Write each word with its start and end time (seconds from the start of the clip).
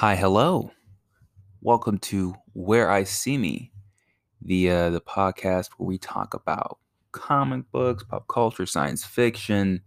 Hi, 0.00 0.16
hello. 0.16 0.70
Welcome 1.60 1.98
to 1.98 2.34
Where 2.54 2.90
I 2.90 3.04
See 3.04 3.36
Me, 3.36 3.70
the 4.40 4.70
uh, 4.70 4.88
the 4.88 5.02
podcast 5.02 5.72
where 5.76 5.86
we 5.86 5.98
talk 5.98 6.32
about 6.32 6.78
comic 7.12 7.70
books, 7.70 8.02
pop 8.04 8.26
culture, 8.26 8.64
science 8.64 9.04
fiction, 9.04 9.82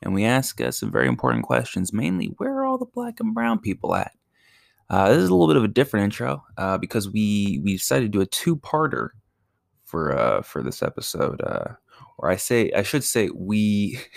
and 0.00 0.14
we 0.14 0.24
ask 0.24 0.60
uh, 0.60 0.70
some 0.70 0.92
very 0.92 1.08
important 1.08 1.42
questions. 1.42 1.92
Mainly, 1.92 2.26
where 2.36 2.52
are 2.52 2.66
all 2.66 2.78
the 2.78 2.86
black 2.86 3.18
and 3.18 3.34
brown 3.34 3.58
people 3.58 3.96
at? 3.96 4.12
Uh, 4.90 5.08
this 5.08 5.18
is 5.18 5.28
a 5.28 5.34
little 5.34 5.48
bit 5.48 5.56
of 5.56 5.64
a 5.64 5.74
different 5.74 6.04
intro 6.04 6.44
uh, 6.56 6.78
because 6.78 7.10
we 7.10 7.60
we 7.64 7.72
decided 7.72 8.12
to 8.12 8.16
do 8.16 8.20
a 8.20 8.26
two 8.26 8.54
parter 8.54 9.08
for 9.86 10.16
uh, 10.16 10.40
for 10.42 10.62
this 10.62 10.84
episode. 10.84 11.42
Uh, 11.42 11.72
or 12.18 12.30
I 12.30 12.36
say 12.36 12.70
I 12.76 12.84
should 12.84 13.02
say 13.02 13.28
we. 13.34 13.98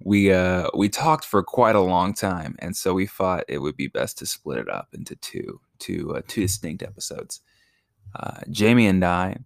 we 0.00 0.32
uh 0.32 0.68
we 0.74 0.88
talked 0.88 1.24
for 1.24 1.42
quite 1.42 1.74
a 1.74 1.80
long 1.80 2.14
time 2.14 2.56
and 2.60 2.76
so 2.76 2.94
we 2.94 3.06
thought 3.06 3.44
it 3.48 3.58
would 3.58 3.76
be 3.76 3.88
best 3.88 4.18
to 4.18 4.26
split 4.26 4.58
it 4.58 4.68
up 4.68 4.88
into 4.92 5.16
two 5.16 5.60
two 5.78 6.14
uh, 6.14 6.22
two 6.28 6.42
distinct 6.42 6.82
episodes. 6.82 7.40
Uh 8.14 8.40
jamie 8.50 8.86
and 8.86 9.04
i 9.04 9.36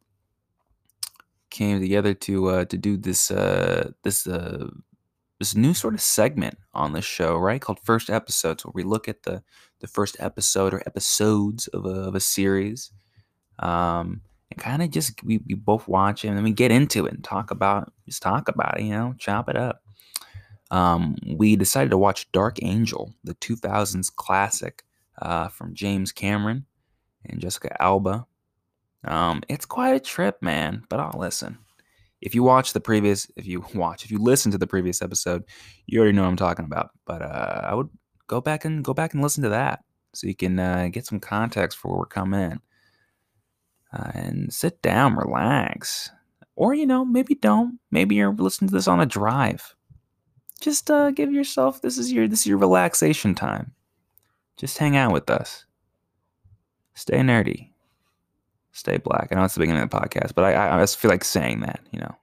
came 1.51 1.81
together 1.81 2.15
to 2.15 2.47
uh 2.49 2.65
to 2.65 2.79
do 2.79 2.97
this 2.97 3.31
uh 3.31 3.91
this 4.05 4.27
uh 4.27 4.69
this 5.39 5.55
new 5.57 5.75
sort 5.75 5.95
of 5.95 6.01
segment 6.01 6.57
on 6.73 6.93
the 6.93 7.03
show 7.03 7.37
right 7.37 7.61
called 7.61 7.81
first 7.81 8.09
episodes 8.09 8.65
where 8.65 8.73
we 8.75 8.85
look 8.85 9.09
at 9.09 9.25
the 9.25 9.43
the 9.81 9.89
first 9.89 10.17
episode 10.21 10.73
or 10.73 10.83
episodes 10.87 11.67
of 11.69 11.85
a, 11.85 11.89
of 11.89 12.15
a 12.15 12.21
series 12.21 12.93
um 13.59 14.21
and 14.51 14.61
kind 14.61 14.83
of 14.83 14.91
just 14.91 15.23
we, 15.25 15.41
we 15.47 15.55
both 15.55 15.89
watch 15.89 16.25
it 16.25 16.29
and 16.29 16.37
then 16.37 16.45
we 16.45 16.53
get 16.53 16.71
into 16.71 17.07
it 17.07 17.13
and 17.13 17.25
talk 17.25 17.51
about 17.51 17.93
just 18.07 18.23
talk 18.23 18.49
about 18.49 18.79
it 18.79 18.85
you 18.85 18.93
know 18.93 19.15
chop 19.19 19.49
it 19.49 19.57
up 19.57 19.83
um, 20.73 21.17
we 21.27 21.55
decided 21.55 21.91
to 21.91 21.99
watch 21.99 22.33
Dark 22.33 22.59
Angel, 22.63 23.15
the 23.25 23.35
2000s 23.35 24.13
classic 24.13 24.83
uh, 25.21 25.49
from 25.49 25.75
James 25.75 26.13
Cameron 26.13 26.65
and 27.27 27.41
Jessica 27.41 27.81
Alba. 27.81 28.27
Um, 29.05 29.43
it's 29.51 29.67
quite 29.67 29.95
a 29.95 30.01
trip, 30.01 30.43
man, 30.43 30.85
but 30.89 30.99
I'll 30.99 31.19
listen. 31.19 31.59
If 32.23 32.35
you 32.35 32.43
watch 32.43 32.73
the 32.73 32.81
previous, 32.81 33.31
if 33.37 33.47
you 33.47 33.67
watch, 33.75 34.07
if 34.07 34.11
you 34.11 34.19
listen 34.19 34.51
to 34.53 34.59
the 34.59 34.67
previous 34.67 35.03
episode, 35.03 35.45
you 35.87 36.01
already 36.01 36.17
know 36.17 36.23
what 36.23 36.29
I'm 36.29 36.37
talking 36.37 36.65
about. 36.65 36.91
But 37.05 37.21
uh, 37.21 37.61
I 37.65 37.75
would 37.75 37.91
go 38.27 38.41
back 38.41 38.65
and 38.65 38.83
go 38.83 38.95
back 38.95 39.13
and 39.13 39.23
listen 39.23 39.43
to 39.43 39.51
that 39.51 39.85
so 40.15 40.27
you 40.27 40.35
can 40.35 40.59
uh, 40.59 40.89
get 40.91 41.05
some 41.05 41.21
context 41.21 41.77
for 41.77 41.89
where 41.89 41.99
we're 41.99 42.07
coming 42.07 42.41
in. 42.41 42.61
Uh, 43.95 44.11
and 44.15 44.51
sit 44.51 44.81
down, 44.81 45.17
relax, 45.17 46.11
or 46.57 46.73
you 46.73 46.87
know, 46.87 47.05
maybe 47.05 47.35
don't. 47.35 47.79
Maybe 47.91 48.15
you're 48.15 48.33
listening 48.33 48.71
to 48.71 48.75
this 48.75 48.89
on 48.89 49.01
a 49.01 49.05
drive 49.07 49.75
just 50.63 50.91
uh, 50.91 51.11
give 51.11 51.33
yourself 51.33 51.83
this 51.83 51.99
is 51.99 52.13
your 52.13 52.29
this 52.29 52.41
is 52.41 52.47
your 52.47 52.59
relaxation 52.59 53.35
time. 53.35 53.73
Just 54.57 54.79
hang 54.79 54.97
out 54.97 55.13
with 55.13 55.29
us. 55.29 55.67
Stay 56.95 57.19
nerdy. 57.19 57.71
Stay 58.73 58.97
black. 58.97 59.29
I 59.31 59.35
know 59.35 59.45
it's 59.45 59.55
the 59.55 59.61
beginning 59.61 59.83
of 59.83 59.91
the 59.91 59.97
podcast, 59.97 60.35
but 60.35 60.45
I, 60.45 60.77
I, 60.77 60.81
just 60.81 60.99
feel 60.99 61.11
like 61.11 61.25
saying 61.25 61.61
that. 61.61 61.81
You 61.91 62.01
know, 62.01 62.17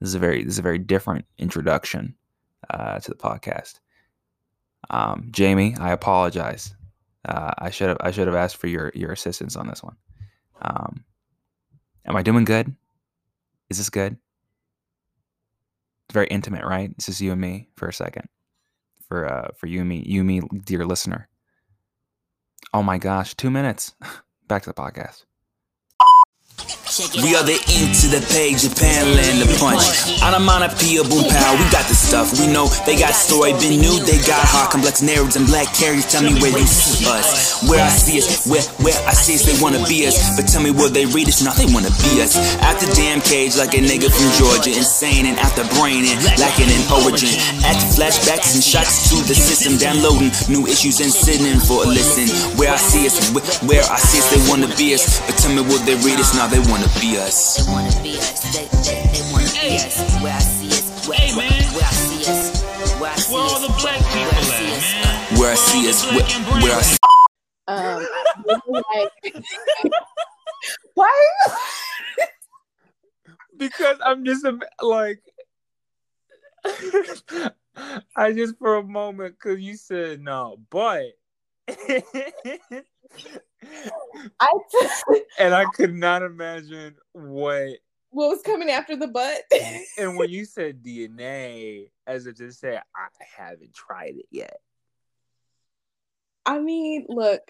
this 0.00 0.08
is 0.08 0.14
a 0.14 0.18
very 0.18 0.42
this 0.42 0.54
is 0.54 0.58
a 0.58 0.62
very 0.62 0.78
different 0.78 1.24
introduction 1.38 2.14
uh, 2.68 2.98
to 2.98 3.10
the 3.10 3.16
podcast. 3.16 3.80
Um, 4.90 5.28
Jamie, 5.30 5.76
I 5.78 5.92
apologize. 5.92 6.74
Uh, 7.24 7.52
I 7.58 7.70
should 7.70 7.88
have 7.88 7.98
I 8.00 8.10
should 8.10 8.26
have 8.26 8.36
asked 8.36 8.56
for 8.56 8.66
your 8.66 8.90
your 8.94 9.12
assistance 9.12 9.56
on 9.56 9.68
this 9.68 9.82
one. 9.82 9.96
Um, 10.62 11.04
am 12.06 12.16
I 12.16 12.22
doing 12.22 12.44
good? 12.44 12.74
Is 13.68 13.78
this 13.78 13.90
good? 13.90 14.18
Very 16.12 16.26
intimate, 16.28 16.64
right? 16.64 16.90
It's 16.96 17.06
just 17.06 17.20
you 17.20 17.32
and 17.32 17.40
me 17.40 17.68
for 17.76 17.88
a 17.88 17.92
second. 17.92 18.28
For 19.08 19.26
uh 19.30 19.48
for 19.56 19.66
you 19.66 19.80
and 19.80 19.88
me, 19.88 20.02
you 20.06 20.20
and 20.20 20.28
me, 20.28 20.40
dear 20.64 20.84
listener. 20.84 21.28
Oh 22.72 22.82
my 22.82 22.98
gosh, 22.98 23.34
two 23.34 23.50
minutes. 23.50 23.94
Back 24.48 24.62
to 24.62 24.70
the 24.70 24.74
podcast. 24.74 25.24
We 27.00 27.32
are 27.32 27.40
the 27.40 27.56
ink 27.72 27.96
to 28.04 28.12
the 28.12 28.20
page, 28.28 28.68
Japan 28.68 29.16
land 29.16 29.40
the 29.40 29.48
punch. 29.56 29.80
Onomatopoeia, 30.20 31.00
boom 31.08 31.24
pow, 31.32 31.56
we 31.56 31.64
got 31.72 31.88
the 31.88 31.96
stuff. 31.96 32.36
We 32.36 32.44
know 32.44 32.68
they 32.84 32.92
got 32.92 33.16
story, 33.16 33.56
been 33.56 33.80
new, 33.80 33.96
they 34.04 34.20
got 34.28 34.44
hard, 34.44 34.68
complex 34.68 35.00
narratives 35.00 35.40
and 35.40 35.48
black 35.48 35.72
carriers. 35.72 36.04
Tell 36.12 36.20
me 36.20 36.36
where 36.44 36.52
you 36.52 36.68
see 36.68 37.08
us. 37.08 37.64
Where 37.64 37.80
I 37.80 37.88
see 37.88 38.20
us, 38.20 38.44
where 38.44 38.60
where 38.84 39.00
I 39.08 39.16
see 39.16 39.40
us, 39.40 39.48
they 39.48 39.56
wanna 39.64 39.80
be 39.88 40.04
us. 40.04 40.36
But 40.36 40.44
tell 40.44 40.60
me 40.60 40.76
where 40.76 40.92
they 40.92 41.08
read 41.08 41.24
us, 41.24 41.40
now 41.40 41.56
they 41.56 41.64
wanna 41.72 41.88
be 42.04 42.20
us. 42.20 42.36
Out 42.60 42.76
the 42.84 42.92
damn 42.92 43.24
cage 43.24 43.56
like 43.56 43.72
a 43.72 43.80
nigga 43.80 44.12
from 44.12 44.28
Georgia, 44.36 44.76
insane 44.76 45.24
and 45.24 45.40
out 45.40 45.56
the 45.56 45.64
brain 45.80 46.04
and 46.04 46.20
lacking 46.36 46.68
in 46.68 46.84
origin. 46.92 47.32
The 47.64 47.96
flashbacks 47.96 48.52
and 48.52 48.60
shots 48.60 49.08
to 49.08 49.16
the 49.24 49.32
system, 49.32 49.80
downloading 49.80 50.36
new 50.52 50.68
issues 50.68 51.00
and 51.00 51.08
sitting 51.08 51.64
for 51.64 51.80
a 51.80 51.88
listen. 51.88 52.28
Where 52.60 52.68
I 52.68 52.76
see 52.76 53.08
us, 53.08 53.32
where, 53.32 53.44
where 53.64 53.84
I 53.88 53.96
see 53.96 54.20
us, 54.20 54.28
they 54.28 54.42
wanna 54.52 54.68
be 54.76 54.92
us. 54.92 55.24
But 55.24 55.40
tell 55.40 55.56
me 55.56 55.64
where 55.64 55.80
they 55.88 55.96
read 56.04 56.20
us, 56.20 56.36
now 56.36 56.44
they 56.44 56.60
wanna 56.68 56.89
be 57.00 57.16
us. 57.18 57.56
They 57.56 57.70
wanna 57.72 57.90
be 58.02 58.16
us. 58.18 58.40
They, 58.54 58.66
they, 58.82 59.02
they 59.12 59.22
wanna 59.32 59.46
be 59.52 59.76
us. 59.78 59.96
Where 60.22 60.34
I 60.34 60.38
see 60.40 60.68
us. 60.68 61.06
Where, 61.06 61.18
Hey, 61.18 61.36
man. 61.36 61.52
where 61.74 61.84
I 61.84 61.92
see 61.92 62.24
us. 62.30 62.62
Where 63.00 63.10
I 63.10 63.16
see 63.16 63.34
Where 63.34 63.44
us. 63.44 63.52
all 63.52 63.60
the 63.60 63.74
black 63.80 64.00
Where 64.00 64.26
I 64.26 64.34
people 64.34 64.50
see 64.50 64.66
at, 64.66 64.76
us. 64.76 64.88
man? 65.04 65.38
Where 65.38 65.52
I 65.52 65.54
see 65.54 65.88
us, 65.88 66.00
where, 66.06 66.26
where 66.62 66.76
I 66.76 66.82
see 66.82 66.98
Um, 67.68 68.06
like, 68.68 69.12
why 70.94 71.06
are 71.06 71.22
you? 71.48 71.54
because 73.56 73.96
I'm 74.04 74.24
just 74.24 74.44
a, 74.44 74.58
like 74.82 75.22
I 78.16 78.32
just 78.32 78.56
for 78.58 78.76
a 78.76 78.82
moment 78.82 79.36
because 79.38 79.60
you 79.60 79.76
said 79.76 80.20
no, 80.20 80.58
but 80.70 81.04
I 84.40 84.48
and 85.38 85.54
I 85.54 85.64
could 85.74 85.94
not 85.94 86.22
imagine 86.22 86.96
what. 87.12 87.78
what 88.10 88.28
was 88.28 88.42
coming 88.42 88.70
after 88.70 88.96
the 88.96 89.08
butt? 89.08 89.42
And 89.98 90.16
when 90.16 90.30
you 90.30 90.44
said 90.44 90.82
DNA, 90.82 91.90
as 92.06 92.26
if 92.26 92.36
to 92.36 92.52
say 92.52 92.76
I 92.76 93.08
haven't 93.36 93.74
tried 93.74 94.16
it 94.16 94.26
yet. 94.30 94.58
I 96.46 96.58
mean, 96.58 97.06
look, 97.08 97.42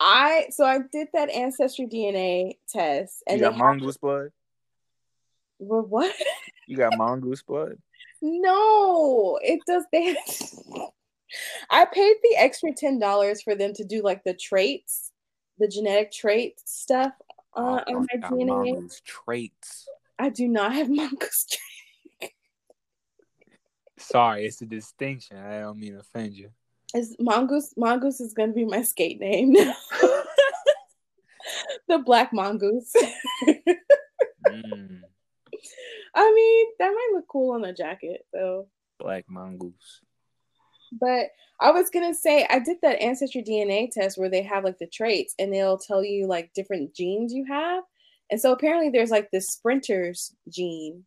I 0.00 0.46
so 0.50 0.64
I 0.64 0.80
did 0.92 1.08
that 1.12 1.30
ancestry 1.30 1.86
DNA 1.86 2.54
test, 2.68 3.22
and 3.26 3.40
you 3.40 3.46
got 3.46 3.56
mongoose 3.56 3.96
blood. 3.96 4.30
Well, 5.58 5.82
what? 5.82 6.14
You 6.66 6.76
got 6.76 6.96
mongoose 6.96 7.42
blood. 7.42 7.76
No, 8.20 9.38
it 9.42 9.60
does. 9.66 9.84
They. 9.92 10.16
I 11.70 11.86
paid 11.86 12.16
the 12.22 12.36
extra 12.36 12.72
ten 12.74 12.98
dollars 12.98 13.42
for 13.42 13.54
them 13.54 13.72
to 13.74 13.84
do 13.84 14.02
like 14.02 14.24
the 14.24 14.34
traits, 14.34 15.11
the 15.58 15.68
genetic 15.68 16.12
trait 16.12 16.60
stuff 16.64 17.12
uh, 17.54 17.80
Oh, 17.86 17.94
on 17.94 18.06
my 18.12 18.20
DNA. 18.28 18.90
traits. 19.04 19.86
I 20.18 20.30
do 20.30 20.48
not 20.48 20.72
have 20.72 20.88
mongoose 20.90 21.46
traits. 21.46 22.34
Sorry, 23.98 24.46
it's 24.46 24.62
a 24.62 24.66
distinction. 24.66 25.36
I 25.36 25.60
don't 25.60 25.78
mean 25.78 25.92
to 25.94 26.00
offend 26.00 26.34
you. 26.34 26.50
Is 26.94 27.16
mongoose? 27.18 27.72
Mongoose 27.76 28.20
is 28.20 28.34
gonna 28.34 28.52
be 28.52 28.64
my 28.64 28.82
skate 28.82 29.20
name 29.20 29.52
the 31.88 31.98
black 32.04 32.32
mongoose. 32.32 32.92
Mm, 34.44 35.02
I 36.14 36.32
mean, 36.34 36.66
that 36.80 36.90
might 36.90 37.10
look 37.14 37.28
cool 37.28 37.54
on 37.54 37.64
a 37.64 37.72
jacket, 37.72 38.26
though. 38.32 38.66
black 38.98 39.24
mongoose. 39.28 40.00
But 41.00 41.28
I 41.60 41.70
was 41.70 41.90
gonna 41.90 42.14
say 42.14 42.46
I 42.50 42.58
did 42.58 42.78
that 42.82 43.00
ancestry 43.00 43.42
DNA 43.42 43.90
test 43.90 44.18
where 44.18 44.28
they 44.28 44.42
have 44.42 44.64
like 44.64 44.78
the 44.78 44.86
traits 44.86 45.34
and 45.38 45.52
they'll 45.52 45.78
tell 45.78 46.04
you 46.04 46.26
like 46.26 46.52
different 46.54 46.94
genes 46.94 47.32
you 47.32 47.44
have. 47.46 47.84
And 48.30 48.40
so 48.40 48.52
apparently 48.52 48.90
there's 48.90 49.10
like 49.10 49.30
this 49.30 49.48
sprinters 49.48 50.34
gene 50.48 51.04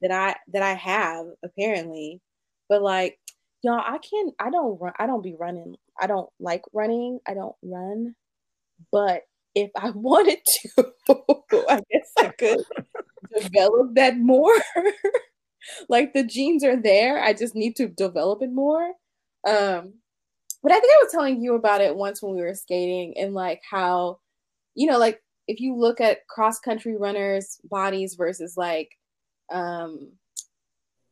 that 0.00 0.10
I 0.10 0.36
that 0.52 0.62
I 0.62 0.74
have 0.74 1.26
apparently. 1.44 2.20
But 2.68 2.82
like 2.82 3.18
y'all, 3.62 3.82
I 3.84 3.98
can't 3.98 4.34
I 4.38 4.50
don't 4.50 4.80
run 4.80 4.92
I 4.98 5.06
don't 5.06 5.22
be 5.22 5.34
running. 5.38 5.76
I 6.00 6.06
don't 6.06 6.30
like 6.40 6.62
running. 6.72 7.20
I 7.26 7.34
don't 7.34 7.56
run. 7.62 8.14
But 8.92 9.22
if 9.54 9.70
I 9.76 9.90
wanted 9.94 10.38
to, 10.44 10.92
I 11.68 11.80
guess 11.90 12.12
I 12.18 12.28
could 12.28 12.62
develop 13.40 13.94
that 13.94 14.16
more. 14.16 14.54
like 15.88 16.12
the 16.12 16.24
genes 16.24 16.64
are 16.64 16.80
there. 16.80 17.22
I 17.22 17.32
just 17.32 17.54
need 17.54 17.76
to 17.76 17.88
develop 17.88 18.42
it 18.42 18.52
more. 18.52 18.92
Um, 19.48 19.94
but 20.62 20.72
I 20.72 20.80
think 20.80 20.92
I 20.92 21.02
was 21.02 21.12
telling 21.12 21.40
you 21.40 21.54
about 21.54 21.80
it 21.80 21.96
once 21.96 22.22
when 22.22 22.34
we 22.34 22.42
were 22.42 22.54
skating 22.54 23.16
and 23.16 23.32
like 23.32 23.62
how, 23.68 24.18
you 24.74 24.86
know, 24.86 24.98
like 24.98 25.22
if 25.46 25.60
you 25.60 25.76
look 25.76 26.00
at 26.00 26.26
cross 26.26 26.58
country 26.58 26.96
runners' 26.96 27.58
bodies 27.64 28.14
versus 28.14 28.56
like 28.56 28.90
um 29.50 30.12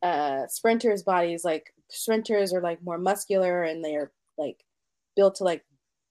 uh 0.02 0.46
sprinters' 0.48 1.02
bodies, 1.02 1.44
like 1.44 1.72
sprinters 1.88 2.52
are 2.52 2.60
like 2.60 2.82
more 2.82 2.98
muscular 2.98 3.62
and 3.62 3.84
they're 3.84 4.12
like 4.36 4.62
built 5.14 5.36
to 5.36 5.44
like 5.44 5.64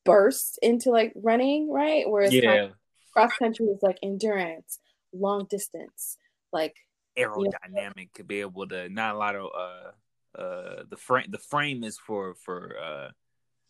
burst 0.05 0.57
into 0.61 0.89
like 0.89 1.13
running, 1.15 1.69
right? 1.71 2.09
Whereas 2.09 2.33
Yeah, 2.33 2.69
cross 3.13 3.31
country 3.37 3.65
is 3.67 3.83
like 3.83 3.97
endurance, 4.01 4.79
long 5.13 5.45
distance, 5.49 6.17
like 6.51 6.75
aerodynamic 7.17 8.13
to 8.13 8.23
be 8.23 8.41
able 8.41 8.67
to 8.67 8.89
not 8.89 9.15
a 9.15 9.17
lot 9.17 9.35
of 9.35 9.49
uh 9.55 9.91
uh 10.37 10.83
the 10.89 10.97
frame 10.97 11.27
the 11.29 11.37
frame 11.37 11.83
is 11.83 11.97
for 11.97 12.33
for 12.35 12.77
uh 12.77 13.09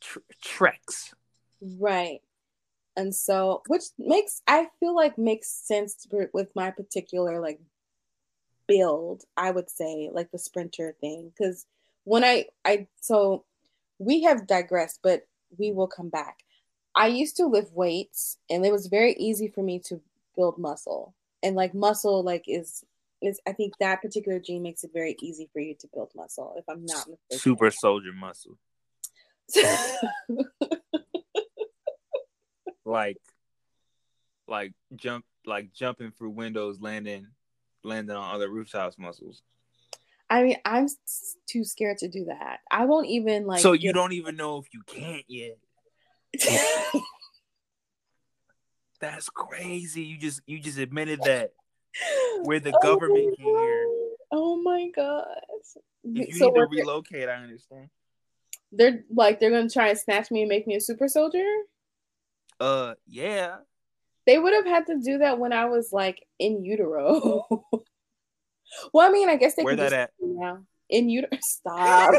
tr- 0.01 0.19
treks. 0.41 1.13
Right. 1.61 2.21
And 2.97 3.13
so, 3.13 3.61
which 3.67 3.83
makes, 3.97 4.41
I 4.47 4.69
feel 4.79 4.95
like 4.95 5.17
makes 5.17 5.49
sense 5.49 6.07
for, 6.09 6.29
with 6.33 6.55
my 6.55 6.71
particular 6.71 7.41
like 7.41 7.59
build, 8.67 9.25
I 9.35 9.51
would 9.51 9.69
say, 9.69 10.09
like 10.11 10.31
the 10.31 10.39
sprinter 10.39 10.95
thing. 11.01 11.31
Cause 11.37 11.65
when 12.05 12.23
I, 12.23 12.45
I, 12.63 12.87
so 13.01 13.43
we 13.99 14.23
have 14.23 14.47
digressed, 14.47 14.99
but 15.03 15.27
we 15.57 15.71
will 15.71 15.87
come 15.87 16.09
back. 16.09 16.43
I 16.95 17.07
used 17.07 17.35
to 17.37 17.47
lift 17.47 17.73
weights 17.73 18.37
and 18.49 18.65
it 18.65 18.71
was 18.71 18.87
very 18.87 19.13
easy 19.13 19.47
for 19.49 19.61
me 19.61 19.79
to 19.79 19.99
build 20.35 20.57
muscle. 20.57 21.13
And 21.43 21.55
like 21.55 21.73
muscle, 21.73 22.23
like 22.23 22.45
is, 22.47 22.85
is 23.27 23.39
I 23.47 23.53
think 23.53 23.73
that 23.79 24.01
particular 24.01 24.39
gene 24.39 24.63
makes 24.63 24.83
it 24.83 24.91
very 24.93 25.15
easy 25.21 25.49
for 25.53 25.59
you 25.59 25.75
to 25.79 25.87
build 25.93 26.11
muscle, 26.15 26.53
if 26.57 26.65
I'm 26.69 26.85
not 26.85 27.07
mistaken. 27.07 27.39
Super 27.39 27.71
soldier 27.71 28.13
muscle. 28.13 28.57
Like, 32.85 33.17
like 34.47 34.73
jump, 34.95 35.25
like 35.45 35.73
jumping 35.73 36.11
through 36.11 36.29
windows, 36.29 36.79
landing, 36.79 37.27
landing 37.83 38.15
on 38.15 38.35
other 38.35 38.47
rooftops 38.47 38.97
muscles. 38.99 39.41
I 40.29 40.43
mean, 40.43 40.57
I'm 40.65 40.87
too 41.47 41.63
scared 41.63 41.97
to 41.99 42.07
do 42.07 42.25
that. 42.25 42.59
I 42.69 42.85
won't 42.85 43.07
even 43.07 43.45
like. 43.47 43.61
so 43.61 43.73
you 43.73 43.79
get- 43.79 43.95
don't 43.95 44.13
even 44.13 44.35
know 44.35 44.59
if 44.59 44.65
you 44.71 44.81
can't 44.85 45.25
yet. 45.27 45.57
That's 48.99 49.29
crazy. 49.29 50.03
You 50.03 50.17
just 50.17 50.41
you 50.45 50.59
just 50.59 50.77
admitted 50.77 51.21
that. 51.23 51.53
Where 52.43 52.59
the 52.59 52.71
Oh 52.75 52.79
government 52.81 53.35
hear. 53.37 53.87
Oh 54.31 54.57
my 54.61 54.89
god! 54.95 55.25
If 56.03 56.27
you 56.29 56.33
So 56.33 56.47
need 56.47 56.55
to 56.55 56.67
relocate, 56.69 57.29
I 57.29 57.35
understand. 57.35 57.89
they're 58.71 59.03
like 59.13 59.39
they're 59.39 59.51
gonna 59.51 59.69
try 59.69 59.89
and 59.89 59.97
snatch 59.97 60.31
me 60.31 60.41
and 60.41 60.49
make 60.49 60.67
me 60.67 60.75
a 60.75 60.81
super 60.81 61.07
soldier. 61.07 61.45
Uh, 62.59 62.95
yeah. 63.07 63.57
They 64.25 64.37
would 64.39 64.53
have 64.53 64.65
had 64.65 64.87
to 64.87 64.99
do 64.99 65.19
that 65.19 65.37
when 65.39 65.53
I 65.53 65.65
was 65.65 65.93
like 65.93 66.25
in 66.39 66.63
utero. 66.65 67.45
well, 68.93 69.07
I 69.07 69.11
mean, 69.11 69.29
I 69.29 69.35
guess 69.35 69.55
they 69.55 69.63
Where 69.63 69.75
could 69.75 69.83
that 69.83 69.93
at? 69.93 70.11
now 70.19 70.63
in 70.89 71.09
utero. 71.09 71.29
Stop. 71.41 72.15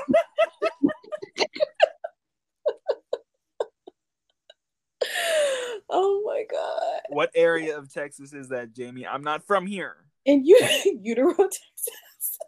oh 5.91 6.23
my 6.27 6.45
god! 6.51 6.95
What 7.09 7.31
area 7.35 7.77
of 7.77 7.93
Texas 7.93 8.33
is 8.33 8.49
that, 8.49 8.75
Jamie? 8.75 9.07
I'm 9.07 9.23
not 9.23 9.47
from 9.47 9.67
here. 9.67 9.97
In 10.25 10.45
u- 10.45 10.59
utero, 11.03 11.35
Texas. 11.35 12.39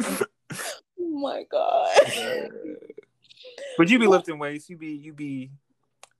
oh 1.00 1.20
my 1.20 1.44
god! 1.50 1.88
But 3.76 3.88
you 3.88 3.98
be 3.98 4.06
lifting 4.06 4.38
weights. 4.38 4.68
You 4.68 4.76
be 4.76 4.88
you 4.88 5.12
be 5.12 5.50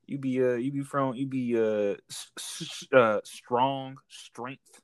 you 0.06 0.18
be 0.18 0.42
uh 0.42 0.54
you 0.54 0.72
be 0.72 0.80
from 0.80 1.14
you 1.14 1.26
be 1.26 1.56
uh, 1.56 1.96
s- 2.10 2.86
uh 2.92 3.20
strong 3.24 3.98
strength. 4.08 4.80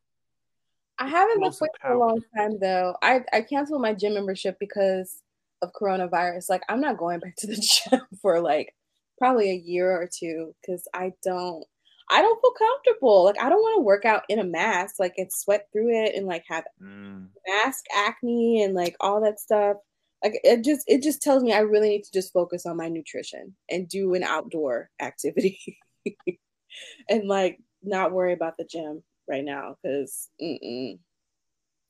I 0.98 1.08
haven't 1.08 1.38
Explosive 1.38 1.60
weights 1.62 1.78
for 1.80 1.92
a 1.92 1.98
long 1.98 2.20
time 2.36 2.58
though. 2.60 2.96
I 3.02 3.20
I 3.32 3.40
canceled 3.40 3.82
my 3.82 3.94
gym 3.94 4.14
membership 4.14 4.56
because 4.60 5.22
of 5.62 5.72
coronavirus. 5.72 6.50
Like 6.50 6.62
I'm 6.68 6.80
not 6.80 6.98
going 6.98 7.20
back 7.20 7.34
to 7.38 7.46
the 7.46 7.56
gym 7.90 8.00
for 8.20 8.40
like 8.40 8.74
probably 9.18 9.50
a 9.50 9.54
year 9.54 9.90
or 9.90 10.08
two 10.12 10.54
because 10.60 10.86
I 10.92 11.12
don't 11.22 11.64
I 12.10 12.20
don't 12.20 12.40
feel 12.40 12.52
comfortable. 12.52 13.24
Like 13.24 13.38
I 13.38 13.48
don't 13.48 13.62
want 13.62 13.78
to 13.78 13.84
work 13.84 14.04
out 14.04 14.24
in 14.28 14.38
a 14.38 14.44
mask, 14.44 14.96
like 14.98 15.14
and 15.16 15.32
sweat 15.32 15.68
through 15.72 16.04
it 16.04 16.14
and 16.14 16.26
like 16.26 16.44
have 16.48 16.64
Mm. 16.80 17.28
mask 17.46 17.84
acne 17.94 18.62
and 18.62 18.74
like 18.74 18.96
all 19.00 19.20
that 19.22 19.40
stuff. 19.40 19.76
Like 20.22 20.40
it 20.42 20.64
just 20.64 20.84
it 20.88 21.02
just 21.02 21.22
tells 21.22 21.42
me 21.42 21.52
I 21.52 21.60
really 21.60 21.90
need 21.90 22.04
to 22.04 22.12
just 22.12 22.32
focus 22.32 22.66
on 22.66 22.76
my 22.76 22.88
nutrition 22.88 23.54
and 23.70 23.88
do 23.88 24.14
an 24.14 24.22
outdoor 24.22 24.90
activity 25.00 25.78
and 27.08 27.28
like 27.28 27.60
not 27.82 28.12
worry 28.12 28.32
about 28.32 28.56
the 28.56 28.64
gym 28.64 29.02
right 29.28 29.44
now 29.44 29.76
because 29.82 30.30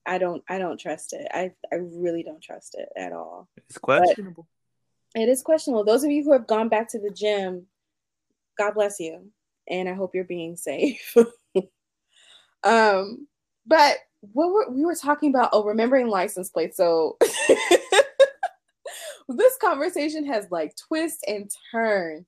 I 0.06 0.18
don't 0.18 0.42
I 0.48 0.58
don't 0.58 0.78
trust 0.78 1.12
it. 1.12 1.28
I 1.32 1.52
I 1.72 1.76
really 1.76 2.22
don't 2.22 2.42
trust 2.42 2.76
it 2.78 2.88
at 2.96 3.12
all. 3.12 3.48
It's 3.56 3.78
questionable. 3.78 4.48
It 5.14 5.28
is 5.28 5.42
questionable. 5.42 5.84
Those 5.84 6.02
of 6.02 6.10
you 6.10 6.24
who 6.24 6.32
have 6.32 6.48
gone 6.48 6.68
back 6.68 6.88
to 6.90 6.98
the 6.98 7.10
gym, 7.10 7.66
God 8.58 8.74
bless 8.74 8.98
you, 8.98 9.30
and 9.68 9.88
I 9.88 9.94
hope 9.94 10.14
you're 10.14 10.24
being 10.24 10.56
safe. 10.56 11.14
um, 12.64 13.26
but 13.66 13.96
what 14.32 14.52
were, 14.52 14.70
we 14.70 14.84
were 14.84 14.94
talking 14.94 15.30
about? 15.30 15.50
Oh, 15.52 15.64
remembering 15.64 16.08
license 16.08 16.50
plates. 16.50 16.76
So 16.76 17.16
this 19.28 19.56
conversation 19.60 20.26
has 20.26 20.46
like 20.50 20.74
twist 20.76 21.24
and 21.26 21.50
turn. 21.70 22.26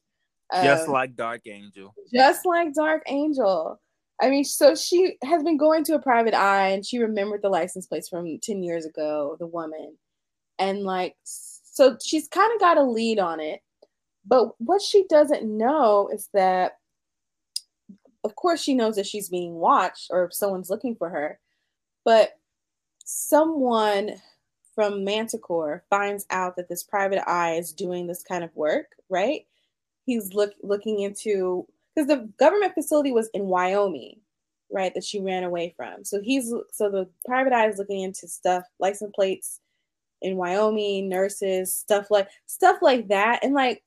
Just 0.62 0.86
Um, 0.86 0.92
like 0.92 1.16
Dark 1.16 1.42
Angel. 1.46 1.94
just 2.12 2.46
like 2.46 2.72
Dark 2.74 3.02
Angel. 3.08 3.80
I 4.22 4.30
mean, 4.30 4.44
so 4.44 4.74
she 4.74 5.16
has 5.24 5.42
been 5.42 5.58
going 5.58 5.84
to 5.84 5.94
a 5.94 5.98
private 6.00 6.32
eye 6.34 6.68
and 6.68 6.86
she 6.86 6.98
remembered 6.98 7.42
the 7.42 7.50
license 7.50 7.86
plates 7.86 8.08
from 8.08 8.38
10 8.42 8.62
years 8.62 8.86
ago, 8.86 9.36
the 9.38 9.46
woman. 9.46 9.96
And 10.58 10.84
like, 10.84 11.16
so 11.24 11.98
she's 12.02 12.26
kind 12.28 12.50
of 12.54 12.60
got 12.60 12.78
a 12.78 12.82
lead 12.82 13.18
on 13.18 13.40
it. 13.40 13.60
But 14.24 14.52
what 14.58 14.80
she 14.80 15.04
doesn't 15.08 15.44
know 15.44 16.08
is 16.12 16.28
that, 16.32 16.78
of 18.26 18.34
course, 18.34 18.60
she 18.60 18.74
knows 18.74 18.96
that 18.96 19.06
she's 19.06 19.28
being 19.28 19.54
watched 19.54 20.08
or 20.10 20.24
if 20.24 20.34
someone's 20.34 20.68
looking 20.68 20.96
for 20.96 21.08
her. 21.08 21.38
But 22.04 22.38
someone 23.04 24.16
from 24.74 25.04
Manticore 25.04 25.84
finds 25.88 26.26
out 26.30 26.56
that 26.56 26.68
this 26.68 26.82
private 26.82 27.26
eye 27.28 27.54
is 27.54 27.72
doing 27.72 28.06
this 28.06 28.22
kind 28.22 28.44
of 28.44 28.54
work, 28.54 28.88
right? 29.08 29.46
He's 30.04 30.34
look 30.34 30.52
looking 30.62 31.00
into 31.00 31.66
because 31.94 32.08
the 32.08 32.28
government 32.38 32.74
facility 32.74 33.12
was 33.12 33.30
in 33.32 33.46
Wyoming, 33.46 34.20
right? 34.70 34.92
That 34.92 35.04
she 35.04 35.20
ran 35.20 35.44
away 35.44 35.72
from. 35.76 36.04
So 36.04 36.20
he's 36.20 36.52
so 36.72 36.90
the 36.90 37.08
private 37.24 37.52
eye 37.52 37.68
is 37.68 37.78
looking 37.78 38.02
into 38.02 38.28
stuff, 38.28 38.64
license 38.80 39.12
plates 39.14 39.60
in 40.20 40.36
Wyoming, 40.36 41.08
nurses, 41.08 41.72
stuff 41.72 42.10
like 42.10 42.28
stuff 42.46 42.78
like 42.82 43.08
that. 43.08 43.44
And 43.44 43.54
like, 43.54 43.84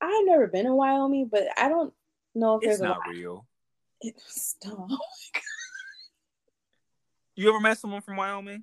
I've 0.00 0.24
never 0.24 0.46
been 0.46 0.66
in 0.66 0.72
Wyoming, 0.72 1.28
but 1.30 1.44
I 1.58 1.68
don't 1.68 1.92
if 2.34 2.62
It's 2.62 2.78
there's 2.78 2.80
not 2.80 2.98
real. 3.08 3.46
It, 4.00 4.14
stop. 4.26 4.88
You 7.34 7.48
ever 7.48 7.60
met 7.60 7.78
someone 7.78 8.02
from 8.02 8.16
Wyoming? 8.16 8.62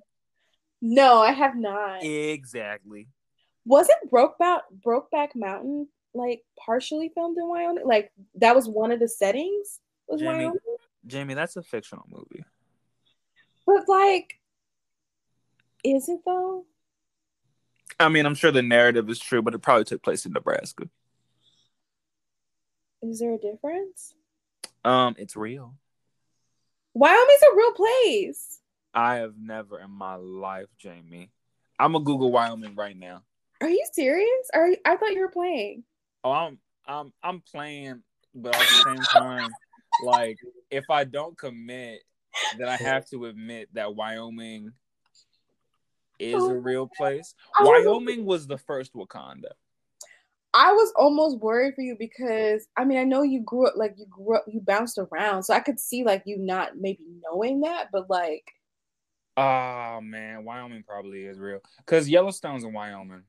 No, 0.80 1.20
I 1.20 1.32
have 1.32 1.56
not. 1.56 2.02
Exactly. 2.02 3.08
Wasn't 3.64 3.98
Brokeback 4.10 4.60
Brokeback 4.84 5.34
Mountain 5.34 5.88
like 6.14 6.42
partially 6.58 7.10
filmed 7.14 7.36
in 7.36 7.48
Wyoming? 7.48 7.84
Like 7.84 8.12
that 8.36 8.54
was 8.54 8.68
one 8.68 8.92
of 8.92 9.00
the 9.00 9.08
settings 9.08 9.80
was 10.06 10.20
Jamie. 10.20 10.44
Wyoming, 10.44 10.58
Jamie, 11.06 11.34
that's 11.34 11.56
a 11.56 11.62
fictional 11.62 12.06
movie. 12.08 12.44
but 13.66 13.88
like, 13.88 14.38
is 15.84 16.08
it 16.08 16.20
though? 16.24 16.64
I 17.98 18.08
mean, 18.08 18.24
I'm 18.24 18.34
sure 18.34 18.50
the 18.50 18.62
narrative 18.62 19.10
is 19.10 19.18
true, 19.18 19.42
but 19.42 19.54
it 19.54 19.58
probably 19.58 19.84
took 19.84 20.02
place 20.02 20.24
in 20.24 20.32
Nebraska. 20.32 20.88
Is 23.02 23.20
there 23.20 23.34
a 23.34 23.38
difference? 23.38 24.14
Um, 24.84 25.14
it's 25.18 25.36
real. 25.36 25.74
Wyoming's 26.94 27.42
a 27.52 27.56
real 27.56 27.72
place. 27.72 28.60
I 28.92 29.16
have 29.16 29.34
never 29.38 29.78
in 29.80 29.90
my 29.90 30.16
life, 30.16 30.68
Jamie. 30.78 31.30
I'm 31.78 31.92
gonna 31.92 32.04
Google 32.04 32.32
Wyoming 32.32 32.74
right 32.74 32.96
now. 32.96 33.22
Are 33.60 33.68
you 33.68 33.84
serious? 33.92 34.50
Are 34.52 34.68
you, 34.68 34.76
I 34.84 34.96
thought 34.96 35.12
you 35.12 35.20
were 35.20 35.28
playing. 35.28 35.84
Oh, 36.24 36.32
I'm 36.32 36.58
I'm 36.86 37.12
I'm 37.22 37.40
playing, 37.40 38.02
but 38.34 38.54
at 38.54 38.60
the 38.60 38.82
same 38.84 39.02
time, 39.02 39.50
like 40.04 40.36
if 40.70 40.84
I 40.90 41.04
don't 41.04 41.38
commit, 41.38 42.02
then 42.58 42.68
I 42.68 42.76
have 42.76 43.08
to 43.10 43.26
admit 43.26 43.68
that 43.74 43.94
Wyoming 43.94 44.72
is 46.18 46.42
a 46.42 46.54
real 46.54 46.88
place. 46.98 47.34
Wyoming 47.60 48.24
was 48.24 48.46
the 48.46 48.58
first 48.58 48.92
Wakanda. 48.94 49.52
I 50.52 50.72
was 50.72 50.92
almost 50.96 51.38
worried 51.38 51.74
for 51.74 51.82
you 51.82 51.96
because 51.98 52.66
I 52.76 52.84
mean 52.84 52.98
I 52.98 53.04
know 53.04 53.22
you 53.22 53.40
grew 53.40 53.66
up 53.66 53.74
like 53.76 53.94
you 53.96 54.06
grew 54.06 54.36
up 54.36 54.44
you 54.48 54.60
bounced 54.60 54.98
around, 54.98 55.44
so 55.44 55.54
I 55.54 55.60
could 55.60 55.78
see 55.78 56.04
like 56.04 56.22
you 56.26 56.38
not 56.38 56.76
maybe 56.76 57.04
knowing 57.22 57.60
that, 57.60 57.88
but 57.92 58.10
like 58.10 58.44
Oh 59.36 60.00
man, 60.02 60.44
Wyoming 60.44 60.82
probably 60.82 61.24
is 61.24 61.38
real 61.38 61.60
because 61.78 62.08
Yellowstone's 62.08 62.64
in 62.64 62.72
Wyoming. 62.72 63.22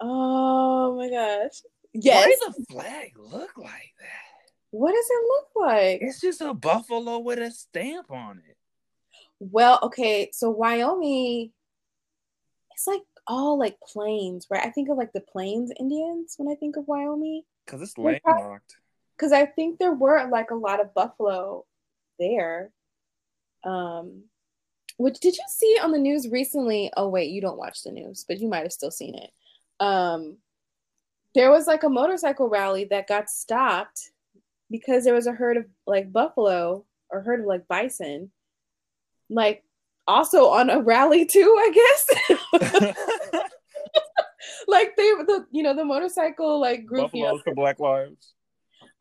oh 0.00 0.96
my 0.96 1.08
gosh, 1.08 1.62
yes. 1.92 2.16
Why 2.16 2.30
does 2.30 2.56
the 2.56 2.64
flag 2.74 3.12
look 3.16 3.56
like 3.56 3.94
that? 4.00 4.28
What 4.70 4.92
does 4.92 5.06
it 5.08 5.26
look 5.26 5.48
like? 5.66 5.98
It's 6.02 6.20
just 6.20 6.40
a 6.40 6.52
buffalo 6.52 7.18
with 7.20 7.38
a 7.38 7.50
stamp 7.50 8.10
on 8.10 8.42
it. 8.48 8.56
Well, 9.40 9.78
okay, 9.84 10.30
so 10.32 10.50
Wyoming, 10.50 11.52
it's 12.78 12.86
like 12.86 13.02
all 13.26 13.58
like 13.58 13.80
plains, 13.80 14.46
right? 14.48 14.64
I 14.64 14.70
think 14.70 14.88
of 14.88 14.96
like 14.96 15.12
the 15.12 15.20
Plains 15.20 15.72
Indians 15.80 16.34
when 16.36 16.48
I 16.48 16.54
think 16.54 16.76
of 16.76 16.86
Wyoming, 16.86 17.42
Cause 17.66 17.82
it's 17.82 17.98
landlocked. 17.98 18.76
because 19.16 19.32
I 19.32 19.46
think 19.46 19.78
there 19.78 19.92
were 19.92 20.28
like 20.30 20.52
a 20.52 20.54
lot 20.54 20.80
of 20.80 20.94
buffalo 20.94 21.66
there. 22.20 22.70
Um, 23.64 24.22
which 24.96 25.18
did 25.18 25.36
you 25.36 25.42
see 25.48 25.76
on 25.82 25.90
the 25.90 25.98
news 25.98 26.28
recently? 26.28 26.92
Oh 26.96 27.08
wait, 27.08 27.32
you 27.32 27.40
don't 27.40 27.58
watch 27.58 27.82
the 27.82 27.90
news, 27.90 28.24
but 28.28 28.38
you 28.38 28.46
might 28.46 28.62
have 28.62 28.72
still 28.72 28.92
seen 28.92 29.16
it. 29.16 29.30
Um, 29.80 30.36
there 31.34 31.50
was 31.50 31.66
like 31.66 31.82
a 31.82 31.88
motorcycle 31.88 32.48
rally 32.48 32.84
that 32.84 33.08
got 33.08 33.28
stopped 33.28 34.12
because 34.70 35.02
there 35.02 35.14
was 35.14 35.26
a 35.26 35.32
herd 35.32 35.56
of 35.56 35.66
like 35.84 36.12
buffalo 36.12 36.84
or 37.10 37.22
herd 37.22 37.40
of 37.40 37.46
like 37.46 37.66
bison, 37.66 38.30
like 39.28 39.64
also 40.06 40.46
on 40.46 40.70
a 40.70 40.80
rally 40.80 41.26
too, 41.26 41.56
I 41.58 41.72
guess. 41.74 42.37
like 44.68 44.96
they 44.96 45.10
the 45.26 45.46
you 45.50 45.62
know 45.62 45.74
the 45.74 45.84
motorcycle 45.84 46.60
like 46.60 46.86
group 46.86 47.12
Buffaloes 47.12 47.42
for 47.42 47.54
Black 47.54 47.78
Lives. 47.78 48.34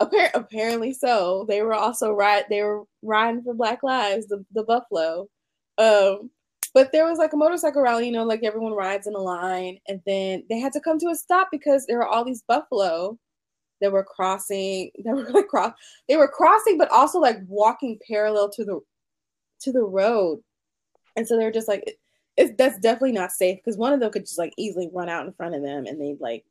Appar- 0.01 0.32
apparently 0.34 0.94
so. 0.94 1.46
They 1.48 1.62
were 1.62 1.74
also 1.74 2.12
ride 2.12 2.46
they 2.50 2.62
were 2.62 2.84
riding 3.01 3.44
for 3.44 3.54
Black 3.54 3.84
Lives, 3.84 4.27
the, 4.27 4.46
the 4.54 4.63
buffalo. 4.63 5.27
Um, 5.77 6.32
but 6.74 6.92
there 6.92 7.06
was 7.06 7.18
like 7.18 7.34
a 7.34 7.38
motorcycle 7.38 7.82
rally, 7.82 8.06
you 8.06 8.12
know, 8.12 8.24
like 8.24 8.44
everyone 8.44 8.74
rides 8.74 9.08
in 9.08 9.16
a 9.16 9.20
line, 9.20 9.80
and 9.88 10.01
then 10.06 10.44
they 10.50 10.60
had 10.60 10.74
to 10.74 10.80
come 10.80 11.00
to 11.00 11.10
a 11.10 11.16
stop 11.16 11.50
because 11.51 11.86
there 11.86 11.98
were 11.98 12.08
all 12.08 12.24
these 12.24 12.44
buffalo 12.48 13.18
that 13.82 13.92
were 13.92 14.04
crossing, 14.04 14.92
that 15.04 15.16
were 15.16 15.30
like 15.30 15.48
cross 15.48 15.74
they 16.08 16.18
were 16.18 16.27
crossing, 16.27 16.77
but 16.77 16.92
also 16.92 17.20
like 17.20 17.38
walking 17.48 18.00
parallel 18.08 18.50
to 18.51 18.63
the 18.63 18.80
to 19.62 19.72
the 19.72 19.84
road. 19.84 20.39
And 21.16 21.27
so 21.27 21.38
they 21.38 21.46
were 21.46 21.51
just 21.51 21.68
like 21.68 21.98
it's 22.38 22.53
that's 22.58 22.77
definitely 22.79 23.13
not 23.13 23.32
safe 23.32 23.58
because 23.58 23.77
one 23.77 23.94
of 23.94 24.00
them 24.00 24.12
could 24.12 24.25
just 24.25 24.38
like 24.38 24.53
easily 24.58 24.89
run 24.94 25.10
out 25.10 25.25
in 25.25 25.34
front 25.34 25.56
of 25.56 25.63
them 25.63 25.86
and 25.88 26.00
they'd 26.00 26.22
like, 26.22 26.46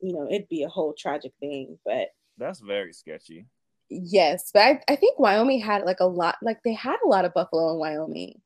you 0.00 0.12
know, 0.12 0.26
it'd 0.28 0.48
be 0.48 0.64
a 0.64 0.68
whole 0.68 0.92
tragic 0.92 1.32
thing. 1.40 1.78
But 1.84 2.08
That's 2.36 2.60
very 2.60 2.92
sketchy. 2.92 3.46
Yes, 3.88 4.50
but 4.52 4.62
I, 4.62 4.80
I 4.88 4.96
think 4.96 5.18
Wyoming 5.20 5.60
had 5.60 5.84
like 5.84 6.00
a 6.00 6.06
lot, 6.06 6.36
like 6.42 6.62
they 6.64 6.74
had 6.74 6.96
a 7.04 7.08
lot 7.08 7.24
of 7.24 7.32
buffalo 7.34 7.72
in 7.72 7.78
Wyoming. 7.78 8.40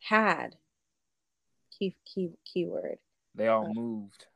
Had. 0.00 0.56
Key 1.78 1.94
key 2.04 2.30
keyword. 2.44 2.98
They 3.34 3.48
all 3.48 3.72
moved. 3.72 4.26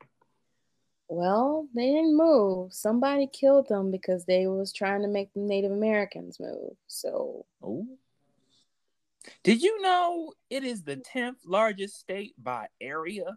Well, 1.09 1.69
they 1.75 1.87
didn't 1.87 2.17
move. 2.17 2.73
Somebody 2.75 3.29
killed 3.29 3.69
them 3.69 3.91
because 3.91 4.25
they 4.25 4.47
was 4.49 4.73
trying 4.73 5.03
to 5.03 5.09
make 5.09 5.33
the 5.33 5.41
Native 5.41 5.71
Americans 5.73 6.39
move. 6.41 6.77
So 6.89 7.47
Oh. 7.63 7.87
Did 9.43 9.63
you 9.63 9.81
know 9.83 10.33
it 10.51 10.65
is 10.65 10.83
the 10.83 10.97
mm. 10.97 11.05
10th 11.15 11.37
largest 11.47 11.99
state 11.99 12.35
by 12.39 12.69
area? 12.81 13.37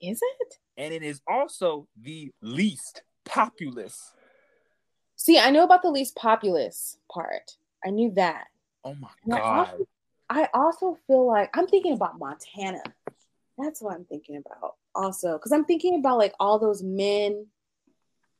is 0.00 0.20
it? 0.22 0.54
And 0.76 0.94
it 0.94 1.02
is 1.02 1.20
also 1.28 1.86
the 2.00 2.32
least 2.40 3.02
populous. 3.24 4.14
See, 5.16 5.38
I 5.38 5.50
know 5.50 5.64
about 5.64 5.82
the 5.82 5.90
least 5.90 6.16
populous 6.16 6.96
part. 7.12 7.56
I 7.84 7.90
knew 7.90 8.12
that. 8.12 8.46
Oh 8.84 8.94
my 8.94 9.08
And 9.24 9.34
I 9.34 9.38
god. 9.38 9.58
also, 9.58 9.88
I 10.30 10.48
also 10.54 10.98
feel 11.06 11.26
like 11.26 11.56
I'm 11.56 11.66
thinking 11.66 11.92
about 11.92 12.18
Montana. 12.18 12.82
That's 13.58 13.82
what 13.82 13.94
I'm 13.94 14.06
thinking 14.06 14.36
about 14.36 14.76
also. 14.94 15.34
Because 15.34 15.52
I'm 15.52 15.66
thinking 15.66 15.98
about 15.98 16.18
like 16.18 16.32
all 16.40 16.58
those 16.58 16.82
men 16.82 17.46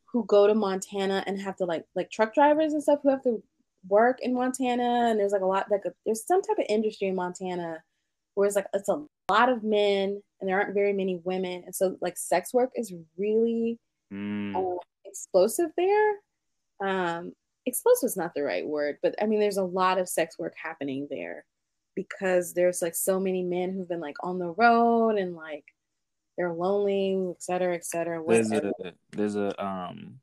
who 0.06 0.24
go 0.24 0.46
to 0.46 0.54
Montana 0.54 1.22
and 1.26 1.40
have 1.40 1.56
to 1.56 1.66
like 1.66 1.84
like 1.94 2.10
truck 2.10 2.34
drivers 2.34 2.72
and 2.72 2.82
stuff 2.82 3.00
who 3.02 3.10
have 3.10 3.22
to 3.24 3.42
work 3.88 4.18
in 4.20 4.34
Montana. 4.34 5.08
And 5.10 5.18
there's 5.18 5.32
like 5.32 5.42
a 5.42 5.46
lot 5.46 5.70
like 5.70 5.84
a, 5.86 5.92
there's 6.04 6.26
some 6.26 6.42
type 6.42 6.58
of 6.58 6.66
industry 6.68 7.08
in 7.08 7.14
Montana 7.14 7.82
where 8.34 8.46
it's 8.46 8.56
like 8.56 8.66
it's 8.74 8.88
a 8.88 9.04
lot 9.30 9.48
of 9.48 9.62
men 9.62 10.22
and 10.40 10.48
there 10.48 10.58
aren't 10.58 10.74
very 10.74 10.92
many 10.92 11.20
women. 11.24 11.62
And 11.64 11.74
so 11.74 11.96
like 12.00 12.16
sex 12.16 12.52
work 12.54 12.70
is 12.74 12.92
really 13.16 13.78
Mm. 14.12 14.56
uh, 14.56 14.78
explosive 15.04 15.70
there. 15.76 16.16
Um, 16.80 17.32
explosive 17.64 18.08
is 18.08 18.16
not 18.16 18.34
the 18.34 18.42
right 18.42 18.66
word, 18.66 18.98
but 19.02 19.14
I 19.22 19.26
mean, 19.26 19.38
there's 19.38 19.56
a 19.56 19.62
lot 19.62 19.98
of 19.98 20.08
sex 20.08 20.36
work 20.36 20.54
happening 20.60 21.06
there 21.08 21.44
because 21.94 22.52
there's 22.52 22.82
like 22.82 22.96
so 22.96 23.20
many 23.20 23.44
men 23.44 23.72
who've 23.72 23.88
been 23.88 24.00
like 24.00 24.16
on 24.24 24.40
the 24.40 24.50
road 24.50 25.10
and 25.10 25.36
like 25.36 25.64
they're 26.36 26.52
lonely, 26.52 27.24
et 27.30 27.40
cetera, 27.40 27.74
et 27.76 27.84
cetera. 27.84 28.20
There's 28.26 28.50
a 28.50 28.72
there's 29.12 29.36
a 29.36 29.64
um 29.64 30.20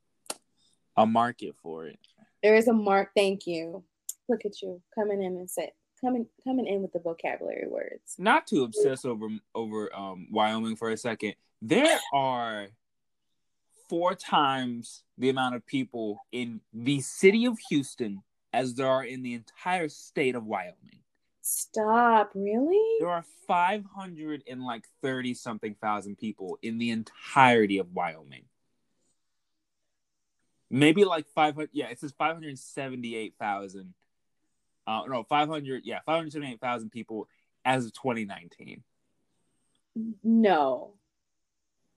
a 0.97 1.05
market 1.05 1.55
for 1.61 1.85
it. 1.85 1.99
There 2.43 2.55
is 2.55 2.67
a 2.67 2.73
mark. 2.73 3.11
Thank 3.15 3.47
you. 3.47 3.83
Look 4.29 4.45
at 4.45 4.61
you 4.61 4.81
coming 4.93 5.21
in 5.21 5.37
and 5.37 5.49
say 5.49 5.71
coming 6.01 6.27
coming 6.43 6.67
in 6.67 6.81
with 6.81 6.93
the 6.93 6.99
vocabulary 6.99 7.67
words. 7.67 8.15
Not 8.17 8.47
to 8.47 8.63
obsess 8.63 9.05
over 9.05 9.27
over 9.55 9.95
um 9.95 10.27
Wyoming 10.31 10.75
for 10.75 10.89
a 10.89 10.97
second. 10.97 11.35
There 11.61 11.99
are 12.13 12.67
four 13.89 14.15
times 14.15 15.03
the 15.17 15.29
amount 15.29 15.55
of 15.55 15.65
people 15.65 16.25
in 16.31 16.61
the 16.73 17.01
city 17.01 17.45
of 17.45 17.57
Houston 17.69 18.21
as 18.53 18.75
there 18.75 18.87
are 18.87 19.03
in 19.03 19.23
the 19.23 19.33
entire 19.33 19.89
state 19.89 20.35
of 20.35 20.45
Wyoming. 20.45 20.99
Stop, 21.41 22.31
really? 22.35 22.97
There 22.99 23.09
are 23.09 23.23
500 23.47 24.43
and 24.49 24.63
like 24.63 24.83
30 25.01 25.33
something 25.33 25.75
thousand 25.81 26.17
people 26.17 26.57
in 26.61 26.77
the 26.77 26.89
entirety 26.89 27.77
of 27.77 27.93
Wyoming. 27.93 28.43
Maybe 30.69 31.05
like 31.05 31.27
500. 31.33 31.69
Yeah, 31.73 31.87
it 31.87 31.99
says 31.99 32.13
578,000. 32.17 33.93
Uh, 34.85 35.01
no, 35.07 35.23
500. 35.23 35.83
Yeah, 35.85 35.99
578,000 36.05 36.89
people 36.91 37.27
as 37.63 37.85
of 37.85 37.93
2019. 37.93 38.83
No. 40.23 40.93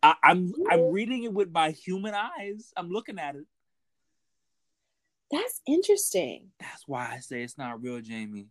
I, 0.02 0.14
I'm 0.22 0.52
I'm 0.70 0.92
reading 0.92 1.24
it 1.24 1.32
with 1.32 1.50
my 1.52 1.70
human 1.70 2.14
eyes. 2.14 2.72
I'm 2.76 2.88
looking 2.88 3.18
at 3.18 3.36
it. 3.36 3.44
That's 5.30 5.60
interesting. 5.66 6.48
That's 6.58 6.88
why 6.88 7.10
I 7.12 7.18
say 7.18 7.42
it's 7.42 7.58
not 7.58 7.82
real, 7.82 8.00
Jamie. 8.00 8.48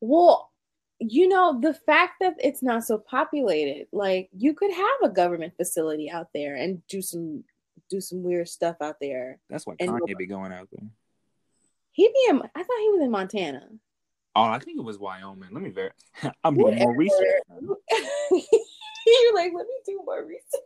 Well, 0.00 0.50
you 0.98 1.28
know, 1.28 1.58
the 1.60 1.74
fact 1.74 2.14
that 2.20 2.34
it's 2.38 2.62
not 2.62 2.84
so 2.84 2.98
populated, 2.98 3.86
like 3.92 4.30
you 4.36 4.54
could 4.54 4.72
have 4.72 5.10
a 5.10 5.12
government 5.12 5.54
facility 5.56 6.10
out 6.10 6.28
there 6.32 6.54
and 6.54 6.86
do 6.86 7.02
some 7.02 7.44
do 7.88 8.00
some 8.00 8.22
weird 8.22 8.48
stuff 8.48 8.76
out 8.80 8.96
there. 9.00 9.38
That's 9.48 9.66
why 9.66 9.74
And- 9.80 9.90
Kanye 9.90 10.16
be 10.16 10.26
going 10.26 10.52
out 10.52 10.68
there. 10.72 10.88
He'd 11.92 12.12
be 12.12 12.26
in 12.28 12.42
I 12.54 12.62
thought 12.62 12.80
he 12.80 12.90
was 12.90 13.00
in 13.02 13.10
Montana. 13.10 13.68
Oh, 14.34 14.42
I 14.42 14.58
think 14.58 14.78
it 14.78 14.84
was 14.84 14.98
Wyoming. 14.98 15.48
Let 15.50 15.62
me 15.62 15.70
ver. 15.70 15.90
I'm 16.44 16.54
doing 16.56 16.78
more 16.78 16.94
research. 16.94 17.42
You're 17.50 19.34
like, 19.34 19.52
let 19.54 19.66
me 19.66 19.74
do 19.86 20.02
more 20.04 20.22
research. 20.24 20.60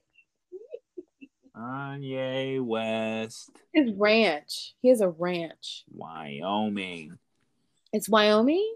Kanye 1.56 2.60
West, 2.64 3.50
His 3.72 3.92
ranch. 3.92 4.74
He 4.82 4.88
has 4.88 5.00
a 5.00 5.08
ranch. 5.08 5.84
Wyoming. 5.92 7.18
It's 7.92 8.08
Wyoming? 8.08 8.74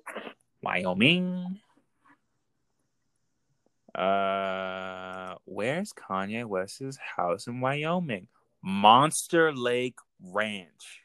Wyoming. 0.62 1.60
Uh, 3.94 5.36
where's 5.44 5.92
Kanye 5.92 6.44
West's 6.44 6.98
house 7.16 7.46
in 7.46 7.60
Wyoming? 7.60 8.28
Monster 8.62 9.52
Lake 9.52 9.98
Ranch. 10.20 11.02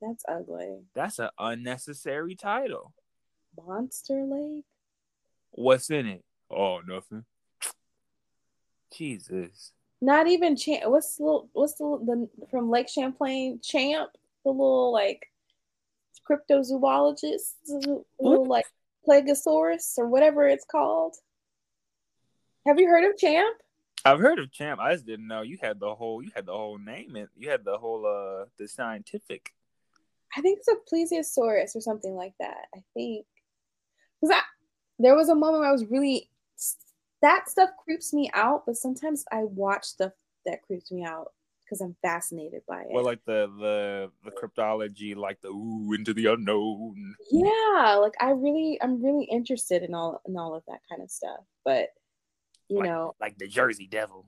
That's 0.00 0.24
ugly. 0.28 0.80
That's 0.94 1.18
an 1.18 1.30
unnecessary 1.38 2.34
title. 2.34 2.92
Monster 3.66 4.24
Lake? 4.24 4.64
What's 5.52 5.90
in 5.90 6.06
it? 6.06 6.24
Oh, 6.50 6.80
nothing. 6.86 7.24
Jesus. 8.92 9.72
Not 10.00 10.26
even 10.26 10.56
champ. 10.56 10.84
What's 10.86 11.16
the 11.16 11.24
little, 11.24 11.48
what's 11.52 11.74
the, 11.74 11.84
the 11.84 12.46
from 12.50 12.70
Lake 12.70 12.88
Champlain 12.88 13.60
champ? 13.62 14.10
The 14.44 14.50
little 14.50 14.92
like 14.92 15.26
cryptozoologist, 16.28 17.54
the 17.66 18.04
little 18.20 18.46
like 18.46 18.66
Plegosaurus 19.06 19.98
or 19.98 20.06
whatever 20.06 20.46
it's 20.46 20.64
called. 20.64 21.16
Have 22.66 22.78
you 22.78 22.88
heard 22.88 23.04
of 23.08 23.18
Champ? 23.18 23.56
I've 24.04 24.20
heard 24.20 24.38
of 24.38 24.52
Champ. 24.52 24.80
I 24.80 24.92
just 24.92 25.06
didn't 25.06 25.26
know 25.26 25.42
you 25.42 25.58
had 25.60 25.80
the 25.80 25.94
whole 25.94 26.22
you 26.22 26.30
had 26.34 26.46
the 26.46 26.52
whole 26.52 26.78
name 26.78 27.16
and 27.16 27.28
you 27.36 27.50
had 27.50 27.64
the 27.64 27.78
whole 27.78 28.06
uh 28.06 28.46
the 28.58 28.68
scientific. 28.68 29.54
I 30.36 30.40
think 30.40 30.58
it's 30.58 30.68
a 30.68 30.74
plesiosaurus 30.92 31.76
or 31.76 31.80
something 31.80 32.14
like 32.14 32.34
that. 32.40 32.66
I 32.74 32.82
think 32.94 33.26
because 34.20 34.36
I 34.36 34.42
there 34.98 35.14
was 35.14 35.28
a 35.28 35.34
moment 35.34 35.60
where 35.60 35.68
I 35.68 35.72
was 35.72 35.86
really 35.86 36.28
that 37.22 37.48
stuff 37.48 37.70
creeps 37.82 38.12
me 38.12 38.30
out, 38.34 38.64
but 38.66 38.76
sometimes 38.76 39.24
I 39.32 39.44
watch 39.44 39.84
stuff 39.84 40.12
that 40.44 40.62
creeps 40.62 40.92
me 40.92 41.04
out 41.04 41.32
because 41.64 41.80
I'm 41.80 41.96
fascinated 42.02 42.62
by 42.68 42.82
it. 42.82 42.88
Well, 42.90 43.04
like 43.04 43.24
the 43.24 43.50
the 43.58 44.10
the 44.24 44.30
cryptology, 44.30 45.16
like 45.16 45.40
the 45.40 45.48
ooh 45.48 45.92
into 45.94 46.12
the 46.14 46.26
unknown. 46.26 47.14
yeah, 47.30 47.96
like 48.00 48.14
I 48.20 48.30
really 48.30 48.78
I'm 48.82 49.02
really 49.02 49.24
interested 49.24 49.82
in 49.82 49.94
all 49.94 50.20
in 50.26 50.36
all 50.36 50.54
of 50.54 50.62
that 50.68 50.80
kind 50.88 51.02
of 51.02 51.10
stuff. 51.10 51.40
But 51.64 51.88
you 52.68 52.78
Like- 52.78 52.88
know, 52.88 53.14
like 53.20 53.38
the 53.38 53.48
Jersey 53.48 53.86
Devil. 53.86 54.26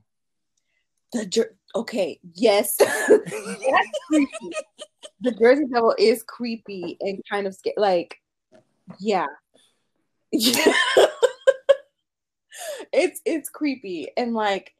the 1.13 1.25
Jer- 1.25 1.55
okay, 1.75 2.19
yes. 2.33 2.77
The 5.19 5.31
Jersey 5.31 5.65
Devil 5.73 5.95
is 5.97 6.21
creepy 6.21 6.95
and 7.01 7.23
kind 7.27 7.47
of 7.47 7.55
scary. 7.55 7.73
Like, 7.77 8.21
yeah, 8.99 9.25
yeah. 10.31 10.73
it's 12.93 13.19
it's 13.25 13.49
creepy 13.49 14.09
and 14.15 14.33
like 14.35 14.73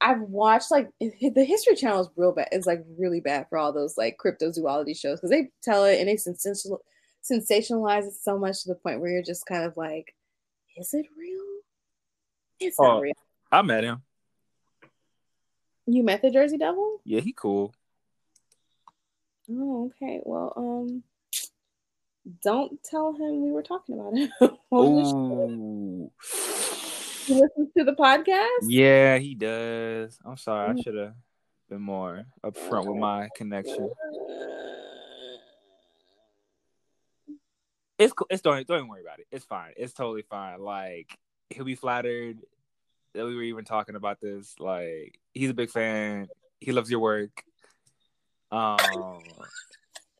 I've 0.00 0.20
watched 0.20 0.70
like 0.70 0.90
the 1.00 1.44
History 1.44 1.74
Channel 1.74 2.00
is 2.02 2.08
real 2.16 2.32
bad. 2.32 2.48
It's 2.52 2.66
like 2.66 2.84
really 2.98 3.20
bad 3.20 3.46
for 3.48 3.58
all 3.58 3.72
those 3.72 3.96
like 3.96 4.18
cryptozoology 4.24 4.98
shows 4.98 5.18
because 5.18 5.30
they 5.30 5.48
tell 5.62 5.84
it 5.84 5.98
and 5.98 6.08
they 6.08 6.16
sensational 6.16 6.82
sensationalize 7.28 8.06
it 8.06 8.14
so 8.14 8.38
much 8.38 8.62
to 8.62 8.68
the 8.68 8.74
point 8.76 9.00
where 9.00 9.10
you're 9.10 9.22
just 9.22 9.46
kind 9.46 9.64
of 9.64 9.76
like, 9.76 10.14
is 10.76 10.94
it 10.94 11.06
real? 11.18 11.42
It's 12.60 12.78
Oh. 12.78 12.84
not 12.84 13.00
real. 13.00 13.14
I 13.50 13.62
met 13.62 13.84
him. 13.84 14.02
You 15.86 16.02
met 16.02 16.22
the 16.22 16.30
Jersey 16.30 16.58
Devil? 16.58 17.00
Yeah, 17.04 17.20
he 17.20 17.32
cool. 17.32 17.72
Oh, 19.50 19.86
okay. 20.02 20.20
Well, 20.24 20.52
um, 20.56 21.02
don't 22.42 22.82
tell 22.82 23.12
him 23.12 23.42
we 23.42 23.52
were 23.52 23.62
talking 23.62 23.94
about 23.98 24.16
him. 24.16 24.30
Ooh. 24.74 26.10
He 27.26 27.34
listens 27.34 27.68
to 27.76 27.84
the 27.84 27.92
podcast. 27.92 28.68
Yeah, 28.68 29.18
he 29.18 29.34
does. 29.34 30.16
I'm 30.24 30.36
sorry. 30.36 30.76
I 30.78 30.80
should 30.80 30.94
have 30.94 31.14
been 31.68 31.82
more 31.82 32.24
upfront 32.44 32.86
with 32.86 32.98
my 32.98 33.28
connection. 33.36 33.90
It's 37.98 38.12
cool. 38.12 38.26
It's 38.30 38.42
don't 38.42 38.64
don't 38.66 38.76
even 38.76 38.88
worry 38.88 39.02
about 39.02 39.18
it. 39.18 39.26
It's 39.32 39.44
fine. 39.44 39.72
It's 39.76 39.92
totally 39.92 40.22
fine. 40.22 40.60
Like 40.60 41.18
he'll 41.50 41.64
be 41.64 41.74
flattered 41.74 42.38
that 43.14 43.24
we 43.24 43.34
were 43.34 43.42
even 43.42 43.64
talking 43.64 43.96
about 43.96 44.20
this. 44.20 44.54
Like 44.60 45.18
he's 45.32 45.50
a 45.50 45.54
big 45.54 45.70
fan. 45.70 46.28
He 46.60 46.70
loves 46.72 46.90
your 46.90 47.00
work. 47.00 47.42
Um, 48.52 48.78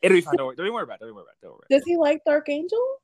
it'll 0.01 0.15
be 0.15 0.21
fine. 0.21 0.35
Don't 0.35 0.47
worry, 0.47 0.55
don't 0.57 0.73
worry 0.73 0.83
about 0.83 0.95
it. 0.95 1.05
Don't 1.05 1.15
worry 1.15 1.23
about 1.23 1.33
it. 1.33 1.41
Don't 1.41 1.51
worry. 1.51 1.59
About 1.59 1.75
it. 1.75 1.79
Does 1.79 1.83
he 1.85 1.95
like 1.95 2.21
Dark 2.25 2.49
Angel? 2.49 2.97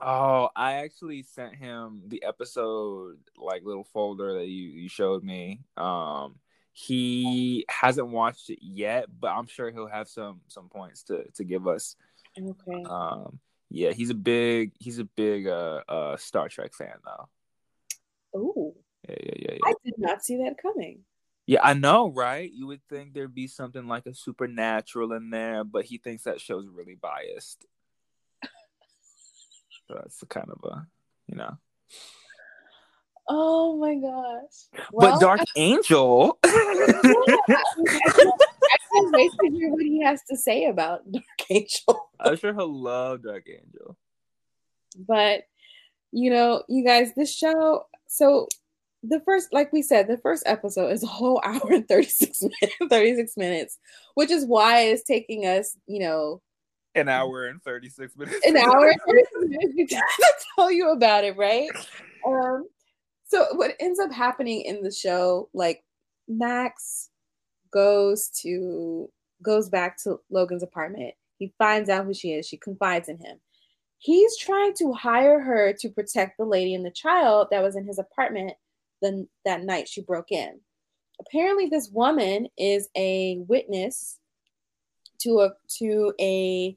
Oh, 0.00 0.50
I 0.54 0.74
actually 0.74 1.22
sent 1.22 1.54
him 1.54 2.02
the 2.06 2.22
episode 2.22 3.18
like 3.36 3.64
little 3.64 3.84
folder 3.84 4.34
that 4.34 4.46
you 4.46 4.68
you 4.68 4.88
showed 4.88 5.24
me. 5.24 5.60
Um, 5.76 6.36
he 6.72 7.64
hasn't 7.70 8.08
watched 8.08 8.50
it 8.50 8.58
yet, 8.60 9.06
but 9.18 9.28
I'm 9.28 9.46
sure 9.46 9.70
he'll 9.70 9.86
have 9.86 10.08
some 10.08 10.42
some 10.48 10.68
points 10.68 11.04
to 11.04 11.24
to 11.36 11.44
give 11.44 11.66
us. 11.66 11.96
Okay. 12.38 12.84
Um, 12.84 13.40
yeah, 13.70 13.92
he's 13.92 14.10
a 14.10 14.14
big 14.14 14.72
he's 14.78 14.98
a 14.98 15.04
big 15.04 15.46
uh 15.46 15.80
uh 15.88 16.16
Star 16.18 16.48
Trek 16.50 16.74
fan 16.74 16.96
though. 17.04 17.28
Oh, 18.34 18.74
Yeah, 19.08 19.16
yeah, 19.22 19.32
yeah, 19.36 19.52
yeah. 19.52 19.58
I 19.64 19.74
did 19.82 19.94
not 19.96 20.22
see 20.22 20.36
that 20.44 20.56
coming. 20.60 21.00
Yeah, 21.46 21.60
I 21.62 21.74
know, 21.74 22.10
right? 22.10 22.50
You 22.52 22.66
would 22.66 22.82
think 22.88 23.14
there'd 23.14 23.34
be 23.34 23.46
something 23.46 23.86
like 23.86 24.04
a 24.06 24.14
supernatural 24.14 25.12
in 25.12 25.30
there, 25.30 25.64
but 25.64 25.84
he 25.84 25.96
thinks 25.96 26.24
that 26.24 26.40
show's 26.40 26.66
really 26.68 26.96
biased. 26.96 27.64
So 29.86 29.94
that's 29.94 30.18
the 30.18 30.26
kind 30.26 30.48
of 30.50 30.58
a, 30.70 30.86
you 31.28 31.36
know. 31.36 31.56
Oh 33.28 33.76
my 33.76 33.96
gosh. 33.96 34.88
but 34.92 35.20
Dark 35.20 35.40
I, 35.40 35.44
Angel. 35.56 36.38
I 36.44 37.68
can't 38.94 39.12
wait 39.12 39.30
to 39.40 39.50
hear 39.50 39.70
what 39.70 39.82
he 39.82 40.02
has 40.02 40.22
to 40.30 40.36
say 40.36 40.66
about 40.66 41.00
Dark 41.12 41.24
Angel. 41.50 42.10
I'm 42.20 42.36
sure 42.36 42.54
he'll 42.54 42.72
love 42.72 43.24
Dark 43.24 43.46
Angel. 43.48 43.96
But 44.96 45.44
you 46.12 46.30
know, 46.30 46.62
you 46.68 46.84
guys, 46.84 47.12
this 47.14 47.34
show. 47.34 47.86
So 48.06 48.48
the 49.02 49.20
first, 49.20 49.52
like 49.52 49.72
we 49.72 49.82
said, 49.82 50.06
the 50.08 50.18
first 50.18 50.44
episode 50.46 50.92
is 50.92 51.02
a 51.02 51.08
whole 51.08 51.40
hour 51.44 51.72
and 51.72 51.88
thirty 51.88 52.08
six 52.08 52.42
minutes. 52.42 52.76
Thirty 52.88 53.14
six 53.16 53.36
minutes, 53.36 53.78
which 54.14 54.30
is 54.30 54.46
why 54.46 54.82
it's 54.82 55.02
taking 55.02 55.46
us, 55.46 55.76
you 55.86 56.00
know, 56.00 56.42
An 56.96 57.08
hour 57.08 57.46
and 57.46 57.62
36 57.62 58.16
minutes. 58.16 58.46
an 58.46 58.56
hour 58.56 58.88
and 58.88 59.00
36 59.06 59.30
minutes 59.34 59.92
to 59.94 60.32
tell 60.56 60.70
you 60.70 60.90
about 60.90 61.24
it, 61.24 61.36
right? 61.36 61.68
Um, 62.26 62.66
so 63.26 63.46
what 63.52 63.74
ends 63.80 64.00
up 64.00 64.12
happening 64.12 64.62
in 64.62 64.82
the 64.82 64.90
show, 64.90 65.48
like 65.52 65.84
Max 66.28 67.10
goes 67.70 68.28
to 68.42 69.10
goes 69.42 69.68
back 69.68 69.98
to 70.02 70.20
Logan's 70.30 70.62
apartment. 70.62 71.14
He 71.38 71.52
finds 71.58 71.90
out 71.90 72.06
who 72.06 72.14
she 72.14 72.32
is. 72.32 72.46
She 72.46 72.56
confides 72.56 73.08
in 73.08 73.18
him. 73.18 73.38
He's 73.98 74.36
trying 74.38 74.74
to 74.78 74.92
hire 74.92 75.40
her 75.40 75.74
to 75.80 75.88
protect 75.90 76.38
the 76.38 76.44
lady 76.44 76.74
and 76.74 76.84
the 76.84 76.90
child 76.90 77.48
that 77.50 77.62
was 77.62 77.76
in 77.76 77.86
his 77.86 77.98
apartment 77.98 78.54
the, 79.02 79.26
that 79.44 79.64
night 79.64 79.88
she 79.88 80.02
broke 80.02 80.32
in. 80.32 80.60
Apparently, 81.20 81.66
this 81.66 81.90
woman 81.90 82.48
is 82.56 82.88
a 82.96 83.38
witness 83.48 84.18
to 85.20 85.40
a 85.40 85.50
to 85.78 86.12
a 86.20 86.76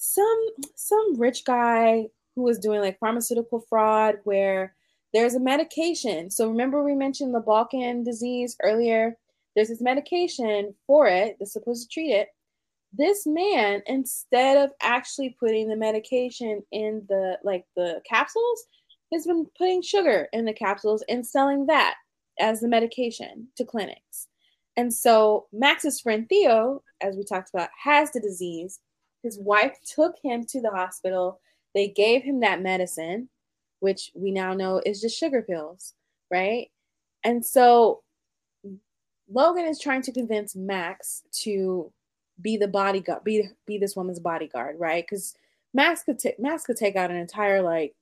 some 0.00 0.46
some 0.74 1.20
rich 1.20 1.44
guy 1.44 2.06
who 2.34 2.42
was 2.42 2.58
doing 2.58 2.80
like 2.80 2.98
pharmaceutical 2.98 3.60
fraud 3.68 4.16
where 4.24 4.74
there's 5.12 5.34
a 5.34 5.40
medication. 5.40 6.30
So 6.30 6.48
remember 6.48 6.82
we 6.82 6.94
mentioned 6.94 7.34
the 7.34 7.40
Balkan 7.40 8.02
disease 8.02 8.56
earlier. 8.62 9.18
There's 9.54 9.68
this 9.68 9.82
medication 9.82 10.74
for 10.86 11.06
it 11.06 11.36
that's 11.38 11.52
supposed 11.52 11.82
to 11.82 11.92
treat 11.92 12.12
it. 12.12 12.28
This 12.94 13.26
man, 13.26 13.82
instead 13.86 14.56
of 14.56 14.70
actually 14.80 15.36
putting 15.38 15.68
the 15.68 15.76
medication 15.76 16.62
in 16.72 17.04
the 17.08 17.38
like 17.44 17.66
the 17.76 18.00
capsules, 18.08 18.64
has 19.12 19.26
been 19.26 19.46
putting 19.58 19.82
sugar 19.82 20.28
in 20.32 20.46
the 20.46 20.54
capsules 20.54 21.04
and 21.10 21.26
selling 21.26 21.66
that 21.66 21.96
as 22.38 22.60
the 22.60 22.68
medication 22.68 23.48
to 23.56 23.66
clinics. 23.66 24.28
And 24.78 24.94
so 24.94 25.46
Max's 25.52 26.00
friend 26.00 26.26
Theo, 26.26 26.82
as 27.02 27.16
we 27.16 27.24
talked 27.24 27.50
about, 27.52 27.68
has 27.82 28.12
the 28.12 28.20
disease. 28.20 28.80
His 29.22 29.38
wife 29.38 29.78
took 29.84 30.16
him 30.22 30.44
to 30.46 30.60
the 30.60 30.70
hospital. 30.70 31.40
They 31.74 31.88
gave 31.88 32.22
him 32.22 32.40
that 32.40 32.62
medicine, 32.62 33.28
which 33.80 34.10
we 34.14 34.30
now 34.30 34.54
know 34.54 34.80
is 34.84 35.00
just 35.00 35.18
sugar 35.18 35.42
pills, 35.42 35.94
right? 36.30 36.70
And 37.22 37.44
so 37.44 38.02
Logan 39.32 39.66
is 39.66 39.78
trying 39.78 40.02
to 40.02 40.12
convince 40.12 40.56
Max 40.56 41.22
to 41.42 41.92
be 42.40 42.56
the 42.56 42.68
bodyguard, 42.68 43.22
be 43.24 43.48
be 43.66 43.78
this 43.78 43.94
woman's 43.94 44.18
bodyguard, 44.20 44.78
right? 44.78 45.04
Because 45.08 45.34
Max 45.74 46.02
could 46.02 46.18
take 46.18 46.38
Max 46.40 46.64
could 46.64 46.76
take 46.76 46.96
out 46.96 47.10
an 47.10 47.16
entire 47.16 47.62
like 47.62 47.94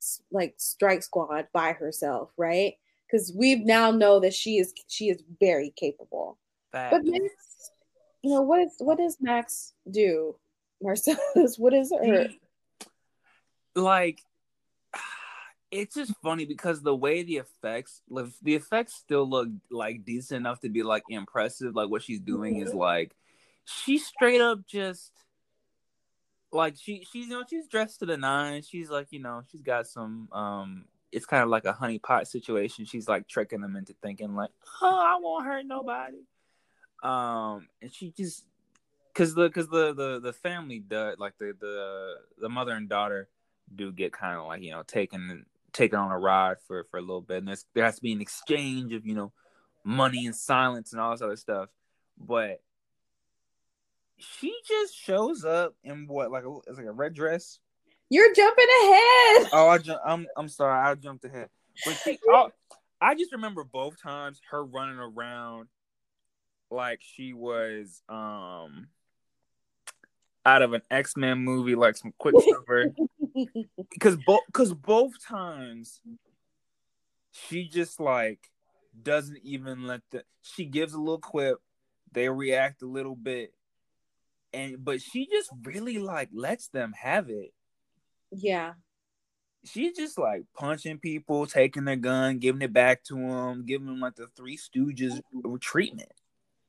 s- 0.00 0.22
like 0.30 0.54
strike 0.56 1.02
squad 1.02 1.48
by 1.52 1.72
herself, 1.72 2.30
right? 2.36 2.74
Because 3.06 3.32
we 3.32 3.56
now 3.56 3.90
know 3.90 4.20
that 4.20 4.34
she 4.34 4.58
is 4.58 4.72
she 4.86 5.08
is 5.10 5.22
very 5.40 5.70
capable. 5.76 6.38
But 6.90 7.04
Max, 7.04 7.72
you 8.22 8.30
know 8.30 8.42
what 8.42 8.60
is 8.60 8.74
what 8.78 8.98
does 8.98 9.16
Max 9.20 9.74
do, 9.90 10.36
Marcelese? 10.82 11.18
What 11.58 11.74
is 11.74 11.92
her? 11.92 12.28
Like 13.74 14.20
it's 15.70 15.94
just 15.94 16.14
funny 16.22 16.46
because 16.46 16.82
the 16.82 16.94
way 16.94 17.22
the 17.22 17.36
effects 17.36 18.00
like, 18.08 18.26
the 18.42 18.54
effects 18.54 18.94
still 18.94 19.28
look 19.28 19.48
like 19.70 20.04
decent 20.04 20.38
enough 20.40 20.60
to 20.60 20.68
be 20.68 20.82
like 20.82 21.02
impressive. 21.10 21.74
Like 21.74 21.90
what 21.90 22.02
she's 22.02 22.20
doing 22.20 22.56
is 22.56 22.74
like 22.74 23.14
she 23.64 23.98
straight 23.98 24.40
up 24.40 24.66
just 24.66 25.12
like 26.50 26.76
she 26.76 27.06
she's 27.12 27.26
you 27.26 27.30
know 27.30 27.44
she's 27.48 27.68
dressed 27.68 28.00
to 28.00 28.06
the 28.06 28.16
nines. 28.16 28.68
She's 28.68 28.90
like 28.90 29.08
you 29.10 29.20
know 29.20 29.42
she's 29.50 29.62
got 29.62 29.86
some 29.86 30.28
um 30.32 30.84
it's 31.12 31.26
kind 31.26 31.42
of 31.42 31.48
like 31.48 31.64
a 31.64 31.72
honeypot 31.72 32.26
situation. 32.26 32.84
She's 32.84 33.08
like 33.08 33.28
tricking 33.28 33.60
them 33.60 33.76
into 33.76 33.94
thinking 34.02 34.34
like 34.34 34.50
oh 34.82 35.00
i 35.00 35.18
won't 35.20 35.44
hurt 35.44 35.64
nobody 35.64 36.18
um 37.02 37.68
and 37.80 37.92
she 37.92 38.10
just 38.10 38.44
because 39.12 39.34
the 39.34 39.48
because 39.48 39.68
the 39.68 39.92
the 39.94 40.20
the 40.20 40.32
family 40.32 40.78
does 40.78 41.16
like 41.18 41.36
the 41.38 41.54
the 41.60 42.14
the 42.40 42.48
mother 42.48 42.72
and 42.72 42.88
daughter 42.88 43.28
do 43.74 43.92
get 43.92 44.12
kind 44.12 44.38
of 44.38 44.46
like 44.46 44.62
you 44.62 44.70
know 44.70 44.82
taken 44.82 45.44
taken 45.72 45.98
on 45.98 46.10
a 46.10 46.18
ride 46.18 46.56
for 46.66 46.84
for 46.90 46.98
a 46.98 47.00
little 47.00 47.20
bit, 47.20 47.38
and 47.38 47.48
there's, 47.48 47.64
there 47.74 47.84
has 47.84 47.96
to 47.96 48.02
be 48.02 48.12
an 48.12 48.20
exchange 48.20 48.92
of 48.92 49.06
you 49.06 49.14
know 49.14 49.32
money 49.84 50.26
and 50.26 50.34
silence 50.34 50.92
and 50.92 51.00
all 51.00 51.12
this 51.12 51.22
other 51.22 51.36
stuff. 51.36 51.68
But 52.18 52.60
she 54.18 54.54
just 54.66 54.96
shows 54.96 55.44
up 55.44 55.74
in 55.84 56.06
what 56.06 56.30
like 56.30 56.44
a, 56.44 56.58
it's 56.66 56.78
like 56.78 56.86
a 56.86 56.92
red 56.92 57.14
dress. 57.14 57.60
You're 58.10 58.34
jumping 58.34 58.66
ahead. 58.82 59.48
Oh, 59.52 59.68
I 59.68 59.78
ju- 59.78 59.98
I'm 60.04 60.26
I'm 60.36 60.48
sorry, 60.48 60.74
I 60.74 60.94
jumped 60.94 61.24
ahead. 61.24 61.48
But 61.84 62.00
she, 62.04 62.18
I, 62.30 62.48
I 63.00 63.14
just 63.14 63.32
remember 63.32 63.64
both 63.64 64.00
times 64.02 64.40
her 64.50 64.64
running 64.64 64.98
around 64.98 65.68
like 66.70 67.00
she 67.02 67.32
was 67.32 68.02
um 68.08 68.88
out 70.44 70.62
of 70.62 70.72
an 70.72 70.82
X 70.90 71.16
Men 71.16 71.38
movie, 71.38 71.74
like 71.74 71.96
some 71.96 72.12
Quicksilver. 72.18 72.94
because 73.90 74.16
both 74.26 74.40
because 74.46 74.72
both 74.74 75.12
times 75.24 76.00
she 77.30 77.68
just 77.68 78.00
like 78.00 78.50
doesn't 79.00 79.38
even 79.42 79.86
let 79.86 80.00
the 80.10 80.24
she 80.42 80.64
gives 80.64 80.94
a 80.94 80.98
little 80.98 81.18
quip 81.18 81.58
they 82.12 82.28
react 82.28 82.82
a 82.82 82.86
little 82.86 83.14
bit 83.14 83.52
and 84.52 84.82
but 84.84 85.00
she 85.00 85.26
just 85.26 85.50
really 85.64 85.98
like 85.98 86.28
lets 86.32 86.68
them 86.68 86.92
have 87.00 87.28
it 87.28 87.52
yeah. 88.32 88.72
she's 89.64 89.96
just 89.96 90.18
like 90.18 90.42
punching 90.54 90.98
people 90.98 91.46
taking 91.46 91.84
their 91.84 91.96
gun 91.96 92.38
giving 92.38 92.62
it 92.62 92.72
back 92.72 93.04
to 93.04 93.14
them 93.14 93.64
giving 93.64 93.86
them 93.86 94.00
like 94.00 94.16
the 94.16 94.26
three 94.36 94.56
stooges 94.56 95.20
treatment 95.60 96.12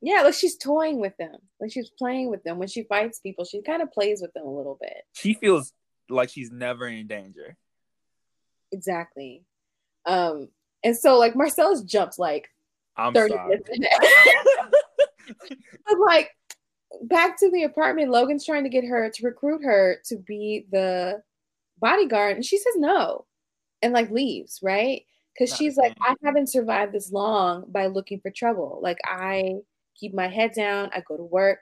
Yeah, 0.01 0.21
like 0.21 0.33
she's 0.33 0.57
toying 0.57 0.99
with 0.99 1.15
them. 1.17 1.35
Like 1.59 1.71
she's 1.71 1.89
playing 1.97 2.29
with 2.29 2.43
them. 2.43 2.57
When 2.57 2.67
she 2.69 2.83
fights 2.83 3.19
people, 3.19 3.45
she 3.45 3.62
kind 3.62 3.81
of 3.81 3.91
plays 3.91 4.21
with 4.21 4.33
them 4.33 4.45
a 4.45 4.55
little 4.55 4.77
bit. 4.79 5.03
she 5.13 5.33
feels 5.33 5.73
like 6.09 6.29
she's 6.29 6.51
never 6.51 6.88
in 6.88 7.05
danger 7.05 7.55
Exactly. 8.71 9.43
Um, 10.05 10.49
and 10.83 10.95
so 10.95 11.17
like 11.17 11.33
Marcelese 11.33 11.85
jumped 11.85 12.19
like 12.19 12.49
i'm 12.97 13.13
30 13.13 13.33
sorry. 13.33 13.62
I'm 15.88 15.99
like, 16.05 16.31
back 17.03 17.38
to 17.39 17.51
the 17.51 17.63
apartment, 17.63 18.12
Logan's 18.12 18.45
trying 18.45 18.63
to 18.63 18.69
get 18.69 18.85
her 18.85 19.09
to 19.09 19.25
recruit 19.25 19.63
her 19.63 20.01
to 20.05 20.17
be 20.17 20.65
the 20.71 21.21
bodyguard, 21.79 22.35
and 22.35 22.45
she 22.45 22.57
says 22.57 22.73
no, 22.77 23.25
and 23.81 23.93
like 23.93 24.09
leaves, 24.09 24.59
right? 24.62 25.03
Because 25.33 25.55
she's 25.55 25.77
like. 25.77 25.95
I 26.01 26.15
haven't 26.23 26.49
survived 26.49 26.91
this 26.91 27.13
long 27.13 27.63
by 27.69 27.88
looking 27.88 28.19
for 28.19 28.29
trouble. 28.29 28.79
Like 28.81 28.97
I 29.05 29.59
keep 29.99 30.13
my 30.13 30.27
head 30.27 30.51
down, 30.55 30.89
I 30.93 31.01
go 31.07 31.17
to 31.17 31.23
work, 31.23 31.59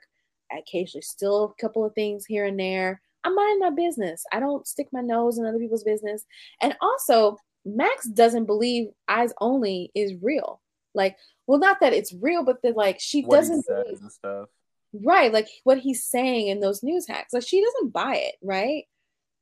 I 0.52 0.58
occasionally 0.58 1.02
steal 1.02 1.44
a 1.58 1.60
couple 1.62 1.84
of 1.84 1.94
things 1.94 2.24
here 2.26 2.44
and 2.46 2.58
there. 2.58 3.00
I 3.24 3.30
mind 3.30 3.60
my 3.60 3.70
business. 3.70 4.24
I 4.32 4.40
don't 4.40 4.66
stick 4.66 4.88
my 4.92 5.00
nose 5.00 5.38
in 5.38 5.44
other 5.46 5.58
people's 5.58 5.84
business. 5.84 6.24
And 6.62 6.76
also, 6.80 7.36
Max 7.64 8.06
doesn't 8.08 8.46
believe 8.46 8.88
eyes 9.08 9.32
only 9.40 9.90
is 9.94 10.14
real. 10.22 10.60
Like, 10.94 11.16
well, 11.46 11.58
not 11.58 11.80
that 11.80 11.92
it's 11.92 12.14
real, 12.14 12.44
but 12.44 12.62
that 12.62 12.76
like 12.76 12.98
she 13.00 13.22
What 13.22 13.36
doesn't 13.36 13.66
believe 13.66 13.98
stuff. 14.10 14.48
right 14.92 15.32
like 15.32 15.48
what 15.64 15.78
he's 15.78 16.04
saying 16.04 16.48
in 16.48 16.60
those 16.60 16.82
news 16.82 17.06
hacks 17.06 17.32
like 17.34 17.46
she 17.46 17.62
doesn't 17.62 17.92
buy 17.92 18.16
it 18.16 18.34
right 18.42 18.84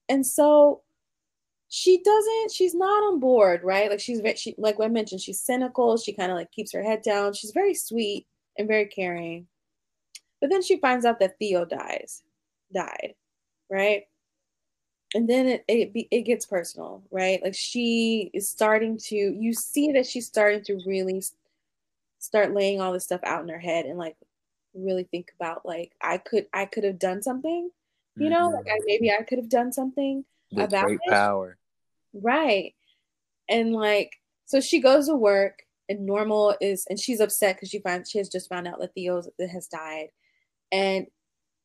and 0.09 0.27
so 0.27 0.83
she 1.69 2.03
doesn't 2.03 2.53
she's 2.53 2.75
not 2.75 3.03
on 3.05 3.21
board 3.21 3.61
right 3.63 3.91
like 3.91 4.01
she's 4.01 4.21
very 4.21 4.35
she 4.37 4.55
like 4.59 4.77
i 4.81 4.89
mentioned 4.89 5.21
she's 5.21 5.41
cynical 5.41 5.97
she 5.97 6.13
kind 6.13 6.33
of 6.33 6.37
like 6.37 6.51
keeps 6.51 6.73
her 6.73 6.83
head 6.83 7.01
down 7.03 7.33
she's 7.33 7.53
very 7.53 7.75
sweet 7.75 8.27
and 8.59 8.69
very 8.69 8.87
caring 8.87 9.47
but 10.41 10.51
then 10.51 10.63
she 10.63 10.79
finds 10.79 11.05
out 11.05 11.19
that 11.19 11.39
theo 11.39 11.65
dies 11.65 12.23
died 12.73 13.15
right 13.71 14.05
and 15.15 15.29
then 15.29 15.47
it 15.47 15.65
it, 15.69 15.93
be, 15.93 16.09
it 16.11 16.23
gets 16.23 16.47
personal 16.47 17.03
right 17.11 17.43
like 17.43 17.55
she 17.55 18.31
is 18.35 18.49
starting 18.49 18.99
to 18.99 19.17
you 19.17 19.53
see 19.53 19.93
that 19.93 20.07
she's 20.07 20.27
starting 20.27 20.63
to 20.63 20.81
really 20.87 21.23
start 22.19 22.53
laying 22.53 22.81
all 22.81 22.93
this 22.93 23.05
stuff 23.05 23.21
out 23.25 23.43
in 23.43 23.49
her 23.49 23.59
head 23.59 23.87
and 23.87 23.99
like 23.99 24.17
really 24.75 25.05
think 25.05 25.33
about 25.39 25.65
like 25.65 25.93
I 26.01 26.19
could 26.19 26.47
I 26.53 26.67
could 26.67 26.85
have 26.85 26.99
done 26.99 27.23
something, 27.23 27.71
you 28.17 28.31
know, 28.31 28.49
mm-hmm. 28.49 28.57
like 28.57 28.67
I, 28.69 28.79
maybe 28.85 29.11
I 29.11 29.23
could 29.23 29.39
have 29.39 29.49
done 29.49 29.73
something 29.73 30.25
With 30.53 30.67
about 30.67 30.87
great 30.87 31.01
it. 31.05 31.11
power. 31.11 31.57
right. 32.13 32.75
And 33.49 33.73
like 33.73 34.13
so 34.45 34.61
she 34.61 34.81
goes 34.81 35.07
to 35.07 35.15
work 35.15 35.63
and 35.89 36.05
normal 36.07 36.55
is 36.61 36.87
and 36.89 36.99
she's 36.99 37.21
upset 37.21 37.57
because 37.57 37.69
she 37.71 37.79
finds 37.81 38.11
she 38.11 38.19
has 38.19 38.29
just 38.29 38.49
found 38.49 38.67
out 38.67 38.81
that 38.81 38.95
Theo 38.95 39.23
has 39.53 39.67
died. 39.69 40.09
And 40.73 41.07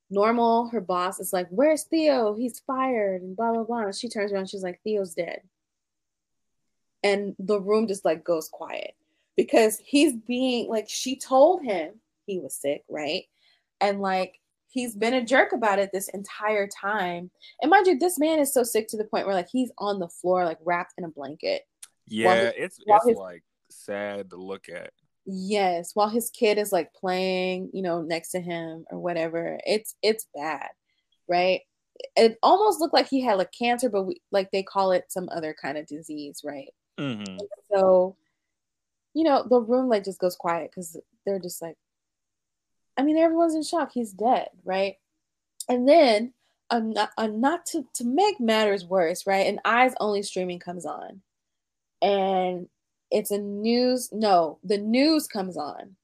normal, 0.10 0.68
her 0.70 0.82
boss 0.82 1.20
is 1.20 1.34
like, 1.34 1.48
Where's 1.50 1.84
Theo? 1.84 2.36
He's 2.36 2.60
fired 2.66 3.22
and 3.22 3.36
blah 3.36 3.54
blah 3.54 3.64
blah. 3.64 3.80
And 3.86 3.96
she 3.96 4.10
turns 4.10 4.32
around, 4.32 4.50
she's 4.50 4.64
like, 4.64 4.80
Theo's 4.84 5.14
dead. 5.14 5.42
And 7.04 7.36
the 7.40 7.60
room 7.60 7.88
just 7.88 8.06
like 8.06 8.24
goes 8.24 8.48
quiet 8.50 8.94
because 9.36 9.80
he's 9.84 10.14
being 10.14 10.70
like 10.70 10.88
she 10.88 11.18
told 11.18 11.64
him 11.64 11.94
he 12.28 12.40
was 12.40 12.56
sick, 12.56 12.84
right? 12.90 13.24
And 13.80 14.02
like 14.02 14.36
he's 14.70 14.96
been 14.96 15.16
a 15.16 15.26
jerk 15.26 15.52
about 15.52 15.80
it 15.80 15.90
this 15.92 16.10
entire 16.10 16.68
time. 16.68 17.32
And 17.62 17.72
mind 17.72 17.88
you, 17.88 17.98
this 17.98 18.20
man 18.20 18.40
is 18.40 18.54
so 18.54 18.64
sick 18.64 18.88
to 18.90 18.98
the 18.98 19.04
point 19.04 19.26
where 19.26 19.36
like 19.36 19.50
he's 19.52 19.72
on 19.80 20.00
the 20.00 20.08
floor, 20.08 20.46
like 20.46 20.60
wrapped 20.64 20.94
in 20.98 21.04
a 21.04 21.10
blanket. 21.10 21.64
Yeah, 22.08 22.36
his- 22.36 22.54
it's 22.58 22.80
while 22.86 22.98
it's 23.00 23.08
his- 23.10 23.18
like 23.18 23.44
sad 23.72 24.30
to 24.32 24.38
look 24.38 24.70
at. 24.70 24.92
Yes, 25.26 25.92
while 25.96 26.10
his 26.10 26.30
kid 26.32 26.58
is 26.58 26.72
like 26.72 26.94
playing, 26.94 27.70
you 27.74 27.82
know, 27.82 28.02
next 28.02 28.32
to 28.32 28.40
him 28.42 28.86
or 28.92 29.00
whatever. 29.00 29.60
It's 29.66 29.96
it's 30.02 30.28
bad, 30.36 30.70
right? 31.28 31.62
It 32.16 32.38
almost 32.42 32.80
looked 32.80 32.94
like 32.94 33.08
he 33.08 33.22
had 33.22 33.38
like 33.38 33.52
cancer, 33.58 33.90
but 33.90 34.04
we, 34.04 34.22
like 34.32 34.50
they 34.52 34.64
call 34.64 34.92
it 34.92 35.06
some 35.12 35.30
other 35.32 35.56
kind 35.60 35.78
of 35.78 35.86
disease, 35.88 36.42
right? 36.44 36.70
hmm 36.98 37.38
So, 37.72 38.18
you 39.14 39.24
know, 39.24 39.46
the 39.48 39.60
room 39.62 39.90
like 39.90 40.06
just 40.06 40.20
goes 40.20 40.36
quiet 40.36 40.72
because 40.72 40.98
they're 41.26 41.40
just 41.40 41.62
like, 41.62 41.78
I 42.98 43.04
mean, 43.04 43.18
everyone's 43.18 43.56
in 43.56 43.64
shock. 43.64 43.92
He's 43.94 44.12
dead, 44.12 44.50
right? 44.64 44.96
And 45.70 45.88
then, 45.88 46.34
uh, 46.70 46.80
not, 46.80 47.12
uh, 47.18 47.28
not 47.28 47.66
to 47.68 47.86
to 47.96 48.06
make 48.06 48.40
matters 48.40 48.86
worse, 48.86 49.28
right? 49.28 49.48
An 49.48 49.60
eyes 49.66 49.94
only 50.00 50.24
streaming 50.24 50.60
comes 50.60 50.86
on, 50.86 51.22
and 52.02 52.68
it's 53.12 53.32
a 53.32 53.38
news. 53.38 54.10
No, 54.12 54.60
the 54.64 54.78
news 54.78 55.28
comes 55.28 55.58
on, 55.58 55.96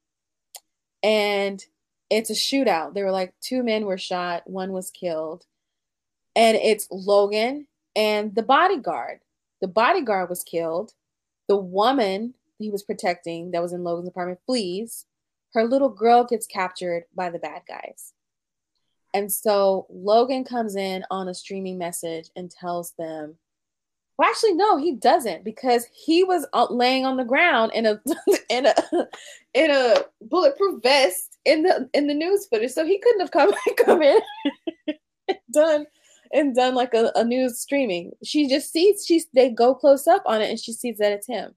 and 1.01 1.63
it's 2.09 2.29
a 2.29 2.33
shootout. 2.33 2.93
they 2.93 3.03
were 3.03 3.11
like 3.11 3.33
two 3.41 3.63
men 3.63 3.85
were 3.85 3.97
shot, 3.97 4.43
one 4.45 4.71
was 4.71 4.91
killed, 4.91 5.45
and 6.35 6.57
it's 6.57 6.87
Logan 6.91 7.67
and 7.95 8.35
the 8.35 8.43
bodyguard. 8.43 9.19
The 9.61 9.67
bodyguard 9.67 10.29
was 10.29 10.43
killed. 10.43 10.93
The 11.47 11.57
woman 11.57 12.35
he 12.59 12.69
was 12.69 12.83
protecting 12.83 13.51
that 13.51 13.61
was 13.61 13.73
in 13.73 13.83
Logan's 13.83 14.07
apartment 14.07 14.39
flees. 14.45 15.05
Her 15.53 15.63
little 15.63 15.89
girl 15.89 16.23
gets 16.23 16.45
captured 16.45 17.05
by 17.15 17.29
the 17.29 17.39
bad 17.39 17.63
guys. 17.67 18.13
And 19.13 19.31
so 19.31 19.87
Logan 19.89 20.43
comes 20.43 20.75
in 20.75 21.03
on 21.09 21.27
a 21.27 21.33
streaming 21.33 21.77
message 21.77 22.29
and 22.35 22.51
tells 22.51 22.91
them, 22.99 23.37
well, 24.17 24.29
actually, 24.29 24.53
no, 24.53 24.77
he 24.77 24.93
doesn't 24.93 25.43
because 25.43 25.85
he 25.93 26.23
was 26.23 26.47
uh, 26.53 26.67
laying 26.69 27.05
on 27.05 27.17
the 27.17 27.23
ground 27.23 27.71
in 27.75 27.85
a 27.85 28.01
in 28.49 28.65
a 28.65 28.73
in 29.53 29.71
a 29.71 29.95
bulletproof 30.21 30.81
vest 30.81 31.37
in 31.45 31.63
the 31.63 31.89
in 31.93 32.07
the 32.07 32.13
news 32.13 32.47
footage, 32.47 32.71
so 32.71 32.85
he 32.85 32.99
couldn't 32.99 33.21
have 33.21 33.31
come 33.31 33.51
come 33.77 34.01
in 34.01 34.19
and 35.27 35.37
done 35.53 35.85
and 36.33 36.55
done 36.55 36.73
like 36.73 36.93
a, 36.93 37.11
a 37.15 37.23
news 37.23 37.59
streaming. 37.59 38.11
She 38.23 38.47
just 38.47 38.71
sees 38.71 39.05
she's 39.05 39.27
they 39.33 39.49
go 39.49 39.75
close 39.75 40.07
up 40.07 40.23
on 40.25 40.41
it 40.41 40.49
and 40.49 40.59
she 40.59 40.73
sees 40.73 40.97
that 40.97 41.11
it's 41.11 41.27
him. 41.27 41.53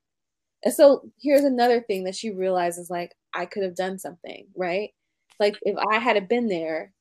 And 0.63 0.75
so 0.75 1.11
here's 1.19 1.45
another 1.45 1.81
thing 1.81 2.05
that 2.05 2.15
she 2.15 2.31
realizes 2.31 2.91
like 2.91 3.15
I 3.33 3.47
could 3.47 3.63
have 3.63 3.75
done 3.75 3.99
something, 3.99 4.49
right? 4.55 4.91
Like 5.39 5.57
if 5.63 5.79
I 5.91 5.99
had 5.99 6.29
been 6.29 6.49
there, 6.49 6.93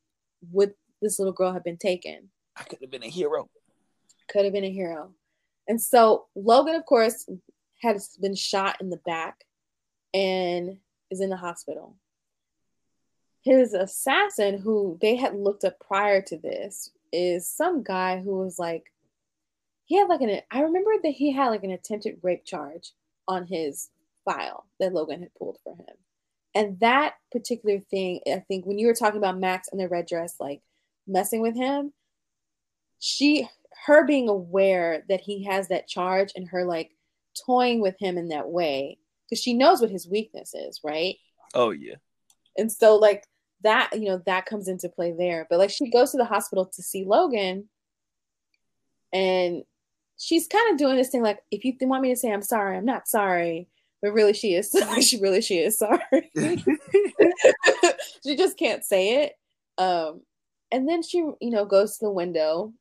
would 0.51 0.73
this 1.01 1.19
little 1.19 1.33
girl 1.33 1.51
have 1.51 1.65
been 1.65 1.77
taken? 1.77 2.29
I 2.55 2.63
could 2.63 2.79
have 2.81 2.91
been 2.91 3.03
a 3.03 3.09
hero. 3.09 3.49
Could 4.29 4.45
have 4.45 4.53
been 4.53 4.63
a 4.63 4.71
hero. 4.71 5.11
And 5.69 5.81
so 5.81 6.25
Logan, 6.35 6.75
of 6.75 6.85
course, 6.85 7.29
has 7.81 8.17
been 8.19 8.35
shot 8.35 8.81
in 8.81 8.89
the 8.89 8.99
back 9.05 9.45
and 10.13 10.79
is 11.11 11.21
in 11.21 11.29
the 11.29 11.37
hospital. 11.37 11.95
His 13.41 13.73
assassin, 13.73 14.57
who 14.57 14.97
they 14.99 15.15
had 15.15 15.35
looked 15.35 15.63
up 15.63 15.79
prior 15.79 16.21
to 16.23 16.37
this, 16.37 16.89
is 17.13 17.47
some 17.47 17.83
guy 17.83 18.19
who 18.19 18.37
was 18.37 18.59
like, 18.59 18.91
he 19.85 19.97
had 19.97 20.09
like 20.09 20.21
an, 20.21 20.41
I 20.51 20.61
remember 20.61 20.91
that 21.03 21.11
he 21.11 21.31
had 21.31 21.49
like 21.49 21.63
an 21.63 21.71
attempted 21.71 22.17
rape 22.21 22.45
charge 22.45 22.91
on 23.27 23.45
his 23.45 23.89
file 24.25 24.65
that 24.79 24.93
Logan 24.93 25.21
had 25.21 25.33
pulled 25.35 25.59
for 25.63 25.75
him. 25.75 25.95
And 26.55 26.79
that 26.79 27.13
particular 27.31 27.79
thing, 27.79 28.21
I 28.27 28.39
think 28.47 28.65
when 28.65 28.79
you 28.79 28.87
were 28.87 28.93
talking 28.95 29.19
about 29.19 29.39
Max 29.39 29.69
and 29.71 29.79
the 29.79 29.87
red 29.87 30.07
dress, 30.07 30.35
like 30.39 30.61
messing 31.07 31.41
with 31.41 31.55
him, 31.55 31.93
she, 32.99 33.47
her 33.85 34.05
being 34.05 34.29
aware 34.29 35.03
that 35.09 35.21
he 35.21 35.43
has 35.45 35.67
that 35.67 35.87
charge 35.87 36.31
and 36.35 36.47
her 36.49 36.65
like 36.65 36.91
toying 37.45 37.81
with 37.81 37.95
him 37.99 38.17
in 38.17 38.29
that 38.29 38.49
way, 38.49 38.97
because 39.25 39.41
she 39.41 39.53
knows 39.53 39.81
what 39.81 39.91
his 39.91 40.07
weakness 40.07 40.53
is, 40.53 40.81
right? 40.83 41.15
Oh 41.53 41.71
yeah. 41.71 41.95
And 42.57 42.71
so 42.71 42.95
like 42.95 43.25
that, 43.63 43.91
you 43.93 44.05
know, 44.05 44.21
that 44.25 44.45
comes 44.45 44.67
into 44.67 44.89
play 44.89 45.13
there. 45.17 45.47
But 45.49 45.59
like 45.59 45.69
she 45.69 45.89
goes 45.89 46.11
to 46.11 46.17
the 46.17 46.25
hospital 46.25 46.65
to 46.65 46.81
see 46.81 47.05
Logan 47.05 47.69
and 49.11 49.63
she's 50.17 50.47
kind 50.47 50.71
of 50.71 50.77
doing 50.77 50.97
this 50.97 51.09
thing 51.09 51.23
like 51.23 51.39
if 51.49 51.63
you 51.65 51.71
th- 51.77 51.89
want 51.89 52.03
me 52.03 52.09
to 52.09 52.15
say 52.15 52.31
I'm 52.31 52.41
sorry, 52.41 52.77
I'm 52.77 52.85
not 52.85 53.07
sorry. 53.07 53.69
But 54.01 54.13
really 54.13 54.33
she 54.33 54.53
is 54.53 54.73
she 55.01 55.19
really 55.19 55.41
she 55.41 55.59
is 55.59 55.77
sorry. 55.77 56.01
she 58.23 58.35
just 58.35 58.57
can't 58.57 58.83
say 58.83 59.23
it. 59.23 59.33
Um 59.77 60.21
and 60.71 60.87
then 60.87 61.01
she, 61.01 61.17
you 61.17 61.49
know, 61.49 61.65
goes 61.65 61.97
to 61.97 62.05
the 62.05 62.11
window 62.11 62.73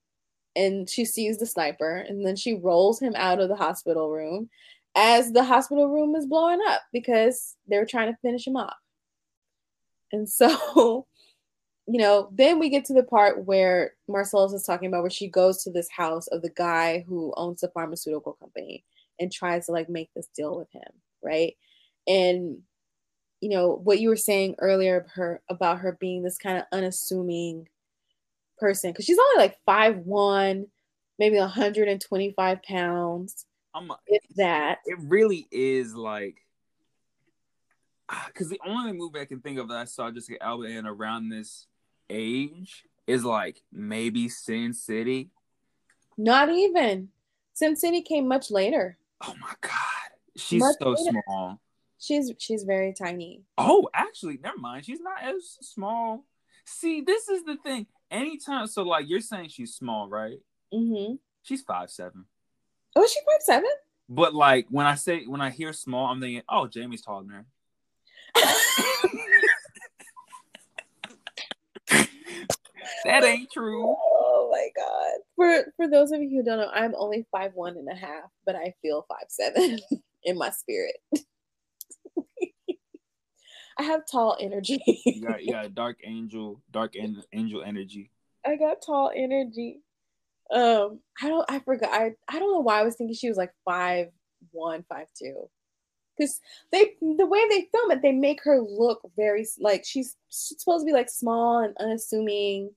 and 0.58 0.90
she 0.90 1.04
sees 1.04 1.38
the 1.38 1.46
sniper 1.46 1.98
and 2.08 2.26
then 2.26 2.34
she 2.34 2.54
rolls 2.54 3.00
him 3.00 3.14
out 3.16 3.40
of 3.40 3.48
the 3.48 3.54
hospital 3.54 4.10
room 4.10 4.50
as 4.96 5.30
the 5.32 5.44
hospital 5.44 5.88
room 5.88 6.16
is 6.16 6.26
blowing 6.26 6.58
up 6.66 6.82
because 6.92 7.54
they 7.68 7.78
were 7.78 7.86
trying 7.86 8.12
to 8.12 8.18
finish 8.22 8.44
him 8.44 8.56
off. 8.56 8.74
And 10.10 10.28
so, 10.28 11.06
you 11.86 11.98
know, 12.00 12.28
then 12.32 12.58
we 12.58 12.70
get 12.70 12.84
to 12.86 12.92
the 12.92 13.04
part 13.04 13.44
where 13.44 13.92
Marcelese 14.10 14.52
is 14.52 14.64
talking 14.64 14.88
about 14.88 15.02
where 15.02 15.10
she 15.10 15.28
goes 15.28 15.62
to 15.62 15.70
this 15.70 15.88
house 15.88 16.26
of 16.26 16.42
the 16.42 16.50
guy 16.50 17.04
who 17.06 17.32
owns 17.36 17.60
the 17.60 17.68
pharmaceutical 17.68 18.32
company 18.32 18.84
and 19.20 19.30
tries 19.30 19.66
to 19.66 19.72
like 19.72 19.88
make 19.88 20.10
this 20.16 20.28
deal 20.34 20.58
with 20.58 20.72
him, 20.72 20.90
right? 21.22 21.54
And 22.08 22.58
you 23.40 23.50
know, 23.50 23.80
what 23.84 24.00
you 24.00 24.08
were 24.08 24.16
saying 24.16 24.56
earlier 24.58 25.06
her 25.14 25.40
about 25.48 25.78
her 25.78 25.96
being 26.00 26.24
this 26.24 26.38
kind 26.38 26.58
of 26.58 26.64
unassuming 26.72 27.68
person 28.58 28.90
because 28.90 29.04
she's 29.04 29.18
only 29.18 29.42
like 29.42 29.56
five 29.66 29.98
one, 29.98 30.66
maybe 31.18 31.36
125 31.38 32.62
pounds, 32.62 33.46
I'm 33.74 33.90
a, 33.90 33.98
if 34.06 34.22
that. 34.36 34.78
it 34.86 34.98
really 35.00 35.46
is 35.50 35.94
like 35.94 36.36
ah, 38.08 38.24
because 38.28 38.48
the 38.48 38.60
only 38.66 38.92
movie 38.92 39.20
I 39.20 39.24
can 39.24 39.40
think 39.40 39.58
of 39.58 39.68
that 39.68 39.76
I 39.78 39.84
saw 39.84 40.10
Jessica 40.10 40.42
Alba 40.42 40.64
in 40.64 40.86
around 40.86 41.28
this 41.28 41.66
age 42.10 42.84
is 43.06 43.24
like 43.24 43.62
maybe 43.72 44.28
Sin 44.28 44.72
City. 44.72 45.30
Not 46.16 46.48
even. 46.50 47.08
Sin 47.54 47.76
City 47.76 48.02
came 48.02 48.26
much 48.28 48.50
later. 48.50 48.98
Oh 49.20 49.34
my 49.40 49.52
god, 49.60 50.10
she's 50.36 50.60
Much 50.60 50.76
so 50.80 50.90
later. 50.90 51.20
small. 51.26 51.60
She's 52.00 52.30
she's 52.38 52.62
very 52.62 52.92
tiny. 52.92 53.42
Oh, 53.56 53.88
actually, 53.92 54.38
never 54.42 54.58
mind. 54.58 54.84
She's 54.84 55.00
not 55.00 55.22
as 55.22 55.58
small. 55.62 56.24
See, 56.64 57.00
this 57.00 57.28
is 57.28 57.44
the 57.44 57.56
thing. 57.56 57.86
Anytime, 58.10 58.66
so 58.66 58.82
like 58.82 59.08
you're 59.08 59.20
saying 59.20 59.50
she's 59.50 59.74
small, 59.74 60.08
right? 60.08 60.38
Mm-hmm. 60.72 61.14
She's 61.42 61.62
five 61.62 61.90
seven. 61.90 62.24
Oh, 62.96 63.02
is 63.02 63.12
she 63.12 63.20
five 63.20 63.42
seven? 63.42 63.70
But 64.08 64.34
like 64.34 64.66
when 64.70 64.86
I 64.86 64.94
say 64.94 65.24
when 65.26 65.40
I 65.40 65.50
hear 65.50 65.72
small, 65.72 66.06
I'm 66.06 66.20
thinking, 66.20 66.42
oh, 66.48 66.66
Jamie's 66.66 67.02
taller 67.02 67.24
than 67.24 67.30
her. 67.30 67.46
That 73.04 73.24
ain't 73.24 73.50
true. 73.50 73.84
Oh 73.86 74.48
my 74.50 74.68
god. 74.76 75.20
For 75.36 75.72
for 75.76 75.88
those 75.88 76.12
of 76.12 76.20
you 76.20 76.28
who 76.28 76.42
don't 76.42 76.58
know, 76.58 76.70
I'm 76.72 76.94
only 76.96 77.26
five 77.30 77.52
one 77.54 77.76
and 77.76 77.88
a 77.88 77.94
half, 77.94 78.30
but 78.44 78.56
I 78.56 78.74
feel 78.82 79.06
five 79.08 79.26
seven 79.28 79.78
in 80.24 80.36
my 80.36 80.50
spirit. 80.50 80.96
I 83.78 83.84
have 83.84 84.06
tall 84.10 84.36
energy. 84.40 84.82
You 85.04 85.22
got 85.22 85.44
you 85.44 85.52
got 85.52 85.74
dark 85.74 85.98
angel, 86.04 86.60
dark 86.70 86.96
an- 86.96 87.22
angel 87.32 87.62
energy. 87.62 88.10
I 88.46 88.56
got 88.56 88.82
tall 88.84 89.10
energy. 89.14 89.80
Um, 90.50 91.00
I 91.22 91.28
don't 91.28 91.50
I 91.50 91.58
forgot 91.60 91.90
I 91.92 92.12
I 92.28 92.38
don't 92.38 92.52
know 92.52 92.60
why 92.60 92.80
I 92.80 92.82
was 92.82 92.96
thinking 92.96 93.14
she 93.14 93.28
was 93.28 93.36
like 93.36 93.52
five 93.64 94.08
one, 94.50 94.84
five 94.88 95.06
two. 95.18 95.48
Because 96.16 96.40
they 96.72 96.94
the 97.00 97.26
way 97.26 97.40
they 97.48 97.68
film 97.72 97.92
it, 97.92 98.02
they 98.02 98.12
make 98.12 98.42
her 98.44 98.60
look 98.60 99.00
very 99.16 99.46
like 99.60 99.84
she's 99.84 100.16
she's 100.28 100.58
supposed 100.58 100.82
to 100.82 100.86
be 100.86 100.92
like 100.92 101.08
small 101.10 101.58
and 101.60 101.76
unassuming, 101.78 102.70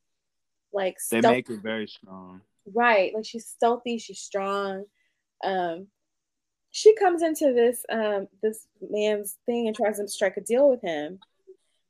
like 0.72 0.98
They 1.10 1.22
make 1.22 1.48
her 1.48 1.58
very 1.58 1.88
strong. 1.88 2.42
right 2.76 3.12
like 3.16 3.26
she's 3.26 3.48
stealthy 3.48 3.98
she's 3.98 4.20
strong 4.20 4.86
um 5.44 5.88
she 6.72 6.96
comes 6.96 7.22
into 7.22 7.54
this 7.54 7.86
um 7.92 8.28
this 8.42 8.68
man's 8.90 9.38
thing 9.46 9.68
and 9.68 9.76
tries 9.76 9.98
to 9.98 10.08
strike 10.08 10.38
a 10.38 10.42
deal 10.42 10.70
with 10.70 10.82
him 10.82 11.20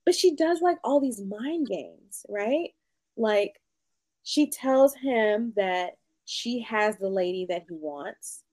but 0.05 0.15
she 0.15 0.35
does 0.35 0.61
like 0.61 0.77
all 0.83 0.99
these 0.99 1.21
mind 1.21 1.67
games 1.67 2.25
right? 2.27 2.71
Like 3.15 3.61
she 4.23 4.49
tells 4.49 4.95
him 4.95 5.53
that 5.55 5.97
she 6.25 6.61
has 6.61 6.97
the 6.97 7.09
lady 7.09 7.45
that 7.49 7.65
he 7.69 7.75
wants 7.75 8.43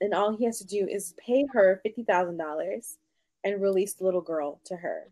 and 0.00 0.12
all 0.12 0.36
he 0.36 0.44
has 0.44 0.58
to 0.58 0.66
do 0.66 0.86
is 0.86 1.14
pay 1.24 1.46
her 1.52 1.80
$50,000 1.86 2.96
and 3.44 3.62
release 3.62 3.94
the 3.94 4.04
little 4.04 4.20
girl 4.20 4.60
to 4.66 4.76
her. 4.76 5.10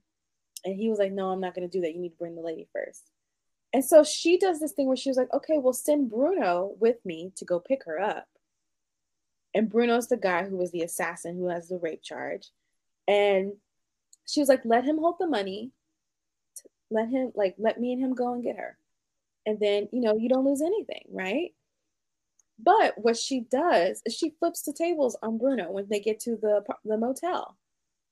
And 0.64 0.76
he 0.76 0.90
was 0.90 0.98
like 0.98 1.12
no 1.12 1.30
I'm 1.30 1.40
not 1.40 1.54
going 1.54 1.68
to 1.68 1.72
do 1.72 1.82
that. 1.82 1.94
You 1.94 2.00
need 2.00 2.10
to 2.10 2.18
bring 2.18 2.34
the 2.34 2.42
lady 2.42 2.68
first. 2.72 3.10
And 3.72 3.84
so 3.84 4.04
she 4.04 4.36
does 4.36 4.60
this 4.60 4.72
thing 4.72 4.86
where 4.86 4.96
she 4.96 5.08
was 5.08 5.16
like, 5.16 5.32
okay, 5.32 5.56
well, 5.56 5.72
send 5.72 6.10
Bruno 6.10 6.74
with 6.78 6.96
me 7.04 7.32
to 7.36 7.44
go 7.44 7.58
pick 7.58 7.84
her 7.86 7.98
up. 7.98 8.28
And 9.54 9.68
Bruno's 9.70 10.08
the 10.08 10.16
guy 10.16 10.44
who 10.44 10.56
was 10.56 10.70
the 10.70 10.82
assassin 10.82 11.36
who 11.36 11.48
has 11.48 11.68
the 11.68 11.78
rape 11.78 12.02
charge. 12.02 12.48
And 13.06 13.52
she 14.26 14.40
was 14.40 14.48
like, 14.48 14.62
let 14.64 14.84
him 14.84 14.98
hold 14.98 15.16
the 15.18 15.26
money. 15.26 15.72
Let 16.90 17.08
him, 17.08 17.32
like, 17.34 17.54
let 17.58 17.80
me 17.80 17.92
and 17.92 18.02
him 18.02 18.14
go 18.14 18.32
and 18.32 18.42
get 18.42 18.56
her. 18.56 18.76
And 19.44 19.58
then, 19.60 19.88
you 19.92 20.00
know, 20.00 20.16
you 20.16 20.28
don't 20.28 20.44
lose 20.44 20.62
anything, 20.62 21.04
right? 21.10 21.50
But 22.58 22.94
what 22.96 23.16
she 23.16 23.40
does 23.40 24.02
is 24.06 24.14
she 24.14 24.34
flips 24.38 24.62
the 24.62 24.72
tables 24.72 25.16
on 25.22 25.38
Bruno 25.38 25.70
when 25.72 25.88
they 25.88 26.00
get 26.00 26.20
to 26.20 26.36
the 26.36 26.62
the 26.84 26.96
motel, 26.96 27.56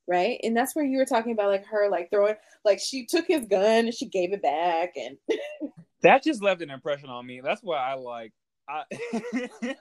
right? 0.08 0.40
And 0.42 0.56
that's 0.56 0.74
where 0.74 0.84
you 0.84 0.98
were 0.98 1.04
talking 1.04 1.32
about 1.32 1.50
like 1.50 1.66
her 1.66 1.88
like 1.88 2.10
throwing 2.10 2.34
like 2.64 2.80
she 2.80 3.06
took 3.06 3.26
his 3.28 3.46
gun 3.46 3.84
and 3.84 3.94
she 3.94 4.06
gave 4.06 4.32
it 4.32 4.42
back 4.42 4.94
and 4.96 5.18
That 6.02 6.22
just 6.22 6.42
left 6.42 6.62
an 6.62 6.70
impression 6.70 7.10
on 7.10 7.26
me. 7.26 7.40
That's 7.42 7.62
why 7.62 7.76
I 7.76 7.94
like 7.94 8.32
I 8.70 8.84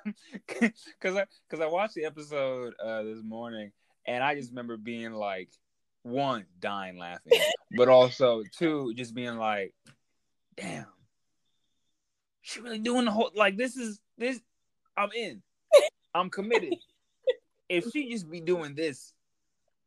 because 0.48 1.16
I 1.16 1.26
because 1.48 1.64
I 1.64 1.68
watched 1.68 1.94
the 1.94 2.06
episode 2.06 2.74
uh 2.84 3.04
this 3.04 3.22
morning 3.24 3.72
and 4.08 4.24
I 4.24 4.36
just 4.36 4.50
remember 4.50 4.78
being 4.78 5.12
like 5.12 5.50
one 6.04 6.46
dying 6.60 6.98
laughing, 6.98 7.40
but 7.78 7.90
also 7.90 8.44
two 8.58 8.94
just 8.96 9.14
being 9.14 9.38
like, 9.38 9.74
damn, 10.58 10.86
she 12.42 12.62
really 12.62 12.80
doing 12.80 13.06
the 13.06 13.12
whole 13.12 13.32
like 13.36 13.58
this 13.58 13.76
is 13.76 14.00
this 14.18 14.40
I'm 14.98 15.12
in, 15.16 15.42
I'm 16.16 16.30
committed. 16.30 16.76
if 17.70 17.86
she 17.92 18.10
just 18.10 18.30
be 18.30 18.42
doing 18.42 18.76
this 18.76 19.14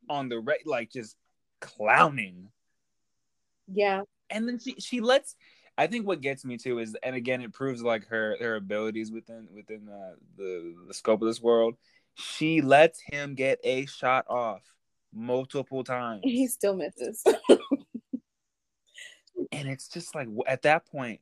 on 0.09 0.29
the 0.29 0.39
right, 0.39 0.65
like 0.65 0.91
just 0.91 1.17
clowning. 1.59 2.49
Yeah, 3.67 4.01
and 4.29 4.47
then 4.47 4.59
she 4.59 4.75
she 4.79 5.01
lets 5.01 5.35
I 5.77 5.87
think 5.87 6.05
what 6.05 6.21
gets 6.21 6.45
me 6.45 6.57
too 6.57 6.79
is 6.79 6.95
and 7.01 7.15
again 7.15 7.41
it 7.41 7.53
proves 7.53 7.81
like 7.81 8.07
her 8.07 8.37
her 8.39 8.55
abilities 8.55 9.11
within 9.11 9.47
within 9.53 9.89
uh, 9.89 10.15
the 10.37 10.75
the 10.87 10.93
scope 10.93 11.21
of 11.21 11.27
this 11.27 11.41
world. 11.41 11.75
She 12.15 12.61
lets 12.61 13.01
him 13.01 13.33
get 13.33 13.59
a 13.63 13.85
shot 13.87 14.25
off 14.29 14.61
multiple 15.13 15.83
times, 15.83 16.21
he 16.23 16.47
still 16.47 16.75
misses. 16.75 17.23
and 19.51 19.67
it's 19.67 19.87
just 19.87 20.13
like 20.13 20.27
at 20.47 20.61
that 20.63 20.85
point, 20.85 21.21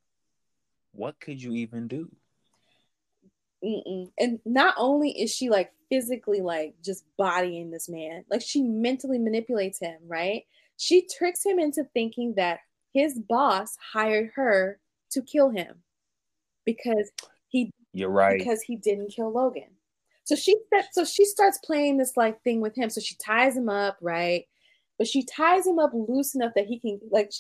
what 0.92 1.20
could 1.20 1.42
you 1.42 1.54
even 1.54 1.88
do? 1.88 2.10
Mm-mm. 3.64 4.12
And 4.18 4.40
not 4.44 4.74
only 4.78 5.12
is 5.12 5.34
she 5.34 5.50
like 5.50 5.72
physically 5.90 6.42
like 6.42 6.74
just 6.84 7.06
bodying 7.18 7.72
this 7.72 7.88
man, 7.88 8.26
like 8.30 8.42
she 8.42 8.64
mentally 8.64 9.20
manipulates 9.20 9.80
him, 9.80 9.98
right? 10.08 10.44
She 10.78 11.08
tricks 11.08 11.46
him 11.46 11.60
into 11.60 11.84
thinking 11.94 12.34
that 12.36 12.62
his 12.94 13.20
boss 13.20 13.78
hired 13.94 14.32
her 14.36 14.80
to 15.12 15.22
kill 15.22 15.50
him 15.50 15.84
because 16.66 17.12
he 17.48 17.72
You're 17.94 18.10
right. 18.10 18.38
because 18.38 18.62
he 18.62 18.76
didn't 18.76 19.10
kill 19.10 19.32
Logan. 19.32 19.70
So 20.24 20.36
she 20.36 20.56
said, 20.74 20.86
so 20.92 21.04
she 21.04 21.26
starts 21.26 21.58
playing 21.64 21.98
this 21.98 22.16
like 22.16 22.42
thing 22.44 22.62
with 22.62 22.76
him. 22.76 22.90
So 22.90 23.02
she 23.02 23.16
ties 23.16 23.58
him 23.58 23.70
up, 23.70 23.98
right? 24.02 24.46
But 24.98 25.08
she 25.08 25.24
ties 25.24 25.66
him 25.66 25.80
up 25.80 25.92
loose 25.94 26.36
enough 26.36 26.54
that 26.56 26.68
he 26.68 26.80
can 26.80 27.00
like, 27.12 27.32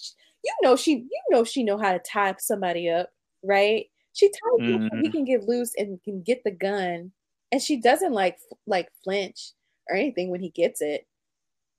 you 0.43 0.53
know, 0.63 0.75
she 0.75 0.93
you 0.93 1.21
know 1.29 1.43
she 1.43 1.63
know 1.63 1.77
how 1.77 1.93
to 1.93 1.99
tie 1.99 2.35
somebody 2.39 2.89
up, 2.89 3.09
right? 3.43 3.85
She 4.13 4.29
ties 4.29 4.67
him 4.67 4.81
so 4.89 4.97
he 5.01 5.09
Mhm. 5.09 5.11
can 5.11 5.25
get 5.25 5.43
loose 5.47 5.73
and 5.77 6.01
can 6.03 6.21
get 6.23 6.43
the 6.43 6.51
gun, 6.51 7.11
and 7.51 7.61
she 7.61 7.77
doesn't 7.79 8.13
like 8.13 8.39
like 8.65 8.89
flinch 9.03 9.51
or 9.89 9.95
anything 9.95 10.29
when 10.31 10.41
he 10.41 10.49
gets 10.49 10.81
it, 10.81 11.07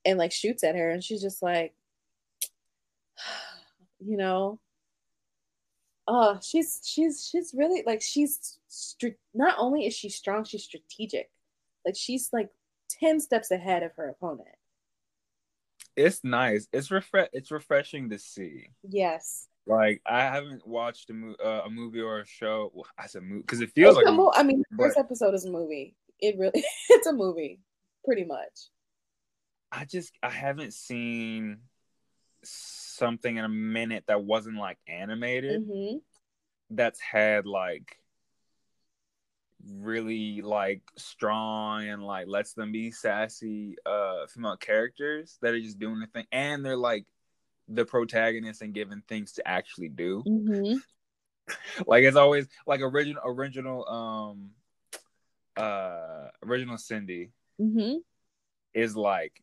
and 0.05 0.17
like 0.17 0.31
shoots 0.31 0.63
at 0.63 0.75
her, 0.75 0.89
and 0.89 1.03
she's 1.03 1.21
just 1.21 1.41
like, 1.43 1.75
you 4.05 4.17
know, 4.17 4.59
oh 6.07 6.37
she's 6.41 6.81
she's 6.83 7.25
she's 7.29 7.53
really 7.57 7.83
like 7.85 8.01
she's 8.01 8.59
str- 8.67 9.17
not 9.33 9.55
only 9.57 9.85
is 9.85 9.93
she 9.93 10.09
strong 10.09 10.43
she's 10.43 10.63
strategic 10.63 11.29
like 11.85 11.95
she's 11.95 12.29
like 12.33 12.49
10 12.99 13.19
steps 13.21 13.51
ahead 13.51 13.83
of 13.83 13.91
her 13.95 14.09
opponent 14.09 14.49
it's 15.95 16.23
nice. 16.23 16.67
It's 16.73 16.89
refresh. 16.89 17.29
It's 17.33 17.51
refreshing 17.51 18.09
to 18.09 18.17
see. 18.19 18.65
yes 18.89 19.47
Like 19.67 20.01
I 20.07 20.21
haven't 20.21 20.65
watched 20.67 21.09
a, 21.11 21.13
mo- 21.13 21.35
uh, 21.43 21.61
a 21.65 21.69
movie 21.69 22.01
or 22.01 22.19
a 22.21 22.25
show. 22.25 22.71
Well, 22.73 22.87
I 22.97 23.05
said 23.05 23.21
movie 23.21 23.41
because 23.41 23.61
it 23.61 23.69
feels 23.75 23.95
It's 23.95 24.05
like 24.05 24.07
a 24.07 24.09
a 24.09 24.17
mo- 24.17 24.33
i 24.35 24.41
mean 24.43 24.63
the 24.71 24.77
first 24.77 24.95
but- 24.95 25.05
episode 25.05 25.35
is 25.35 25.45
a 25.45 25.51
movie 25.51 25.95
it 26.19 26.35
really 26.39 26.63
it's 26.89 27.05
a 27.07 27.13
movie 27.13 27.59
pretty 28.03 28.25
much 28.25 28.69
I 29.71 29.85
just 29.85 30.13
I 30.23 30.29
haven't 30.29 30.73
seen 30.73 31.59
something 32.93 33.37
in 33.37 33.45
a 33.45 33.49
minute 33.49 34.05
that 34.07 34.23
wasn't 34.23 34.57
like 34.57 34.77
animated 34.87 35.63
hmm 35.63 35.97
that's 36.69 36.99
had 36.99 37.45
like 37.45 37.97
really 39.71 40.41
like 40.41 40.81
strong 40.97 41.87
and 41.87 42.03
like 42.03 42.27
lets 42.27 42.53
them 42.53 42.71
be 42.71 42.91
sassy 42.91 43.75
uh 43.85 44.25
female 44.27 44.57
characters 44.57 45.37
that 45.41 45.53
are 45.53 45.61
just 45.61 45.79
doing 45.79 45.99
the 45.99 46.07
thing. 46.07 46.25
And 46.31 46.65
they're 46.65 46.75
like 46.75 47.05
the 47.67 47.85
protagonist 47.85 48.61
and 48.61 48.73
given 48.73 49.03
things 49.07 49.33
to 49.33 49.47
actually 49.47 49.89
do. 49.89 50.21
Hmm 50.21 50.75
like 51.87 52.03
it's 52.03 52.15
always 52.15 52.47
like 52.65 52.79
original 52.81 53.21
original 53.25 53.87
um 53.89 54.51
uh 55.57 56.29
original 56.41 56.77
cindy 56.77 57.31
mm-hmm. 57.59 57.97
is 58.73 58.95
like 58.95 59.42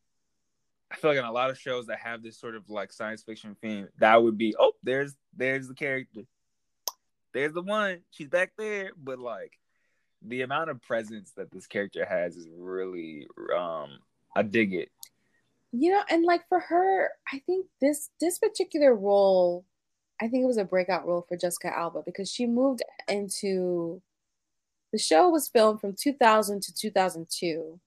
I 0.90 0.96
feel 0.96 1.10
like 1.10 1.18
in 1.18 1.24
a 1.24 1.32
lot 1.32 1.50
of 1.50 1.58
shows 1.58 1.86
that 1.86 1.98
have 2.00 2.22
this 2.22 2.38
sort 2.38 2.56
of 2.56 2.68
like 2.68 2.92
science 2.92 3.22
fiction 3.22 3.56
theme, 3.62 3.88
that 3.98 4.22
would 4.22 4.36
be 4.36 4.54
oh, 4.58 4.72
there's 4.82 5.14
there's 5.36 5.68
the 5.68 5.74
character. 5.74 6.22
There's 7.32 7.52
the 7.52 7.62
one. 7.62 8.00
She's 8.10 8.28
back 8.28 8.52
there. 8.58 8.90
But 8.96 9.18
like 9.20 9.52
the 10.22 10.42
amount 10.42 10.70
of 10.70 10.82
presence 10.82 11.32
that 11.36 11.50
this 11.50 11.66
character 11.66 12.04
has 12.04 12.36
is 12.36 12.48
really 12.56 13.26
um 13.56 13.98
I 14.34 14.42
dig 14.42 14.74
it. 14.74 14.90
you 15.72 15.92
know 15.92 16.02
and 16.10 16.24
like 16.24 16.42
for 16.48 16.58
her 16.60 17.08
i 17.32 17.38
think 17.46 17.66
this 17.80 18.10
this 18.20 18.38
particular 18.38 18.94
role 18.94 19.64
i 20.20 20.26
think 20.28 20.42
it 20.42 20.46
was 20.46 20.56
a 20.58 20.64
breakout 20.64 21.06
role 21.06 21.24
for 21.28 21.36
jessica 21.36 21.72
alba 21.76 22.02
because 22.04 22.30
she 22.30 22.44
moved 22.46 22.82
into 23.08 24.02
the 24.92 24.98
show 24.98 25.28
was 25.30 25.48
filmed 25.48 25.80
from 25.80 25.94
2000 25.94 26.60
to 26.62 26.74
2002 26.74 27.78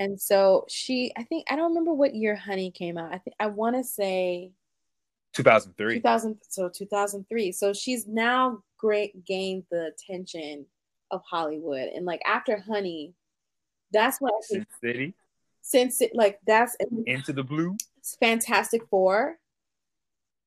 and 0.00 0.20
so 0.20 0.64
she 0.68 1.12
i 1.16 1.22
think 1.22 1.44
i 1.48 1.54
don't 1.54 1.68
remember 1.68 1.92
what 1.92 2.14
year 2.14 2.34
honey 2.34 2.70
came 2.72 2.98
out 2.98 3.12
i 3.12 3.18
think 3.18 3.36
i 3.38 3.46
want 3.46 3.76
to 3.76 3.84
say 3.84 4.50
2003. 5.34 5.96
2000 5.96 6.38
so 6.48 6.68
2003 6.68 7.52
so 7.52 7.72
she's 7.72 8.08
now 8.08 8.60
great 8.78 9.24
gained 9.24 9.62
the 9.70 9.92
attention 9.94 10.66
of 11.12 11.22
hollywood 11.30 11.88
and 11.94 12.04
like 12.04 12.20
after 12.26 12.58
honey 12.58 13.14
that's 13.92 14.20
when 14.20 14.32
i 14.32 14.40
think 14.48 14.66
Sin 14.80 14.88
City, 14.90 15.14
since 15.62 16.00
it 16.00 16.10
like 16.14 16.40
that's 16.46 16.76
Into 17.06 17.32
the 17.32 17.44
Blue. 17.44 17.76
Fantastic 18.18 18.82
Four. 18.88 19.38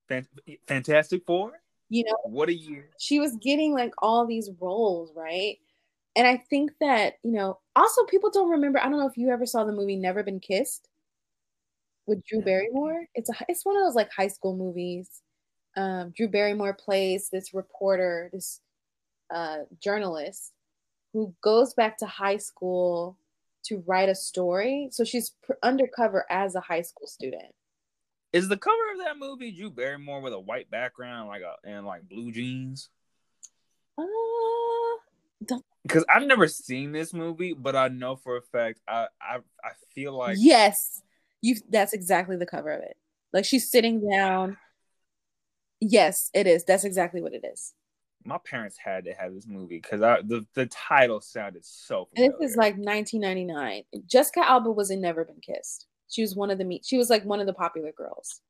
Fan- 0.10 0.28
Fantastic 0.68 1.24
Four. 1.26 1.52
You 1.89 2.06
know, 2.06 2.18
What 2.26 2.50
a 2.50 2.54
year! 2.54 2.89
she 2.98 3.20
was 3.20 3.36
getting 3.36 3.74
like 3.74 3.94
all 4.00 4.26
these 4.26 4.50
roles, 4.60 5.12
right? 5.16 5.58
And 6.15 6.28
I 6.28 6.38
think 6.38 6.71
that, 6.80 7.15
you 7.23 7.32
know, 7.32 7.60
also 7.76 8.04
people 8.06 8.30
don't 8.30 8.49
remember. 8.49 8.80
I 8.80 8.84
don't 8.84 8.99
know 8.99 9.08
if 9.08 9.17
you 9.17 9.30
ever 9.30 9.45
saw 9.45 9.63
the 9.63 9.71
movie 9.71 9.95
Never 9.95 10.23
Been 10.23 10.39
Kissed 10.39 10.88
with 12.06 12.23
Drew 12.26 12.41
Barrymore. 12.41 13.06
It's 13.15 13.30
a 13.30 13.34
it's 13.49 13.65
one 13.65 13.78
of 13.78 13.84
those 13.84 13.95
like 13.95 14.12
high 14.12 14.28
school 14.28 14.56
movies. 14.56 15.21
Um, 15.76 16.13
Drew 16.15 16.28
Barrymore 16.28 16.73
plays 16.73 17.30
this 17.30 17.54
reporter, 17.54 18.30
this 18.32 18.62
uh, 19.34 19.60
journalist 19.82 20.52
who 21.13 21.34
goes 21.41 21.73
back 21.73 21.97
to 21.97 22.06
high 22.06 22.38
school 22.38 23.17
to 23.63 23.84
write 23.88 24.10
a 24.10 24.15
story. 24.15 24.89
So 24.91 25.04
she's 25.04 25.32
pr- 25.43 25.54
undercover 25.63 26.26
as 26.30 26.54
a 26.54 26.60
high 26.60 26.82
school 26.82 27.08
student. 27.08 27.56
Is 28.34 28.49
the 28.49 28.58
cover 28.58 28.91
of 28.93 28.99
that 29.06 29.17
movie 29.17 29.52
Drew 29.52 29.69
Barrymore 29.69 30.21
with 30.21 30.34
a 30.34 30.39
white 30.39 30.69
background, 30.69 31.28
like 31.28 31.41
a 31.41 31.56
and 31.67 31.86
like 31.86 32.08
blue 32.08 32.32
jeans? 32.32 32.89
Uh, 33.97 34.04
Because 35.84 36.06
I've 36.08 36.26
never 36.26 36.48
seen 36.48 36.91
this 36.91 37.13
movie, 37.13 37.54
but 37.54 37.76
I 37.76 37.89
know 37.89 38.15
for 38.15 38.38
a 38.38 38.41
fact 38.41 38.80
I 38.88 39.08
I, 39.22 39.38
I 39.63 39.72
feel 39.93 40.17
like 40.17 40.38
yes, 40.39 41.02
you. 41.41 41.56
That's 41.69 41.93
exactly 41.93 42.38
the 42.38 42.46
cover 42.46 42.72
of 42.72 42.82
it. 42.82 42.98
Like 43.34 43.46
she's 43.46 43.69
sitting 43.69 44.08
down. 44.10 44.58
Yes, 45.80 46.30
it 46.34 46.48
is. 46.48 46.63
That's 46.63 46.86
exactly 46.86 47.22
what 47.22 47.34
it 47.34 47.43
is. 47.43 47.74
my 48.24 48.38
parents 48.38 48.78
had 48.78 49.04
to 49.06 49.13
have 49.13 49.34
this 49.34 49.46
movie 49.46 49.80
because 49.82 50.02
I 50.02 50.22
the, 50.22 50.46
the 50.54 50.67
title 50.67 51.19
sounded 51.19 51.65
so. 51.65 52.08
Familiar. 52.13 52.34
this 52.39 52.52
is 52.52 52.58
like 52.58 52.76
1999. 52.76 53.84
Jessica 54.08 54.48
Alba 54.48 54.72
was 54.72 54.89
in 54.89 55.02
Never 55.02 55.26
Been 55.26 55.41
Kissed. 55.41 55.88
She 56.10 56.22
was 56.22 56.36
one 56.36 56.52
of 56.52 56.58
the 56.58 56.65
meet. 56.65 56.86
She 56.86 56.98
was 56.98 57.10
like 57.10 57.26
one 57.26 57.39
of 57.41 57.48
the 57.48 57.54
popular 57.54 57.91
girls. 57.91 58.41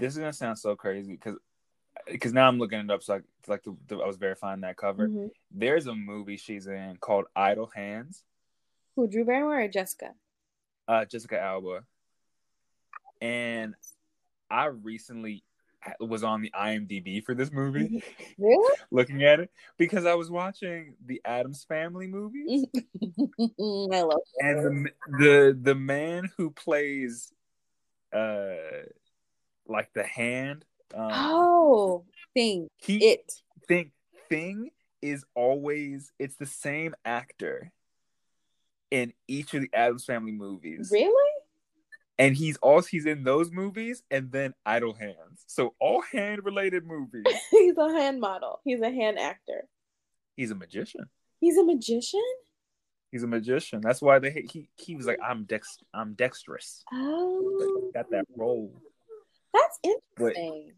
this 0.00 0.14
is 0.14 0.18
gonna 0.18 0.32
sound 0.32 0.58
so 0.58 0.74
crazy 0.74 1.12
because 1.12 1.36
because 2.10 2.32
now 2.32 2.48
I'm 2.48 2.58
looking 2.58 2.80
it 2.80 2.90
up. 2.90 3.02
So 3.02 3.14
like, 3.14 3.22
like 3.46 3.62
the, 3.64 3.76
the, 3.88 3.96
I 3.98 4.06
was 4.06 4.16
verifying 4.16 4.60
that 4.62 4.76
cover. 4.76 5.08
Mhm. 5.08 5.30
There's 5.50 5.86
a 5.86 5.94
movie 5.94 6.36
she's 6.36 6.66
in 6.66 6.96
called 7.00 7.26
Idle 7.34 7.70
Hands. 7.74 8.22
Who? 8.96 9.06
Drew 9.08 9.24
Barrymore 9.24 9.62
or 9.62 9.68
Jessica? 9.68 10.10
Uh, 10.88 11.04
Jessica 11.04 11.40
Alba. 11.40 11.84
And 13.20 13.74
I 14.50 14.66
recently 14.66 15.44
was 15.98 16.24
on 16.24 16.42
the 16.42 16.52
IMDb 16.54 17.22
for 17.24 17.34
this 17.34 17.50
movie, 17.52 18.02
Really? 18.38 18.74
looking 18.90 19.24
at 19.24 19.40
it 19.40 19.50
because 19.78 20.04
I 20.04 20.14
was 20.14 20.30
watching 20.30 20.94
the 21.06 21.20
Addams 21.24 21.64
Family 21.64 22.06
movies, 22.06 22.66
I 23.40 24.02
love. 24.02 24.20
and 24.40 24.86
the 24.86 24.90
the 25.18 25.58
the 25.62 25.74
man 25.74 26.30
who 26.36 26.50
plays, 26.50 27.32
uh, 28.12 28.54
like 29.66 29.90
the 29.94 30.02
hand, 30.02 30.64
um, 30.94 31.08
Oh, 31.12 32.04
thing. 32.34 32.68
he 32.78 33.04
It. 33.04 33.32
thing 33.68 33.92
thing 34.28 34.70
is 35.02 35.24
always 35.34 36.12
it's 36.18 36.36
the 36.36 36.46
same 36.46 36.94
actor 37.04 37.72
in 38.90 39.12
each 39.28 39.54
of 39.54 39.62
the 39.62 39.70
Addams 39.72 40.04
Family 40.04 40.32
movies, 40.32 40.90
Really? 40.92 41.32
and 42.18 42.36
he's 42.36 42.56
also 42.58 42.86
he's 42.88 43.06
in 43.06 43.22
those 43.24 43.50
movies 43.50 44.02
and 44.10 44.30
then 44.32 44.52
Idle 44.66 44.94
Hands, 44.94 45.42
so 45.46 45.74
all 45.80 46.02
hand 46.02 46.44
related 46.44 46.84
movies. 46.86 47.24
He's 47.50 47.76
a 47.78 47.88
hand 47.92 48.20
model. 48.20 48.60
He's 48.64 48.80
a 48.80 48.90
hand 48.90 49.18
actor. 49.18 49.64
He's 50.36 50.50
a 50.50 50.54
magician. 50.54 51.08
He's 51.40 51.56
a 51.56 51.64
magician. 51.64 52.20
He's 53.12 53.22
a 53.22 53.26
magician. 53.26 53.80
That's 53.80 54.00
why 54.02 54.18
they 54.18 54.46
he 54.50 54.68
he 54.76 54.94
was 54.96 55.06
like 55.06 55.18
I'm 55.24 55.44
dex 55.44 55.78
I'm 55.94 56.14
dexterous. 56.14 56.84
Oh, 56.92 57.90
Got 57.94 58.10
that 58.10 58.26
role. 58.36 58.72
that's 59.54 59.78
But 60.16 60.36
interesting. 60.36 60.72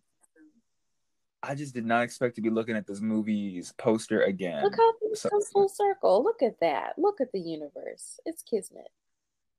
I 1.42 1.54
just 1.54 1.74
did 1.74 1.84
not 1.84 2.02
expect 2.02 2.36
to 2.36 2.40
be 2.40 2.50
looking 2.50 2.76
at 2.76 2.86
this 2.86 3.00
movie's 3.00 3.72
poster 3.72 4.22
again. 4.22 4.62
Look 4.62 4.76
how 4.76 4.92
things 5.00 5.20
So- 5.20 5.30
come 5.30 5.42
full 5.52 5.68
circle. 5.68 6.22
Look 6.22 6.42
at 6.42 6.60
that. 6.60 6.98
Look 6.98 7.20
at 7.20 7.32
the 7.32 7.40
universe. 7.40 8.20
It's 8.24 8.42
kismet. 8.42 8.90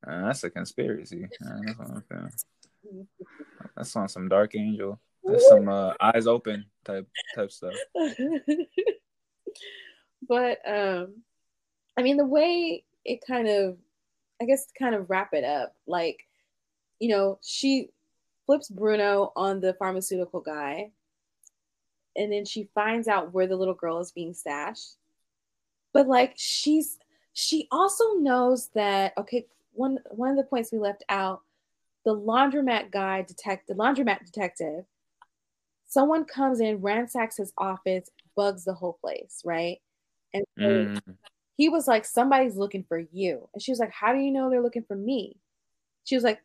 Uh, 0.06 0.24
that's 0.28 0.44
a 0.44 0.50
conspiracy. 0.50 1.28
Uh, 1.46 1.60
that's, 1.66 2.46
what 2.84 3.08
That's 3.76 3.96
on 3.96 4.10
some 4.10 4.28
Dark 4.28 4.56
Angel. 4.56 5.00
That's 5.24 5.48
some 5.48 5.70
uh, 5.70 5.94
eyes 6.02 6.28
open 6.28 6.66
type 6.84 7.08
type 7.36 7.52
stuff. 7.52 7.74
but 10.28 10.60
um 10.68 11.16
i 11.98 12.02
mean 12.02 12.18
the 12.18 12.26
way 12.26 12.84
it 13.06 13.20
kind 13.26 13.48
of 13.48 13.78
i 14.42 14.46
guess 14.46 14.66
to 14.66 14.74
kind 14.78 14.96
of 14.96 15.10
wrap 15.10 15.34
it 15.34 15.44
up 15.44 15.76
like 15.88 16.26
you 17.00 17.10
know 17.10 17.40
she 17.44 17.90
flips 18.46 18.70
bruno 18.70 19.32
on 19.36 19.60
the 19.60 19.74
pharmaceutical 19.76 20.40
guy 20.40 20.92
and 22.16 22.32
then 22.32 22.46
she 22.46 22.70
finds 22.76 23.08
out 23.08 23.34
where 23.34 23.48
the 23.48 23.56
little 23.56 23.74
girl 23.74 24.00
is 24.00 24.12
being 24.12 24.34
stashed. 24.34 24.96
But 25.94 26.08
like 26.08 26.34
she's 26.36 26.98
she 27.34 27.68
also 27.72 28.14
knows 28.14 28.70
that 28.76 29.14
okay 29.18 29.48
one 29.74 30.00
one 30.12 30.30
of 30.30 30.38
the 30.38 30.44
points 30.44 30.72
we 30.72 30.80
left 30.80 31.04
out 31.10 31.42
the 32.06 32.16
laundromat 32.16 32.92
guy 32.92 33.22
detect 33.24 33.68
the 33.68 33.74
laundromat 33.74 34.26
detective 34.26 34.86
someone 35.88 36.26
comes 36.26 36.60
in 36.60 36.82
ransacks 36.82 37.38
his 37.38 37.54
office 37.58 38.10
bugs 38.36 38.66
the 38.66 38.74
whole 38.74 38.98
place 39.02 39.42
right? 39.46 39.80
And 40.34 40.44
so 40.58 40.64
Mm. 40.64 41.18
he 41.58 41.70
was 41.70 41.88
like 41.88 42.06
somebody's 42.06 42.56
looking 42.56 42.84
for 42.84 42.98
you. 42.98 43.48
And 43.54 43.62
she 43.62 43.72
was 43.72 43.80
like 43.80 43.92
how 43.92 44.14
do 44.14 44.20
you 44.20 44.32
know 44.32 44.50
they're 44.50 44.62
looking 44.62 44.84
for 44.84 44.96
me? 44.96 45.38
She 46.04 46.16
was 46.16 46.24
like 46.24 46.42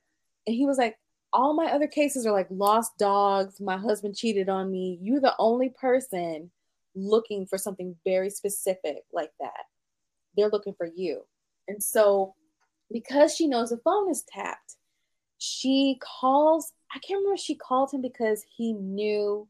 and 0.46 0.56
he 0.56 0.66
was 0.66 0.78
like 0.78 0.98
all 1.32 1.54
my 1.54 1.66
other 1.66 1.86
cases 1.86 2.26
are 2.26 2.32
like 2.32 2.48
lost 2.50 2.96
dogs 2.98 3.60
my 3.60 3.76
husband 3.76 4.16
cheated 4.16 4.48
on 4.48 4.70
me. 4.70 4.98
You're 5.02 5.20
the 5.20 5.34
only 5.38 5.70
person 5.70 6.50
looking 6.94 7.46
for 7.46 7.58
something 7.58 7.94
very 8.04 8.30
specific 8.30 9.04
like 9.12 9.32
that. 9.40 9.64
They're 10.36 10.48
looking 10.48 10.74
for 10.74 10.86
you. 10.86 11.24
And 11.68 11.82
so 11.82 12.34
because 12.92 13.34
she 13.34 13.46
knows 13.46 13.70
the 13.70 13.76
phone 13.78 14.10
is 14.10 14.22
tapped 14.22 14.76
she 15.40 16.00
calls 16.00 16.72
i 16.92 16.98
can't 16.98 17.18
remember 17.18 17.34
if 17.34 17.40
she 17.40 17.54
called 17.54 17.92
him 17.92 18.02
because 18.02 18.44
he 18.56 18.72
knew 18.72 19.46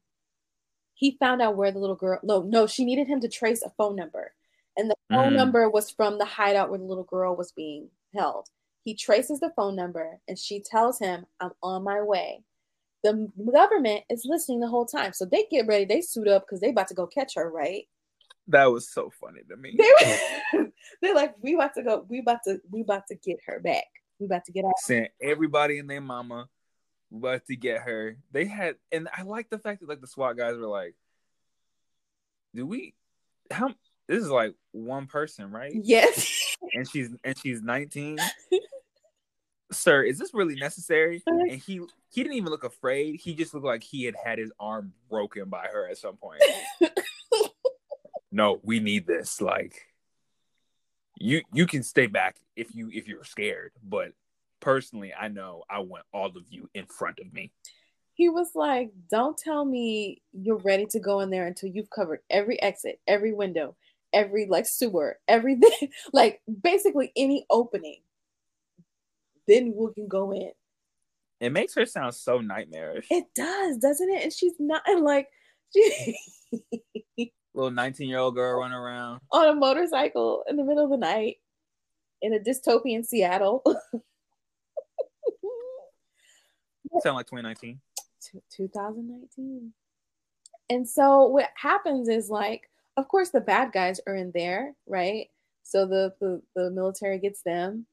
he 0.95 1.17
found 1.19 1.41
out 1.41 1.57
where 1.57 1.71
the 1.71 1.79
little 1.79 1.97
girl 1.97 2.19
no 2.23 2.43
no 2.43 2.67
she 2.67 2.85
needed 2.85 3.07
him 3.07 3.21
to 3.21 3.29
trace 3.29 3.62
a 3.62 3.71
phone 3.71 3.95
number. 3.97 4.33
And 4.77 4.91
the 4.91 4.97
phone 5.11 5.33
Mm. 5.33 5.37
number 5.37 5.71
was 5.71 5.91
from 5.91 6.19
the 6.19 6.25
hideout 6.25 6.71
where 6.71 6.79
the 6.79 6.85
little 6.85 7.05
girl 7.05 7.35
was 7.35 7.53
being 7.53 7.88
held 8.14 8.49
he 8.88 8.94
traces 8.94 9.38
the 9.38 9.51
phone 9.55 9.77
number 9.77 10.18
and 10.29 10.38
she 10.38 10.61
tells 10.61 10.98
him 10.98 11.27
i'm 11.40 11.51
on 11.62 11.85
my 11.85 12.01
way 12.01 12.42
the 13.05 13.31
government 13.53 14.03
is 14.09 14.24
listening 14.24 14.61
the 14.61 14.66
whole 14.66 14.87
time 14.87 15.12
so 15.12 15.27
they 15.27 15.44
get 15.51 15.66
ready 15.66 15.85
they 15.85 16.01
suit 16.01 16.27
up 16.27 16.46
because 16.46 16.61
they 16.61 16.70
about 16.70 16.88
to 16.88 16.94
go 16.94 17.07
catch 17.07 17.35
her 17.35 17.51
right 17.51 17.85
That 18.48 18.64
was 18.64 18.90
so 18.90 19.11
funny 19.20 19.42
to 19.51 19.57
me. 19.57 19.77
they 19.79 19.90
were, 20.59 20.66
they're 21.03 21.14
like 21.14 21.35
we 21.42 21.55
about 21.55 21.74
to 21.74 21.83
go 21.83 22.07
we 22.09 22.20
about 22.20 22.38
to 22.44 22.59
we 22.70 22.81
about 22.81 23.07
to 23.09 23.14
get 23.14 23.37
her 23.46 23.61
back 23.61 23.85
we 24.18 24.24
about 24.24 24.46
to 24.46 24.53
get 24.53 24.64
out 24.64 24.72
Sent 24.79 25.11
everybody 25.20 25.79
and 25.79 25.90
their 25.90 26.01
mama 26.01 26.48
about 27.12 27.46
to 27.46 27.57
get 27.57 27.83
her. 27.83 28.16
They 28.33 28.44
had, 28.44 28.77
and 28.92 29.09
I 29.16 29.22
like 29.22 29.48
the 29.51 29.59
fact 29.59 29.81
that 29.81 29.88
like 29.88 30.01
the 30.01 30.07
SWAT 30.07 30.37
guys 30.37 30.57
were 30.57 30.66
like, 30.66 30.94
"Do 32.55 32.66
we? 32.66 32.94
How? 33.51 33.74
This 34.09 34.22
is 34.22 34.31
like 34.31 34.55
one 34.72 35.07
person, 35.07 35.51
right? 35.51 35.72
yes 35.74 36.57
And 36.72 36.88
she's 36.88 37.11
and 37.24 37.38
she's 37.38 37.62
19. 37.62 38.18
Sir, 39.70 40.02
is 40.02 40.18
this 40.18 40.33
really 40.33 40.54
necessary? 40.54 41.22
And 41.26 41.52
he 41.52 41.81
he 42.11 42.22
didn't 42.22 42.37
even 42.37 42.50
look 42.50 42.64
afraid. 42.64 43.16
He 43.16 43.35
just 43.35 43.52
looked 43.52 43.66
like 43.66 43.83
he 43.83 44.04
had 44.04 44.14
had 44.22 44.38
his 44.38 44.52
arm 44.59 44.92
broken 45.11 45.48
by 45.48 45.66
her 45.72 45.88
at 45.88 45.98
some 45.98 46.16
point. 46.16 46.42
no, 48.33 48.61
we 48.62 48.81
need 48.81 49.07
this. 49.07 49.40
Like, 49.40 49.87
you 51.16 51.42
you 51.52 51.66
can 51.66 51.83
stay 51.83 52.07
back 52.07 52.37
if 52.57 52.74
you 52.74 52.90
if 52.92 53.07
you're 53.07 53.24
scared, 53.24 53.72
but 53.83 54.12
personally, 54.60 55.12
I 55.14 55.29
know 55.29 55.64
I 55.69 55.81
want 55.81 56.04
all 56.12 56.27
of 56.27 56.44
you 56.48 56.69
in 56.75 56.87
front 56.87 57.19
of 57.21 57.33
me. 57.33 57.52
he 58.14 58.29
was 58.29 58.52
like, 58.54 58.90
Don't 59.10 59.37
tell 59.37 59.64
me 59.64 60.23
you're 60.33 60.56
ready 60.58 60.87
to 60.87 61.00
go 61.00 61.21
in 61.21 61.31
there 61.31 61.46
until 61.46 61.69
you've 61.69 61.90
covered 61.90 62.21
every 62.31 62.60
exit, 62.60 63.00
every 63.06 63.33
window, 63.33 63.77
every 64.12 64.46
like 64.46 64.66
sewer, 64.66 65.19
everything, 65.29 65.90
like 66.12 66.40
basically 66.62 67.12
any 67.16 67.46
opening. 67.50 68.00
Then 69.49 69.73
we 69.75 69.92
can 69.94 70.07
go 70.07 70.31
in. 70.33 70.53
It 71.40 71.51
makes 71.53 71.75
her 71.75 71.87
sound 71.87 72.15
so 72.15 72.40
nightmarish. 72.40 73.07
It 73.11 73.25
does, 73.35 73.79
doesn't 73.79 74.11
it? 74.11 74.23
And 74.25 74.33
she's 74.33 74.55
not 74.59 74.83
and 74.87 75.03
like 75.03 75.29
she 75.75 76.17
Little 77.55 77.71
19 77.73 78.09
year 78.09 78.19
old 78.19 78.35
girl 78.37 78.61
running 78.61 78.77
around. 78.77 79.21
on 79.33 79.49
a 79.49 79.55
motorcycle 79.55 80.44
in 80.49 80.57
the 80.57 80.65
middle 80.65 80.85
of 80.85 80.90
the 80.90 80.96
night 80.96 81.37
in 82.23 82.35
a 82.35 82.38
dystopian 82.38 83.05
Seattle. 83.05 83.63
Sound 87.03 87.17
like 87.17 87.27
2019. 87.27 87.81
Two- 88.21 88.42
2019. 88.51 89.73
And 90.71 90.88
so 90.88 91.27
what 91.27 91.49
happens 91.57 92.09
is 92.09 92.29
like, 92.29 92.69
of 92.96 93.09
course, 93.09 93.31
the 93.31 93.40
bad 93.40 93.73
guys 93.73 94.01
are 94.07 94.15
in 94.15 94.33
there, 94.35 94.75
right? 94.87 95.29
So 95.63 95.87
the 95.87 96.15
the, 96.21 96.42
the 96.55 96.71
military 96.71 97.19
gets 97.19 97.42
them. 97.42 97.87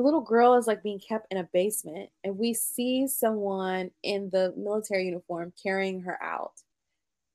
The 0.00 0.04
little 0.04 0.22
girl 0.22 0.54
is 0.54 0.66
like 0.66 0.82
being 0.82 0.98
kept 0.98 1.26
in 1.30 1.36
a 1.36 1.48
basement, 1.52 2.08
and 2.24 2.38
we 2.38 2.54
see 2.54 3.06
someone 3.06 3.90
in 4.02 4.30
the 4.32 4.54
military 4.56 5.04
uniform 5.04 5.52
carrying 5.62 6.00
her 6.00 6.16
out, 6.22 6.54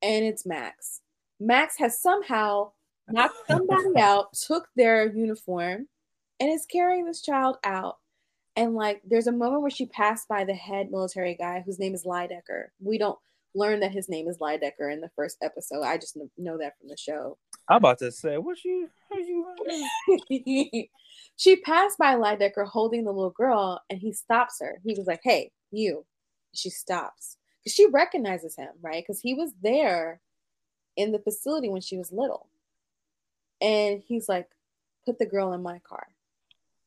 and 0.01 0.25
it's 0.25 0.47
Max. 0.47 1.01
Max 1.39 1.77
has 1.77 2.01
somehow 2.01 2.71
knocked 3.07 3.35
somebody 3.47 3.95
out, 3.99 4.33
took 4.33 4.67
their 4.75 5.05
uniform, 5.15 5.89
and 6.39 6.49
is 6.49 6.65
carrying 6.65 7.05
this 7.05 7.21
child 7.21 7.57
out. 7.63 7.97
And 8.55 8.73
like, 8.73 9.03
there's 9.05 9.27
a 9.27 9.31
moment 9.31 9.61
where 9.61 9.69
she 9.69 9.85
passed 9.85 10.27
by 10.27 10.43
the 10.43 10.55
head 10.55 10.89
military 10.89 11.35
guy 11.35 11.61
whose 11.63 11.77
name 11.77 11.93
is 11.93 12.03
Lydecker. 12.03 12.69
We 12.79 12.97
don't 12.97 13.19
learn 13.53 13.79
that 13.81 13.91
his 13.91 14.09
name 14.09 14.27
is 14.27 14.39
Lydecker 14.39 14.91
in 14.91 15.01
the 15.01 15.11
first 15.15 15.37
episode. 15.43 15.83
I 15.83 15.99
just 15.99 16.17
know 16.35 16.57
that 16.57 16.79
from 16.79 16.89
the 16.89 16.97
show. 16.97 17.37
I'm 17.69 17.77
about 17.77 17.99
to 17.99 18.11
say, 18.11 18.39
what 18.39 18.65
you, 18.65 18.89
what 19.09 19.19
you? 20.29 20.87
she 21.37 21.55
passed 21.57 21.97
by 21.97 22.15
Lydecker 22.15 22.67
holding 22.67 23.03
the 23.03 23.11
little 23.11 23.31
girl, 23.31 23.81
and 23.89 23.99
he 23.99 24.13
stops 24.13 24.59
her. 24.61 24.79
He 24.83 24.93
was 24.95 25.07
like, 25.07 25.21
"Hey, 25.23 25.51
you!" 25.71 26.05
She 26.53 26.69
stops 26.69 27.37
because 27.59 27.73
she 27.73 27.87
recognizes 27.87 28.55
him, 28.55 28.69
right? 28.81 29.03
Because 29.03 29.21
he 29.21 29.33
was 29.33 29.51
there 29.61 30.21
in 30.95 31.11
the 31.11 31.19
facility 31.19 31.69
when 31.69 31.81
she 31.81 31.97
was 31.97 32.11
little, 32.11 32.47
and 33.61 34.01
he's 34.07 34.29
like, 34.29 34.49
"Put 35.05 35.19
the 35.19 35.25
girl 35.25 35.53
in 35.53 35.61
my 35.61 35.79
car," 35.79 36.07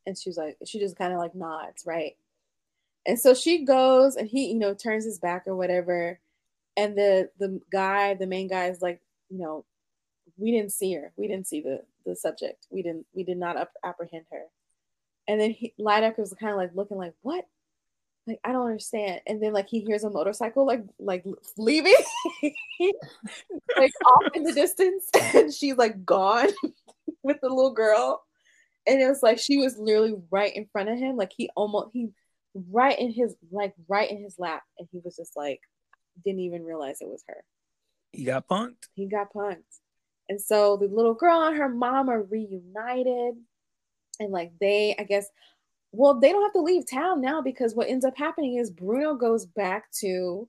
and 0.09 0.17
she's 0.19 0.39
like, 0.39 0.57
she 0.65 0.79
just 0.79 0.97
kind 0.97 1.13
of 1.13 1.19
like 1.19 1.35
nods, 1.35 1.85
right? 1.87 2.17
And 3.07 3.19
so 3.19 3.35
she 3.35 3.65
goes, 3.65 4.17
and 4.17 4.27
he, 4.27 4.49
you 4.49 4.59
know, 4.59 4.75
turns 4.75 5.05
his 5.05 5.19
back 5.19 5.47
or 5.47 5.55
whatever, 5.55 6.19
and 6.77 6.97
the 6.97 7.31
the 7.39 7.61
guy, 7.71 8.15
the 8.15 8.27
main 8.27 8.49
guy, 8.49 8.69
is 8.69 8.81
like, 8.81 9.01
you 9.29 9.39
know, 9.39 9.65
we 10.39 10.51
didn't 10.51 10.73
see 10.73 10.95
her. 10.95 11.13
We 11.17 11.29
didn't 11.29 11.47
see 11.47 11.61
the 11.61 11.83
the 12.09 12.17
subject. 12.17 12.67
We 12.71 12.83
didn't 12.83 13.07
we 13.15 13.25
did 13.25 13.39
not 13.39 13.57
up, 13.57 13.71
apprehend 13.85 14.27
her. 14.33 14.45
And 15.27 15.41
then 15.41 15.51
he, 15.51 15.75
was 15.79 16.35
kind 16.41 16.53
of 16.53 16.57
like 16.57 16.71
looking 16.75 16.97
like 16.97 17.15
what? 17.23 17.45
Like 18.27 18.41
I 18.45 18.53
don't 18.53 18.67
understand. 18.67 19.21
And 19.27 19.43
then 19.43 19.53
like 19.53 19.69
he 19.69 19.81
hears 19.81 20.05
a 20.05 20.11
motorcycle 20.11 20.67
like 20.67 20.83
like 20.99 21.25
leaving, 21.57 21.95
like 23.77 23.93
off 24.07 24.33
in 24.35 24.45
the 24.45 24.53
distance, 24.53 25.09
and 25.35 25.53
she's 25.53 25.77
like 25.77 26.05
gone 26.05 26.49
with 27.23 27.39
the 27.41 27.49
little 27.49 27.73
girl. 27.73 28.23
And 28.87 29.01
it 29.01 29.07
was 29.07 29.23
like 29.23 29.39
she 29.39 29.59
was 29.59 29.79
literally 29.79 30.15
right 30.31 30.55
in 30.55 30.67
front 30.73 30.89
of 30.89 30.99
him. 30.99 31.17
Like 31.17 31.33
he 31.37 31.51
almost 31.55 31.91
he 31.93 32.09
right 32.71 32.99
in 32.99 33.13
his 33.13 33.35
like 33.51 33.75
right 33.89 34.11
in 34.11 34.23
his 34.23 34.37
lap, 34.39 34.63
and 34.79 34.89
he 34.91 35.01
was 35.05 35.17
just 35.17 35.37
like 35.37 35.61
didn't 36.25 36.41
even 36.41 36.65
realize 36.65 37.01
it 37.01 37.09
was 37.09 37.23
her. 37.29 37.45
He 38.13 38.25
got 38.25 38.49
punked. 38.49 38.89
He 38.95 39.07
got 39.07 39.33
punked. 39.33 39.63
And 40.29 40.41
so 40.41 40.77
the 40.77 40.87
little 40.87 41.15
girl 41.15 41.43
and 41.43 41.57
her 41.57 41.69
mom 41.69 42.09
are 42.09 42.23
reunited. 42.23 43.35
And 44.21 44.33
like 44.33 44.53
they, 44.61 44.97
I 44.99 45.05
guess, 45.05 45.27
well, 45.93 46.19
they 46.21 46.33
don't 46.33 46.43
have 46.43 46.53
to 46.53 46.61
leave 46.61 46.91
town 46.91 47.21
now 47.21 47.43
because 47.43 47.75
what 47.75 47.89
ends 47.89 48.05
up 48.05 48.17
happening 48.17 48.57
is 48.57 48.71
Bruno 48.71 49.15
goes 49.15 49.47
back 49.47 49.91
to 50.01 50.49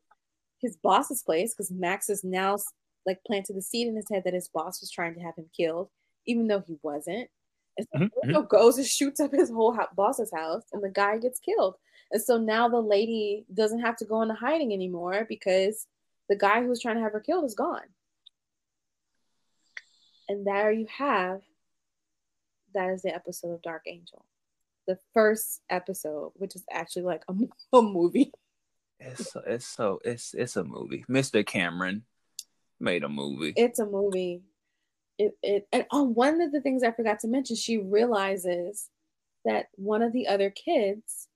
his 0.59 0.77
boss's 0.77 1.23
place 1.23 1.53
because 1.53 1.71
Max 1.71 2.09
is 2.09 2.23
now 2.23 2.57
like 3.05 3.19
planted 3.25 3.55
the 3.55 3.61
seed 3.61 3.87
in 3.87 3.95
his 3.95 4.09
head 4.11 4.23
that 4.25 4.33
his 4.33 4.49
boss 4.49 4.81
was 4.81 4.91
trying 4.91 5.15
to 5.15 5.21
have 5.21 5.35
him 5.37 5.49
killed, 5.55 5.89
even 6.25 6.47
though 6.47 6.61
he 6.61 6.77
wasn't. 6.83 7.29
And 7.77 7.87
so 7.93 7.99
Mhm, 7.99 8.11
Bruno 8.21 8.41
goes 8.43 8.77
and 8.77 8.85
shoots 8.87 9.19
up 9.19 9.31
his 9.31 9.49
whole 9.49 9.73
ho- 9.73 9.87
boss's 9.95 10.31
house, 10.33 10.63
and 10.73 10.83
the 10.83 10.89
guy 10.89 11.17
gets 11.17 11.39
killed. 11.39 11.75
And 12.11 12.21
so 12.21 12.37
now 12.37 12.67
the 12.67 12.81
lady 12.81 13.45
doesn't 13.53 13.79
have 13.79 13.95
to 13.97 14.05
go 14.05 14.21
into 14.21 14.35
hiding 14.35 14.73
anymore 14.73 15.25
because 15.29 15.87
the 16.27 16.35
guy 16.35 16.61
who 16.61 16.67
was 16.69 16.81
trying 16.81 16.95
to 16.97 17.01
have 17.01 17.13
her 17.13 17.19
killed 17.21 17.45
is 17.45 17.55
gone. 17.55 17.87
And 20.29 20.45
there 20.45 20.71
you 20.71 20.85
have 20.97 21.41
that 22.73 22.89
is 22.89 23.01
the 23.01 23.13
episode 23.13 23.53
of 23.53 23.61
Dark 23.61 23.83
Angel. 23.87 24.23
The 24.87 24.99
first 25.13 25.61
episode, 25.69 26.31
which 26.35 26.55
is 26.55 26.63
actually 26.71 27.03
like 27.03 27.23
a, 27.27 27.33
a 27.77 27.81
movie. 27.81 28.31
It's 28.99 29.31
so, 29.31 29.41
it's 29.45 29.65
so 29.65 29.99
it's 30.03 30.33
it's 30.33 30.55
a 30.55 30.63
movie. 30.63 31.05
Mr. 31.09 31.45
Cameron 31.45 32.03
made 32.79 33.03
a 33.03 33.09
movie. 33.09 33.53
It's 33.55 33.79
a 33.79 33.85
movie. 33.85 34.43
It, 35.17 35.37
it 35.41 35.67
and 35.71 35.85
oh, 35.91 36.03
one 36.03 36.41
of 36.41 36.51
the 36.51 36.61
things 36.61 36.83
I 36.83 36.91
forgot 36.91 37.19
to 37.21 37.27
mention, 37.27 37.55
she 37.55 37.77
realizes 37.77 38.89
that 39.45 39.67
one 39.75 40.01
of 40.01 40.13
the 40.13 40.27
other 40.27 40.49
kids 40.49 41.27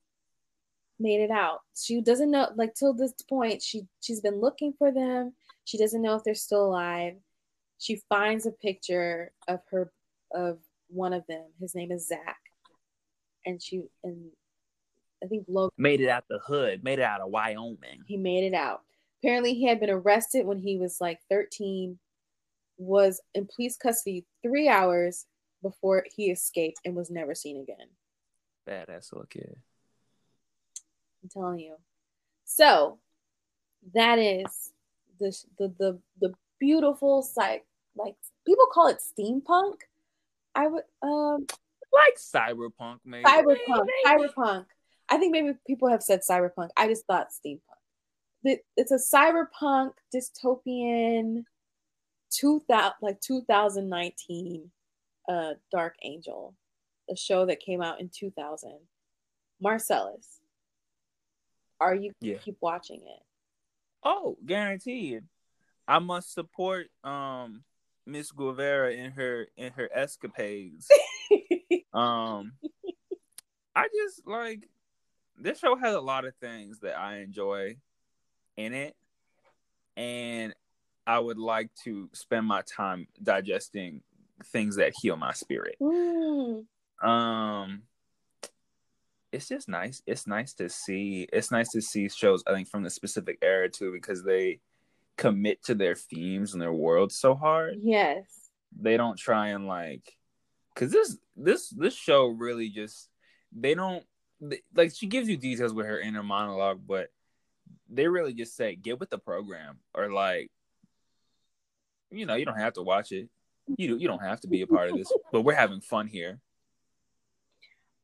made 1.00 1.22
it 1.22 1.32
out. 1.32 1.60
She 1.76 2.02
doesn't 2.02 2.32
know, 2.32 2.50
like 2.56 2.76
till 2.76 2.94
this 2.94 3.14
point, 3.30 3.62
she 3.62 3.84
she's 4.02 4.22
been 4.22 4.39
looking 4.39 4.74
for 4.78 4.91
them. 4.91 5.34
She 5.66 5.78
doesn't 5.78 6.02
know 6.02 6.16
if 6.16 6.24
they're 6.24 6.36
still 6.36 6.66
alive. 6.66 7.16
She 7.84 8.02
finds 8.08 8.46
a 8.46 8.52
picture 8.52 9.34
of 9.50 9.60
her 9.70 9.92
of 10.34 10.60
one 10.88 11.12
of 11.12 11.28
them. 11.28 11.44
His 11.60 11.76
name 11.76 11.92
is 11.92 12.08
Zack, 12.08 12.40
and 13.46 13.62
she 13.62 13.82
and 14.06 14.30
I 15.22 15.28
think 15.28 15.44
Logan. 15.50 15.74
made 15.78 16.00
it 16.00 16.08
out 16.08 16.24
the 16.30 16.40
hood. 16.40 16.82
Made 16.82 17.00
it 17.00 17.06
out 17.06 17.20
of 17.20 17.30
Wyoming. 17.30 18.04
He 18.08 18.16
made 18.16 18.46
it 18.46 18.54
out. 18.54 18.84
Apparently, 19.22 19.54
he 19.54 19.68
had 19.68 19.82
been 19.82 19.90
arrested 19.90 20.46
when 20.46 20.60
he 20.60 20.78
was 20.78 21.02
like 21.02 21.20
13, 21.30 22.00
was 22.78 23.20
in 23.34 23.50
police 23.54 23.76
custody 23.76 24.26
three 24.42 24.70
hours 24.70 25.26
before 25.62 26.06
he 26.16 26.32
escaped 26.32 26.80
and 26.86 26.96
was 26.96 27.12
never 27.12 27.36
seen 27.36 27.58
again. 27.58 27.88
Badass 28.66 29.12
little 29.12 29.28
kid. 29.30 29.58
I'm 31.22 31.30
telling 31.30 31.60
you. 31.60 31.76
So 32.46 33.00
that 33.94 34.20
is 34.20 34.72
the 35.20 35.36
the 35.58 35.74
the, 35.78 36.00
the 36.22 36.34
beautiful 36.62 37.22
site. 37.22 37.64
Like 37.96 38.16
people 38.46 38.66
call 38.72 38.88
it 38.88 38.98
steampunk. 39.00 39.76
I 40.56 40.68
would 40.68 40.84
um 41.02 41.46
Like 41.94 42.18
cyberpunk, 42.18 43.00
maybe. 43.06 43.24
cyberpunk. 43.26 43.86
Cyberpunk. 44.06 44.66
I 45.10 45.18
think 45.18 45.32
maybe 45.32 45.54
people 45.68 45.89
have 45.89 46.02
said 46.04 46.22
cyberpunk. 46.28 46.70
I 46.78 46.88
just 46.88 47.06
thought 47.06 47.28
steampunk. 47.30 47.60
It's 48.76 48.91
a 48.91 48.96
cyberpunk 49.16 49.94
dystopian 50.14 51.46
2000 52.32 52.94
like 53.02 53.22
2019 53.22 54.72
uh 55.30 55.54
Dark 55.72 55.96
Angel, 56.04 56.54
a 57.10 57.16
show 57.16 57.46
that 57.46 57.60
came 57.60 57.82
out 57.82 58.00
in 58.02 58.10
2000. 58.10 58.80
Marcelese, 59.64 60.39
are 61.80 61.96
you 61.96 62.12
Yeah. 62.20 62.38
keep 62.39 62.58
watching 62.60 63.02
it? 63.02 63.24
Oh, 64.04 64.38
guaranteed. 64.46 65.24
I 65.88 66.00
must 66.00 66.34
support 66.34 66.88
um 67.04 67.64
Miss 68.06 68.32
Guevara 68.32 68.91
in 68.93 69.12
her 69.12 69.47
in 69.56 69.72
her 69.74 69.89
escapades. 69.93 70.88
um 71.93 72.54
I 73.76 73.88
just 73.93 74.28
like 74.28 74.68
this 75.38 75.60
show 75.60 75.76
has 75.76 75.95
a 75.95 76.01
lot 76.01 76.26
of 76.26 76.36
things 76.36 76.80
that 76.80 76.97
I 76.97 77.20
enjoy 77.20 77.78
in 78.58 78.74
it 78.74 78.95
and 79.97 80.54
I 81.06 81.20
would 81.20 81.38
like 81.38 81.70
to 81.84 82.10
spend 82.14 82.45
my 82.45 82.62
time 82.62 83.08
digesting 83.22 84.01
things 84.45 84.78
that 84.78 84.93
heal 85.01 85.16
my 85.16 85.34
spirit. 85.34 85.78
Mm, 85.82 86.66
Um 87.01 87.84
it's 89.32 89.49
just 89.49 89.68
nice. 89.68 90.04
It's 90.06 90.28
nice 90.28 90.54
to 90.54 90.70
see. 90.70 91.28
It's 91.34 91.51
nice 91.51 91.70
to 91.72 91.82
see 91.82 92.08
shows 92.08 92.43
I 92.45 92.54
think 92.54 92.68
from 92.70 92.84
the 92.84 92.91
specific 92.91 93.39
era 93.41 93.68
too 93.68 93.91
because 93.91 94.24
they 94.24 94.60
commit 95.18 95.64
to 95.66 95.76
their 95.76 95.95
themes 95.95 96.53
and 96.53 96.61
their 96.61 96.74
world 96.74 97.11
so 97.11 97.36
hard. 97.36 97.76
yes. 97.82 98.26
They 98.76 98.97
don't 98.97 99.18
try 99.20 99.49
and 99.49 99.68
like 99.68 100.18
cuz 100.76 100.91
this 100.91 101.18
this 101.36 101.70
this 101.70 101.93
show 101.95 102.26
really 102.28 102.70
just 102.70 103.09
they 103.51 103.76
don't 103.76 104.03
they- 104.41 104.64
like 104.74 104.91
she 104.95 105.05
gives 105.05 105.30
you 105.30 105.38
details 105.38 105.74
with 105.74 105.86
her 105.86 105.99
inner 105.99 106.24
monologue 106.24 106.82
but 106.88 107.11
they 107.88 108.07
really 108.07 108.34
just 108.34 108.55
say 108.55 108.76
get 108.76 108.99
with 108.99 109.11
the 109.11 109.20
program 109.20 109.80
or 109.93 110.11
like 110.11 110.49
you 112.09 112.26
know, 112.28 112.36
you 112.36 112.45
don't 112.45 112.59
have 112.59 112.74
to 112.74 112.84
watch 112.84 113.11
it. 113.11 113.28
You 113.78 113.97
you 113.97 114.07
don't 114.07 114.22
have 114.24 114.39
to 114.41 114.47
be 114.47 114.61
a 114.61 114.68
part 114.68 114.89
of 114.91 114.97
this, 114.97 115.11
but 115.32 115.41
we're 115.41 115.55
having 115.55 115.82
fun 115.82 116.07
here. 116.07 116.39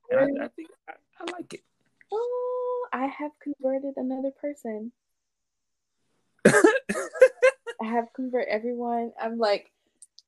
And 0.09 0.19
I, 0.41 0.45
I 0.45 0.47
think 0.49 0.69
I, 0.87 0.93
I 1.19 1.31
like 1.31 1.53
it. 1.53 1.61
Oh, 2.11 2.87
I 2.91 3.05
have 3.05 3.31
converted 3.39 3.93
another 3.97 4.31
person. 4.31 4.91
I 6.47 7.85
have 7.85 8.05
convert 8.15 8.47
everyone. 8.47 9.11
I'm 9.21 9.37
like 9.37 9.71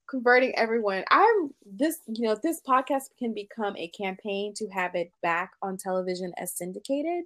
converting 0.09 0.55
everyone. 0.55 1.03
I'm 1.09 1.53
this, 1.65 1.99
you 2.07 2.27
know, 2.27 2.37
this 2.41 2.61
podcast 2.67 3.03
can 3.17 3.33
become 3.33 3.75
a 3.77 3.87
campaign 3.89 4.53
to 4.55 4.67
have 4.69 4.95
it 4.95 5.11
back 5.21 5.51
on 5.61 5.77
television 5.77 6.33
as 6.37 6.53
syndicated. 6.53 7.23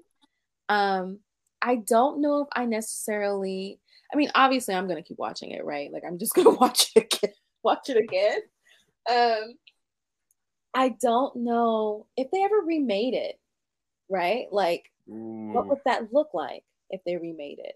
Um, 0.70 1.20
I 1.62 1.78
don't 1.78 2.22
know 2.22 2.42
if 2.42 2.48
I 2.56 2.66
necessarily 2.66 3.80
I 4.14 4.18
mean, 4.18 4.30
obviously 4.36 4.76
I'm 4.76 4.88
gonna 4.88 5.02
keep 5.02 5.18
watching 5.18 5.52
it, 5.52 5.66
right? 5.66 5.92
Like 5.92 6.04
I'm 6.06 6.20
just 6.20 6.36
gonna 6.36 6.50
watch 6.62 6.92
it 6.96 7.14
again, 7.14 7.34
watch 7.64 7.90
it 7.90 7.98
again. 7.98 8.40
Um 9.10 9.56
I 10.74 10.90
don't 11.02 11.38
know 11.38 12.06
if 12.18 12.30
they 12.32 12.44
ever 12.44 12.58
remade 12.66 13.14
it, 13.14 13.40
right? 14.10 14.48
Like 14.52 14.92
what 15.06 15.68
would 15.68 15.80
that 15.86 16.14
look 16.14 16.34
like 16.34 16.64
if 16.90 17.02
they 17.06 17.18
remade 17.18 17.60
it? 17.60 17.76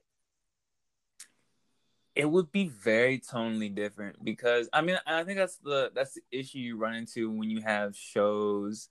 It 2.20 2.30
would 2.30 2.52
be 2.52 2.68
very 2.68 3.18
tonally 3.18 3.74
different 3.74 4.22
because 4.26 4.68
I 4.74 4.82
mean 4.82 4.98
I 5.08 5.24
think 5.24 5.38
that's 5.38 5.56
the 5.56 5.90
that's 5.96 6.16
the 6.16 6.22
issue 6.32 6.58
you 6.58 6.76
run 6.76 6.96
into 6.96 7.32
when 7.32 7.50
you 7.50 7.62
have 7.62 7.96
shows 7.96 8.90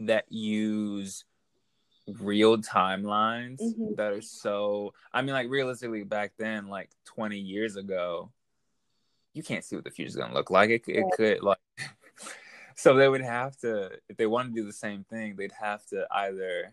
that 0.00 0.24
use 0.32 1.24
real 2.08 2.58
timelines 2.58 3.60
Mhm. 3.60 3.94
that 3.96 4.12
are 4.12 4.20
so 4.20 4.94
I 5.12 5.22
mean 5.22 5.32
like 5.32 5.48
realistically 5.48 6.02
back 6.02 6.32
then 6.38 6.66
like 6.66 6.90
20 7.04 7.38
years 7.38 7.76
ago 7.76 8.32
you 9.32 9.44
can't 9.44 9.64
see 9.64 9.76
what 9.76 9.84
the 9.84 9.90
future's 9.92 10.16
going 10.16 10.30
to 10.30 10.34
look 10.34 10.50
like 10.50 10.70
it, 10.70 10.82
it 10.88 11.04
could 11.16 11.44
like 11.44 11.58
so 12.74 12.94
they 12.96 13.08
would 13.08 13.20
have 13.20 13.56
to 13.58 13.92
if 14.08 14.16
they 14.16 14.26
want 14.26 14.52
to 14.52 14.60
do 14.60 14.66
the 14.66 14.72
same 14.72 15.04
thing 15.04 15.36
they'd 15.36 15.52
have 15.52 15.86
to 15.86 16.04
either 16.10 16.72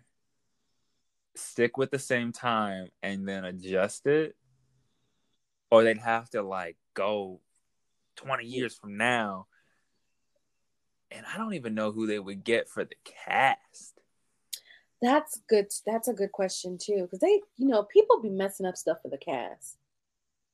stick 1.36 1.78
with 1.78 1.91
the 1.91 2.00
same 2.00 2.32
time 2.32 2.88
and 3.04 3.28
then 3.28 3.46
adjust 3.46 4.08
it 4.08 4.36
or 5.74 5.84
they'd 5.84 5.98
have 5.98 6.30
to 6.30 6.42
like 6.42 6.78
go 6.94 7.40
20 8.18 8.46
years 8.46 8.76
from 8.76 8.98
now 8.98 9.48
and 11.12 11.26
I 11.32 11.38
don't 11.38 11.54
even 11.54 11.76
know 11.76 11.92
who 11.92 12.08
they 12.08 12.20
would 12.20 12.44
get 12.44 12.70
for 12.70 12.84
the 12.86 12.96
cast 13.26 14.00
That's 15.02 15.42
good. 15.50 15.68
That's 15.86 16.08
a 16.08 16.14
good 16.14 16.32
question 16.32 16.78
too, 16.78 17.02
because 17.04 17.20
they, 17.20 17.42
you 17.58 17.68
know, 17.68 17.84
people 17.84 18.22
be 18.22 18.30
messing 18.30 18.66
up 18.66 18.78
stuff 18.78 19.00
for 19.02 19.10
the 19.10 19.18
cast. 19.18 19.78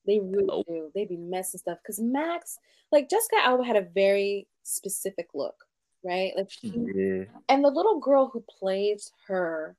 They 0.07 0.19
really 0.19 0.63
do. 0.67 0.91
They 0.95 1.05
be 1.05 1.17
messing 1.17 1.59
stuff 1.59 1.77
because 1.83 1.99
Max, 1.99 2.57
like 2.91 3.09
Jessica 3.09 3.35
Alba, 3.43 3.63
had 3.63 3.75
a 3.75 3.81
very 3.93 4.47
specific 4.63 5.27
look, 5.35 5.65
right? 6.03 6.31
Like, 6.35 6.49
she, 6.49 6.73
yeah 6.95 7.25
and 7.49 7.63
the 7.63 7.69
little 7.69 7.99
girl 7.99 8.29
who 8.31 8.43
plays 8.59 9.11
her 9.27 9.75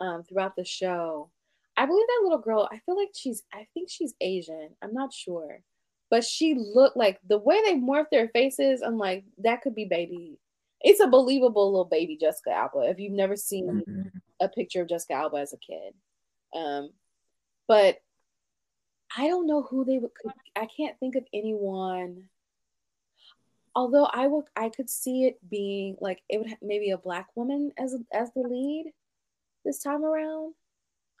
um, 0.00 0.22
throughout 0.22 0.54
the 0.56 0.64
show, 0.64 1.30
I 1.78 1.86
believe 1.86 2.06
that 2.08 2.20
little 2.24 2.40
girl. 2.40 2.68
I 2.70 2.78
feel 2.78 2.96
like 2.96 3.10
she's. 3.14 3.44
I 3.54 3.66
think 3.72 3.88
she's 3.88 4.12
Asian. 4.20 4.70
I'm 4.82 4.92
not 4.92 5.12
sure, 5.12 5.60
but 6.10 6.24
she 6.24 6.54
looked 6.54 6.96
like 6.96 7.20
the 7.26 7.38
way 7.38 7.62
they 7.64 7.76
morphed 7.76 8.10
their 8.10 8.28
faces. 8.28 8.82
I'm 8.82 8.98
like, 8.98 9.24
that 9.44 9.62
could 9.62 9.76
be 9.76 9.84
baby. 9.84 10.40
It's 10.80 11.00
a 11.00 11.06
believable 11.06 11.70
little 11.70 11.84
baby 11.84 12.18
Jessica 12.20 12.50
Alba. 12.50 12.90
If 12.90 12.98
you've 12.98 13.12
never 13.12 13.36
seen 13.36 13.84
a 14.40 14.48
picture 14.48 14.82
of 14.82 14.88
Jessica 14.88 15.14
Alba 15.14 15.36
as 15.36 15.52
a 15.52 15.58
kid. 15.58 15.94
Um, 16.52 16.90
but 17.68 17.98
I 19.16 19.28
don't 19.28 19.46
know 19.46 19.62
who 19.62 19.84
they 19.84 19.98
would. 19.98 20.14
Could, 20.14 20.32
I 20.56 20.66
can't 20.66 20.98
think 20.98 21.14
of 21.14 21.24
anyone. 21.32 22.24
Although 23.76 24.06
I 24.06 24.26
would, 24.26 24.46
I 24.56 24.70
could 24.70 24.90
see 24.90 25.24
it 25.26 25.38
being 25.48 25.96
like 26.00 26.22
it 26.28 26.38
would 26.38 26.50
ha- 26.50 26.56
maybe 26.60 26.90
a 26.90 26.98
black 26.98 27.28
woman 27.36 27.70
as 27.78 27.94
as 28.12 28.32
the 28.34 28.40
lead 28.40 28.92
this 29.64 29.80
time 29.80 30.04
around. 30.04 30.54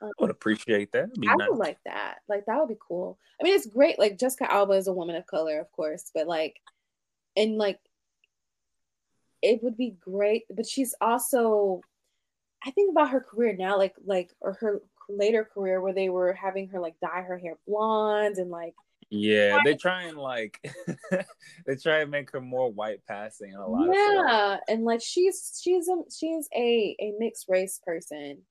Um, 0.00 0.08
I 0.08 0.22
would 0.22 0.30
appreciate 0.30 0.92
that. 0.92 1.10
I 1.28 1.34
nice. 1.34 1.48
would 1.48 1.58
like 1.58 1.78
that. 1.84 2.18
Like 2.28 2.46
that 2.46 2.58
would 2.58 2.68
be 2.68 2.78
cool. 2.86 3.18
I 3.40 3.44
mean, 3.44 3.54
it's 3.54 3.66
great. 3.66 3.98
Like 3.98 4.18
Jessica 4.18 4.52
Alba 4.52 4.74
is 4.74 4.88
a 4.88 4.92
woman 4.92 5.16
of 5.16 5.26
color, 5.26 5.58
of 5.60 5.70
course, 5.72 6.10
but 6.14 6.26
like, 6.26 6.60
and 7.36 7.56
like, 7.56 7.78
it 9.42 9.62
would 9.62 9.76
be 9.76 9.96
great. 10.00 10.44
But 10.50 10.66
she's 10.66 10.94
also, 11.00 11.80
I 12.64 12.70
think 12.70 12.90
about 12.90 13.10
her 13.10 13.20
career 13.20 13.56
now, 13.56 13.78
like 13.78 13.94
like 14.04 14.30
or 14.40 14.54
her 14.54 14.82
later 15.08 15.44
career 15.44 15.80
where 15.80 15.92
they 15.92 16.08
were 16.08 16.32
having 16.32 16.68
her 16.68 16.80
like 16.80 16.98
dye 17.00 17.22
her 17.22 17.38
hair 17.38 17.54
blonde 17.66 18.36
and 18.36 18.50
like 18.50 18.74
Yeah, 19.10 19.58
they 19.64 19.74
try 19.74 20.02
and 20.04 20.18
like 20.18 20.60
they 21.66 21.76
try 21.76 22.00
and 22.00 22.10
make 22.10 22.30
her 22.32 22.40
more 22.40 22.70
white 22.70 23.00
passing 23.06 23.52
in 23.52 23.56
a 23.56 23.66
lot 23.66 23.88
of 23.88 23.94
yeah, 23.94 24.58
and 24.68 24.84
like 24.84 25.00
she's 25.02 25.58
she's 25.62 25.88
a 25.88 25.96
she's 26.14 26.48
a 26.54 26.96
a 27.00 27.14
mixed 27.18 27.46
race 27.48 27.80
person, 27.84 28.42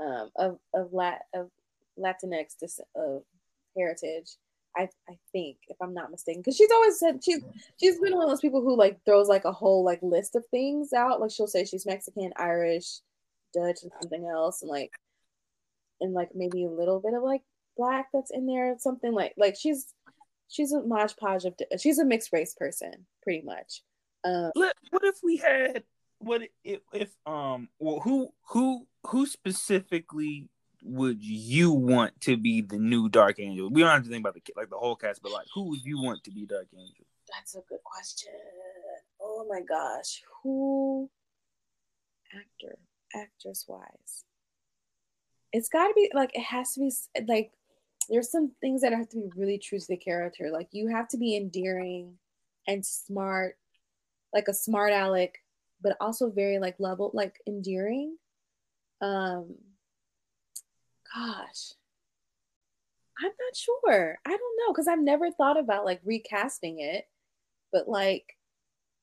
um, 0.00 0.30
of 0.36 0.58
of 0.74 0.92
lat 0.92 1.22
of 1.34 1.50
Latinx 1.98 2.56
dis- 2.60 2.80
of 2.94 3.22
heritage. 3.76 4.36
I 4.76 4.88
I 5.08 5.16
think 5.32 5.56
if 5.68 5.76
I'm 5.80 5.94
not 5.94 6.10
mistaken, 6.10 6.42
because 6.42 6.56
she's 6.56 6.70
always 6.70 6.98
said 6.98 7.24
she's 7.24 7.42
she's 7.80 7.98
been 8.00 8.14
one 8.14 8.24
of 8.24 8.28
those 8.28 8.40
people 8.40 8.60
who 8.62 8.76
like 8.76 8.98
throws 9.04 9.28
like 9.28 9.44
a 9.44 9.52
whole 9.52 9.84
like 9.84 10.00
list 10.02 10.36
of 10.36 10.44
things 10.50 10.92
out. 10.92 11.20
Like 11.20 11.30
she'll 11.30 11.46
say 11.46 11.64
she's 11.64 11.86
Mexican, 11.86 12.32
Irish, 12.36 13.00
Dutch, 13.54 13.82
and 13.82 13.92
something 14.00 14.26
else, 14.26 14.62
and 14.62 14.70
like 14.70 14.92
and 16.00 16.12
like 16.12 16.30
maybe 16.34 16.64
a 16.64 16.70
little 16.70 17.00
bit 17.00 17.14
of 17.14 17.22
like 17.22 17.42
black 17.76 18.08
that's 18.12 18.30
in 18.30 18.46
there, 18.46 18.76
something 18.78 19.12
like 19.12 19.34
like 19.36 19.56
she's 19.58 19.94
she's 20.48 20.72
a 20.72 20.82
modge 20.82 21.16
podge 21.16 21.44
of 21.44 21.54
she's 21.78 21.98
a 21.98 22.04
mixed 22.04 22.32
race 22.32 22.54
person, 22.54 23.06
pretty 23.22 23.42
much. 23.42 23.82
Um, 24.24 24.50
what 24.90 25.04
if 25.04 25.16
we 25.22 25.36
had 25.36 25.84
what 26.18 26.42
if, 26.64 26.80
if 26.92 27.10
um 27.26 27.68
well 27.78 28.00
who 28.00 28.30
who 28.48 28.86
who 29.06 29.26
specifically 29.26 30.48
would 30.82 31.22
you 31.22 31.72
want 31.72 32.20
to 32.20 32.36
be 32.36 32.60
the 32.60 32.78
new 32.78 33.08
Dark 33.08 33.40
Angel? 33.40 33.68
We 33.70 33.80
don't 33.80 33.90
have 33.90 34.04
to 34.04 34.08
think 34.08 34.22
about 34.22 34.34
the 34.34 34.42
like 34.56 34.70
the 34.70 34.76
whole 34.76 34.96
cast, 34.96 35.22
but 35.22 35.32
like 35.32 35.46
who 35.54 35.70
would 35.70 35.84
you 35.84 36.00
want 36.00 36.22
to 36.24 36.30
be 36.30 36.46
Dark 36.46 36.68
Angel? 36.76 37.04
That's 37.32 37.54
a 37.54 37.60
good 37.68 37.82
question. 37.84 38.32
Oh 39.20 39.46
my 39.48 39.60
gosh. 39.60 40.22
Who 40.42 41.10
actor, 42.34 42.78
actress 43.14 43.64
wise? 43.66 44.24
It's 45.52 45.68
got 45.68 45.88
to 45.88 45.94
be 45.94 46.10
like 46.14 46.30
it 46.34 46.42
has 46.42 46.74
to 46.74 46.80
be 46.80 47.24
like 47.26 47.52
there's 48.08 48.30
some 48.30 48.52
things 48.60 48.82
that 48.82 48.92
have 48.92 49.08
to 49.10 49.16
be 49.16 49.30
really 49.36 49.58
true 49.58 49.78
to 49.78 49.86
the 49.88 49.96
character. 49.96 50.50
Like 50.52 50.68
you 50.72 50.88
have 50.88 51.08
to 51.08 51.16
be 51.16 51.36
endearing 51.36 52.14
and 52.68 52.84
smart, 52.84 53.56
like 54.32 54.48
a 54.48 54.54
smart 54.54 54.92
aleck, 54.92 55.42
but 55.82 55.96
also 56.00 56.30
very 56.30 56.58
like 56.58 56.76
level, 56.78 57.10
like 57.14 57.40
endearing. 57.46 58.16
Um 59.00 59.54
gosh. 61.14 61.72
I'm 63.18 63.32
not 63.40 63.56
sure. 63.56 64.18
I 64.26 64.30
don't 64.30 64.58
know 64.58 64.72
because 64.72 64.88
I've 64.88 65.00
never 65.00 65.30
thought 65.30 65.58
about 65.58 65.86
like 65.86 66.00
recasting 66.04 66.80
it, 66.80 67.08
but 67.72 67.88
like, 67.88 68.36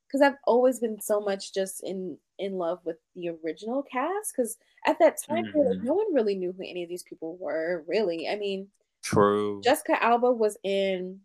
because 0.07 0.21
I've 0.21 0.37
always 0.45 0.79
been 0.79 1.01
so 1.01 1.19
much 1.19 1.53
just 1.53 1.83
in 1.83 2.17
in 2.37 2.57
love 2.59 2.79
with 2.85 2.97
the 3.15 3.29
original 3.29 3.81
cast. 3.81 4.33
Because 4.35 4.57
at 4.85 4.99
that 4.99 5.17
time, 5.17 5.45
period, 5.51 5.79
Mhm. 5.79 5.83
no 5.83 5.93
one 5.95 6.13
really 6.13 6.35
knew 6.35 6.51
who 6.51 6.61
any 6.63 6.83
of 6.83 6.89
these 6.89 7.03
people 7.03 7.37
were. 7.37 7.83
Really, 7.87 8.27
I 8.29 8.35
mean, 8.35 8.69
True. 9.01 9.61
Jessica 9.63 10.01
Alba 10.01 10.31
was 10.31 10.57
in, 10.63 11.21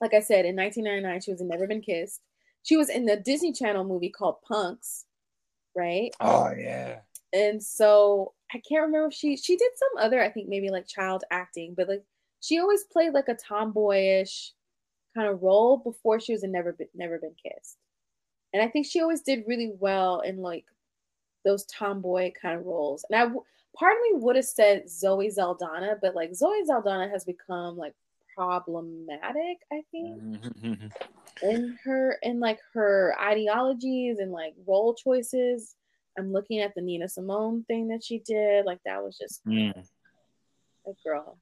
like 0.00 0.14
I 0.14 0.20
said, 0.20 0.46
in 0.46 0.56
1999, 0.56 1.20
she 1.20 1.30
was 1.30 1.40
in 1.42 1.48
Never 1.48 1.66
Been 1.66 1.82
Kissed. 1.82 2.22
She 2.64 2.76
was 2.76 2.88
in 2.90 3.04
the 3.06 3.16
Disney 3.16 3.52
Channel 3.52 3.84
movie 3.84 4.08
called 4.10 4.42
Punks, 4.42 5.04
right? 5.76 6.10
oh 6.20 6.50
yeah. 6.58 6.98
and 7.32 7.62
so 7.62 8.32
I 8.52 8.58
can't 8.68 8.82
remember 8.82 9.08
if 9.08 9.14
she 9.14 9.36
she 9.36 9.56
did 9.56 9.70
some 9.76 10.04
other 10.04 10.20
I 10.22 10.30
think 10.30 10.48
maybe 10.48 10.70
like 10.70 10.86
child 10.88 11.22
acting, 11.30 11.74
but 11.76 11.88
like 11.88 12.02
she 12.40 12.58
always 12.58 12.84
played 12.84 13.12
like 13.14 13.28
a 13.28 13.34
tomboyish 13.34 14.52
kind 15.14 15.28
of 15.28 15.42
role 15.42 15.76
before 15.76 16.18
she 16.20 16.32
was 16.32 16.42
in 16.42 16.50
Never 16.52 16.72
Been 16.72 16.88
Never 16.94 17.18
Been 17.18 17.34
Kissed, 17.42 17.78
and 18.52 18.62
I 18.62 18.68
think 18.68 18.86
she 18.86 19.00
always 19.00 19.22
did 19.22 19.44
really 19.46 19.72
well 19.78 20.20
in 20.20 20.38
like 20.38 20.64
those 21.44 21.64
tomboy 21.66 22.32
kind 22.40 22.58
of 22.58 22.64
roles. 22.66 23.04
And 23.10 23.20
I 23.20 23.26
part 23.76 23.96
of 23.96 24.02
me 24.02 24.10
would 24.14 24.36
have 24.36 24.44
said 24.44 24.88
Zoe 24.88 25.28
Saldana, 25.30 25.96
but 26.00 26.14
like 26.14 26.34
Zoe 26.34 26.64
Saldana 26.64 27.08
has 27.10 27.24
become 27.24 27.76
like 27.76 27.94
problematic. 28.34 29.58
I 29.72 29.82
think 29.90 30.22
Mm-hmm. 30.22 30.86
In 31.42 31.78
her 31.84 32.18
in 32.22 32.40
like 32.40 32.58
her 32.72 33.14
ideologies 33.20 34.18
and 34.18 34.32
like 34.32 34.54
role 34.66 34.94
choices. 34.94 35.74
I'm 36.18 36.32
looking 36.32 36.60
at 36.60 36.74
the 36.74 36.80
Nina 36.82 37.08
Simone 37.08 37.64
thing 37.64 37.88
that 37.88 38.04
she 38.04 38.20
did. 38.20 38.64
Like 38.64 38.80
that 38.84 39.02
was 39.02 39.18
just 39.18 39.44
Mm. 39.46 39.86
a 40.86 40.92
girl. 41.04 41.38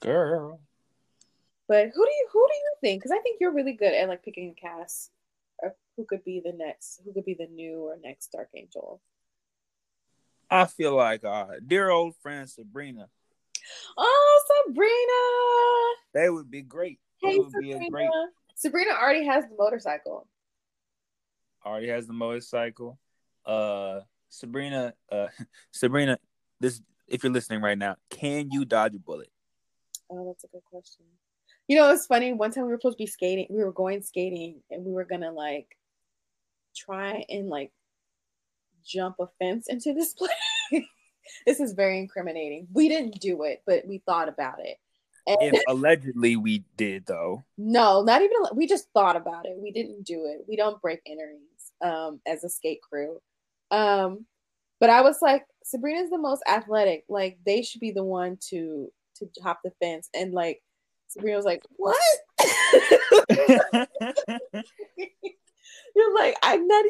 Girl. 0.00 0.60
But 1.68 1.86
who 1.94 2.04
do 2.04 2.10
you 2.10 2.28
who 2.32 2.46
do 2.48 2.54
you 2.54 2.74
think? 2.80 3.02
Because 3.02 3.12
I 3.16 3.20
think 3.20 3.38
you're 3.40 3.52
really 3.54 3.74
good 3.74 3.92
at 3.94 4.08
like 4.08 4.22
picking 4.24 4.50
a 4.56 4.60
cast 4.60 5.10
or 5.58 5.74
who 5.96 6.04
could 6.04 6.24
be 6.24 6.40
the 6.44 6.52
next, 6.52 7.00
who 7.04 7.12
could 7.12 7.24
be 7.24 7.34
the 7.34 7.46
new 7.46 7.82
or 7.84 7.98
next 8.02 8.32
Dark 8.32 8.48
Angel. 8.56 9.00
I 10.50 10.66
feel 10.66 10.94
like 10.94 11.24
uh 11.24 11.46
dear 11.66 11.90
old 11.90 12.16
friend 12.16 12.48
Sabrina. 12.48 13.08
Oh, 13.96 14.44
Sabrina! 14.66 16.24
They 16.24 16.28
would 16.30 16.50
be 16.50 16.62
great. 16.62 16.98
Hey, 17.22 17.32
They 17.32 17.38
would 17.38 17.52
be 17.52 17.72
Sabrina. 17.72 17.86
a 17.86 17.90
great 17.90 18.10
Sabrina 18.54 18.90
already 18.92 19.24
has 19.26 19.44
the 19.44 19.56
motorcycle. 19.58 20.26
already 21.64 21.88
has 21.88 22.06
the 22.06 22.12
motorcycle. 22.12 22.98
Uh 23.44 24.00
Sabrina, 24.28 24.94
uh 25.10 25.28
Sabrina, 25.72 26.18
this 26.60 26.80
if 27.08 27.22
you're 27.22 27.32
listening 27.32 27.60
right 27.60 27.76
now, 27.78 27.96
can 28.10 28.50
you 28.50 28.64
dodge 28.64 28.94
a 28.94 28.98
bullet? 28.98 29.30
Oh, 30.10 30.26
that's 30.26 30.44
a 30.44 30.48
good 30.48 30.64
question. 30.64 31.04
You 31.68 31.76
know, 31.76 31.90
it's 31.90 32.06
funny. 32.06 32.32
One 32.32 32.50
time 32.50 32.64
we 32.64 32.70
were 32.70 32.78
supposed 32.78 32.98
to 32.98 33.02
be 33.02 33.06
skating. 33.06 33.46
We 33.50 33.62
were 33.64 33.72
going 33.72 34.02
skating, 34.02 34.62
and 34.70 34.84
we 34.84 34.92
were 34.92 35.04
gonna 35.04 35.32
like 35.32 35.76
try 36.76 37.24
and 37.28 37.48
like 37.48 37.72
jump 38.84 39.16
a 39.20 39.26
fence 39.38 39.66
into 39.68 39.92
this 39.94 40.12
place. 40.70 40.84
this 41.46 41.60
is 41.60 41.72
very 41.72 41.98
incriminating. 41.98 42.66
We 42.72 42.88
didn't 42.88 43.20
do 43.20 43.42
it, 43.44 43.62
but 43.66 43.86
we 43.86 43.98
thought 44.06 44.28
about 44.28 44.58
it. 44.60 44.78
And 45.26 45.54
If 45.54 45.62
allegedly 45.68 46.36
we 46.36 46.64
did 46.76 47.06
though. 47.06 47.44
no, 47.56 48.02
not 48.02 48.22
even. 48.22 48.36
We 48.54 48.66
just 48.66 48.88
thought 48.92 49.16
about 49.16 49.46
it. 49.46 49.56
We 49.56 49.70
didn't 49.70 50.02
do 50.04 50.24
it. 50.26 50.44
We 50.48 50.56
don't 50.56 50.82
break 50.82 51.00
innards 51.06 51.72
um, 51.80 52.20
as 52.26 52.42
a 52.44 52.48
skate 52.48 52.80
crew. 52.82 53.20
Um, 53.70 54.26
but 54.80 54.90
I 54.90 55.02
was 55.02 55.22
like, 55.22 55.44
Sabrina's 55.64 56.10
the 56.10 56.18
most 56.18 56.42
athletic. 56.48 57.04
Like 57.08 57.38
they 57.46 57.62
should 57.62 57.80
be 57.80 57.92
the 57.92 58.04
one 58.04 58.36
to 58.50 58.90
to 59.16 59.28
hop 59.42 59.60
the 59.62 59.70
fence. 59.80 60.08
And 60.14 60.32
like 60.32 60.60
Sabrina 61.08 61.36
was 61.36 61.46
like, 61.46 61.62
what? 61.76 61.96
You're 65.94 66.14
like, 66.14 66.36
I'm 66.42 66.66
not. 66.66 66.84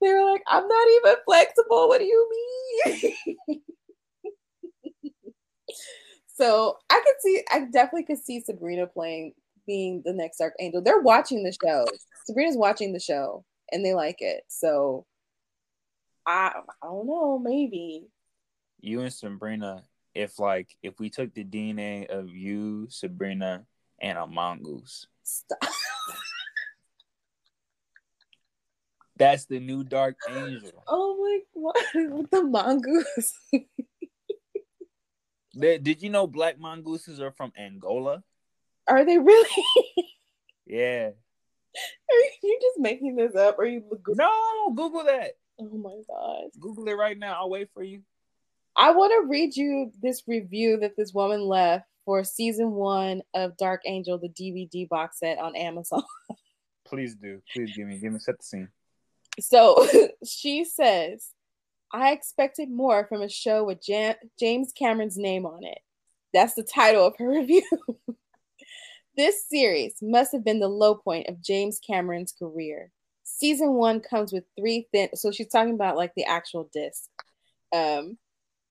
they 0.00 0.08
were 0.12 0.30
like, 0.30 0.42
I'm 0.46 0.68
not 0.68 0.88
even 0.88 1.14
flexible. 1.24 1.88
What 1.88 1.98
do 1.98 2.04
you 2.04 2.30
mean? 2.86 3.60
so 6.34 6.76
I 6.90 7.00
could 7.04 7.20
see, 7.20 7.42
I 7.50 7.60
definitely 7.72 8.04
could 8.04 8.22
see 8.22 8.40
Sabrina 8.40 8.86
playing 8.86 9.34
being 9.66 10.02
the 10.04 10.12
next 10.12 10.38
Dark 10.38 10.54
Angel. 10.60 10.82
They're 10.82 11.00
watching 11.00 11.42
the 11.42 11.52
show. 11.52 11.86
Sabrina's 12.26 12.56
watching 12.56 12.92
the 12.92 13.00
show 13.00 13.44
and 13.70 13.84
they 13.84 13.94
like 13.94 14.20
it. 14.20 14.44
So 14.48 15.06
I 16.26 16.52
I 16.82 16.86
don't 16.86 17.06
know, 17.06 17.38
maybe. 17.38 18.06
You 18.80 19.00
and 19.00 19.12
Sabrina, 19.12 19.84
if 20.14 20.38
like 20.38 20.76
if 20.82 20.98
we 20.98 21.10
took 21.10 21.34
the 21.34 21.44
DNA 21.44 22.06
of 22.06 22.30
you, 22.30 22.86
Sabrina, 22.90 23.64
and 24.00 24.18
a 24.18 24.26
mongoose, 24.26 25.06
Stop. 25.22 25.58
that's 29.16 29.44
the 29.46 29.60
new 29.60 29.84
Dark 29.84 30.16
Angel. 30.28 30.82
Oh 30.88 31.16
my 31.16 31.40
god, 31.54 31.74
with 32.12 32.30
the 32.30 32.42
mongoose. 32.42 33.32
Th- 35.60 35.82
Did 35.82 36.02
you 36.02 36.10
know 36.10 36.26
black 36.26 36.58
mongooses 36.58 37.20
are 37.20 37.32
from 37.32 37.52
Angola? 37.58 38.22
Are 38.88 39.04
they 39.04 39.18
really? 39.18 39.64
Yeah. 40.66 41.10
Are 41.10 42.16
you 42.42 42.58
just 42.60 42.78
making 42.78 43.16
this 43.16 43.34
up? 43.34 43.58
Or 43.58 43.64
are 43.64 43.66
you 43.66 43.82
No, 44.08 44.72
Google 44.74 45.04
that. 45.04 45.32
Oh 45.60 45.76
my 45.76 46.00
god. 46.08 46.50
Google 46.58 46.88
it 46.88 46.92
right 46.92 47.18
now. 47.18 47.34
I'll 47.34 47.50
wait 47.50 47.68
for 47.74 47.82
you. 47.82 48.02
I 48.76 48.92
want 48.92 49.12
to 49.12 49.28
read 49.28 49.54
you 49.54 49.92
this 50.00 50.22
review 50.26 50.78
that 50.78 50.96
this 50.96 51.12
woman 51.12 51.42
left 51.42 51.86
for 52.04 52.24
season 52.24 52.72
one 52.72 53.22
of 53.34 53.56
Dark 53.56 53.82
Angel, 53.86 54.18
the 54.18 54.28
DVD 54.28 54.88
box 54.88 55.18
set 55.18 55.38
on 55.38 55.54
Amazon. 55.56 56.02
Please 56.86 57.14
do. 57.14 57.42
Please 57.52 57.76
give 57.76 57.86
me 57.86 57.98
give 57.98 58.12
me 58.12 58.18
set 58.18 58.38
the 58.38 58.44
scene. 58.44 58.68
So 59.40 59.86
she 60.26 60.64
says, 60.64 61.30
I 61.92 62.12
expected 62.12 62.70
more 62.70 63.06
from 63.06 63.22
a 63.22 63.28
show 63.28 63.64
with 63.64 63.84
Jan- 63.84 64.16
James 64.38 64.72
Cameron's 64.72 65.18
name 65.18 65.44
on 65.44 65.64
it. 65.64 65.78
That's 66.32 66.54
the 66.54 66.62
title 66.62 67.06
of 67.06 67.16
her 67.18 67.28
review. 67.38 67.62
this 69.16 69.46
series 69.48 69.94
must 70.00 70.32
have 70.32 70.44
been 70.44 70.60
the 70.60 70.68
low 70.68 70.94
point 70.94 71.28
of 71.28 71.42
James 71.42 71.78
Cameron's 71.86 72.32
career. 72.32 72.90
Season 73.24 73.74
one 73.74 74.00
comes 74.00 74.32
with 74.32 74.44
three 74.58 74.88
thin. 74.92 75.10
So 75.14 75.30
she's 75.30 75.48
talking 75.48 75.74
about 75.74 75.96
like 75.96 76.12
the 76.16 76.24
actual 76.24 76.70
disc, 76.72 77.10
um, 77.74 78.16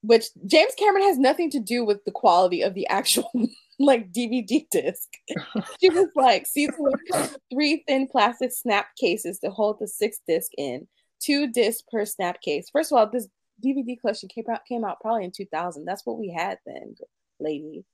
which 0.02 0.26
James 0.48 0.74
Cameron 0.78 1.04
has 1.04 1.20
nothing 1.20 1.52
to 1.52 1.60
do 1.60 1.86
with 1.86 2.04
the 2.06 2.12
quality 2.12 2.64
of 2.64 2.74
the 2.74 2.88
actual 2.88 3.30
like 3.80 4.12
DVD 4.12 4.66
disc. 4.72 5.10
she 5.80 5.90
was 5.90 6.08
like, 6.16 6.48
season 6.48 6.76
one 6.78 6.94
comes 7.12 7.32
with 7.32 7.42
three 7.54 7.84
thin 7.88 8.08
plastic 8.08 8.52
snap 8.52 8.88
cases 9.00 9.40
to 9.40 9.52
hold 9.52 9.78
the 9.80 9.88
sixth 9.88 10.22
disc 10.28 10.52
in, 10.58 10.88
two 11.22 11.52
discs 11.52 11.84
per 11.90 12.06
snap 12.06 12.42
case. 12.42 12.70
First 12.70 12.92
of 12.92 12.98
all, 12.98 13.10
this 13.10 13.28
DVD 13.64 14.00
collection 14.00 14.30
came 14.30 14.46
out 14.52 14.66
came 14.66 14.84
out 14.84 15.00
probably 15.00 15.26
in 15.26 15.32
2000. 15.32 15.86
That's 15.86 16.06
what 16.06 16.18
we 16.18 16.30
had 16.30 16.60
then, 16.66 16.96
lady. 17.40 17.86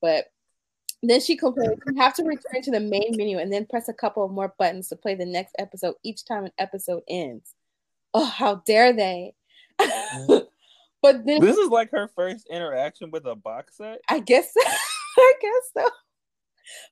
But 0.00 0.26
then 1.02 1.20
she 1.20 1.36
complains 1.36 1.78
you 1.86 2.00
have 2.00 2.14
to 2.14 2.24
return 2.24 2.62
to 2.62 2.70
the 2.70 2.80
main 2.80 3.16
menu 3.16 3.38
and 3.38 3.52
then 3.52 3.66
press 3.66 3.88
a 3.88 3.94
couple 3.94 4.24
of 4.24 4.30
more 4.30 4.54
buttons 4.58 4.88
to 4.88 4.96
play 4.96 5.14
the 5.14 5.26
next 5.26 5.54
episode 5.58 5.94
each 6.02 6.24
time 6.24 6.44
an 6.44 6.52
episode 6.58 7.02
ends. 7.08 7.54
Oh, 8.12 8.24
how 8.24 8.56
dare 8.66 8.92
they! 8.92 9.34
but 9.78 11.26
then 11.26 11.40
This 11.40 11.56
is 11.56 11.68
like 11.68 11.90
her 11.90 12.08
first 12.08 12.46
interaction 12.50 13.10
with 13.10 13.26
a 13.26 13.34
box 13.34 13.76
set. 13.76 14.00
I 14.08 14.20
guess 14.20 14.52
I 15.16 15.32
guess 15.40 15.70
so. 15.76 15.90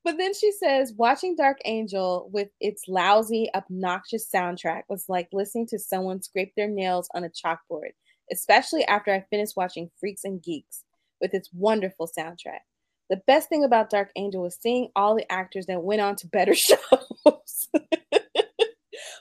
But 0.05 0.19
then 0.19 0.35
she 0.35 0.53
says, 0.53 0.93
watching 0.97 1.37
Dark 1.37 1.59
Angel 1.65 2.29
with 2.33 2.49
its 2.61 2.85
lousy, 2.89 3.49
obnoxious 3.55 4.29
soundtrack 4.33 4.83
was 4.89 5.05
like 5.09 5.29
listening 5.33 5.67
to 5.69 5.79
someone 5.79 6.23
scrape 6.23 6.53
their 6.57 6.69
nails 6.69 7.09
on 7.15 7.25
a 7.25 7.31
chalkboard, 7.31 7.91
especially 8.31 8.85
after 8.85 9.13
I 9.13 9.25
finished 9.31 9.57
watching 9.57 9.91
Freaks 9.99 10.25
and 10.25 10.43
Geeks 10.43 10.85
with 11.21 11.35
its 11.35 11.49
wonderful 11.53 12.09
soundtrack. 12.19 12.61
The 13.11 13.21
best 13.27 13.49
thing 13.49 13.65
about 13.65 13.91
Dark 13.91 14.11
Angel 14.17 14.43
was 14.43 14.57
seeing 14.61 14.89
all 14.97 15.15
the 15.15 15.31
actors 15.31 15.67
that 15.67 15.83
went 15.83 16.01
on 16.01 16.17
to 16.17 16.27
better 16.29 16.55
shows. 16.57 17.69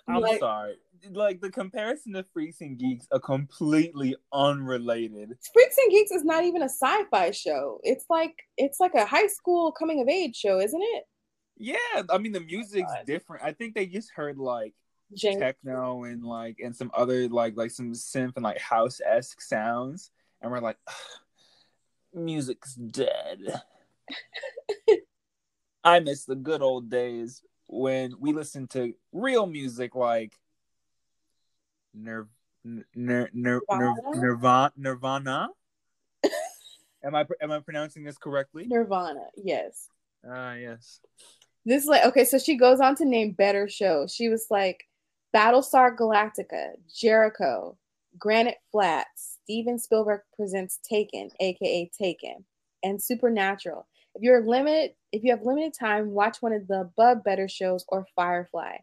I'm 0.07 0.21
Like- 0.21 0.39
sorry. 0.39 0.75
Like 1.09 1.41
the 1.41 1.49
comparison 1.49 2.13
to 2.13 2.23
Freaks 2.33 2.61
and 2.61 2.77
Geeks 2.77 3.07
are 3.11 3.19
completely 3.19 4.15
unrelated. 4.31 5.35
Freaks 5.53 5.75
and 5.77 5.91
Geeks 5.91 6.11
is 6.11 6.23
not 6.23 6.43
even 6.43 6.61
a 6.61 6.69
sci-fi 6.69 7.31
show. 7.31 7.79
It's 7.83 8.05
like 8.09 8.35
it's 8.57 8.79
like 8.79 8.93
a 8.93 9.05
high 9.05 9.27
school 9.27 9.71
coming 9.71 10.01
of 10.01 10.07
age 10.07 10.35
show, 10.35 10.59
isn't 10.59 10.81
it? 10.81 11.03
Yeah, 11.57 12.03
I 12.09 12.17
mean 12.17 12.31
the 12.31 12.39
music's 12.39 12.91
God. 12.91 13.05
different. 13.05 13.43
I 13.43 13.53
think 13.53 13.75
they 13.75 13.85
just 13.85 14.11
heard 14.11 14.37
like 14.37 14.73
James 15.15 15.39
techno 15.39 16.03
and 16.03 16.23
like 16.23 16.57
and 16.63 16.75
some 16.75 16.91
other 16.93 17.27
like 17.29 17.55
like 17.57 17.71
some 17.71 17.93
synth 17.93 18.33
and 18.35 18.43
like 18.43 18.59
house 18.59 18.99
esque 19.05 19.41
sounds, 19.41 20.11
and 20.41 20.51
we're 20.51 20.59
like, 20.59 20.77
music's 22.13 22.75
dead. 22.75 23.39
I 25.83 25.99
miss 25.99 26.25
the 26.25 26.35
good 26.35 26.61
old 26.61 26.89
days 26.89 27.41
when 27.67 28.13
we 28.19 28.33
listened 28.33 28.69
to 28.71 28.93
real 29.11 29.47
music 29.47 29.95
like 29.95 30.37
Nir- 31.93 32.27
Nir- 32.63 32.85
Nir- 32.95 33.29
Nir- 33.33 33.61
Nirvana? 34.15 34.71
Nirvana. 34.77 35.49
Am 37.03 37.15
I 37.15 37.25
am 37.41 37.51
I 37.51 37.59
pronouncing 37.59 38.03
this 38.03 38.17
correctly? 38.17 38.65
Nirvana, 38.67 39.25
yes. 39.35 39.89
Ah, 40.27 40.53
yes. 40.53 40.99
This 41.65 41.83
is 41.83 41.89
like 41.89 42.05
okay, 42.05 42.25
so 42.25 42.37
she 42.37 42.55
goes 42.55 42.79
on 42.79 42.95
to 42.97 43.05
name 43.05 43.31
better 43.31 43.67
shows. 43.67 44.13
She 44.13 44.29
was 44.29 44.45
like 44.51 44.87
Battlestar 45.35 45.97
Galactica, 45.97 46.73
Jericho, 46.93 47.75
Granite 48.19 48.59
Flats, 48.71 49.39
Steven 49.43 49.79
Spielberg 49.79 50.21
presents 50.35 50.79
Taken, 50.87 51.29
aka 51.39 51.89
Taken, 51.97 52.45
and 52.83 53.01
Supernatural. 53.01 53.87
If 54.13 54.21
you're 54.21 54.45
limited, 54.45 54.91
if 55.11 55.23
you 55.23 55.31
have 55.31 55.43
limited 55.43 55.73
time, 55.73 56.11
watch 56.11 56.37
one 56.41 56.53
of 56.53 56.67
the 56.67 56.81
above 56.81 57.23
better 57.23 57.47
shows 57.47 57.83
or 57.87 58.05
Firefly. 58.15 58.77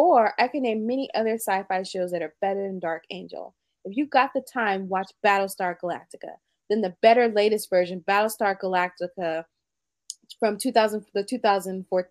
Or 0.00 0.32
I 0.38 0.48
can 0.48 0.62
name 0.62 0.86
many 0.86 1.10
other 1.14 1.34
sci-fi 1.34 1.82
shows 1.82 2.10
that 2.12 2.22
are 2.22 2.34
better 2.40 2.62
than 2.66 2.78
Dark 2.78 3.04
Angel. 3.10 3.54
If 3.84 3.98
you 3.98 4.06
got 4.06 4.32
the 4.32 4.40
time, 4.40 4.88
watch 4.88 5.12
Battlestar 5.22 5.76
Galactica. 5.78 6.36
Then 6.70 6.80
the 6.80 6.96
better 7.02 7.28
latest 7.28 7.68
version, 7.68 8.02
Battlestar 8.08 8.58
Galactica 8.58 9.44
from 10.38 10.56
2000 10.56 11.04
the 11.12 11.22
2004 11.22 12.08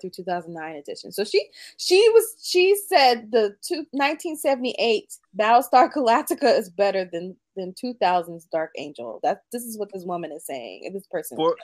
through 0.00 0.10
2009 0.10 0.76
edition. 0.78 1.12
So 1.12 1.22
she 1.22 1.48
she 1.76 2.08
was 2.12 2.34
she 2.42 2.74
said 2.74 3.30
the 3.30 3.54
two, 3.62 3.86
1978 3.92 5.14
Battlestar 5.38 5.92
Galactica 5.92 6.58
is 6.58 6.68
better 6.68 7.04
than 7.04 7.36
than 7.54 7.72
2000's 7.72 8.46
Dark 8.46 8.72
Angel. 8.76 9.20
That 9.22 9.42
this 9.52 9.62
is 9.62 9.78
what 9.78 9.92
this 9.92 10.02
woman 10.02 10.32
is 10.32 10.44
saying. 10.44 10.90
This 10.92 11.06
person 11.06 11.36
For- 11.36 11.56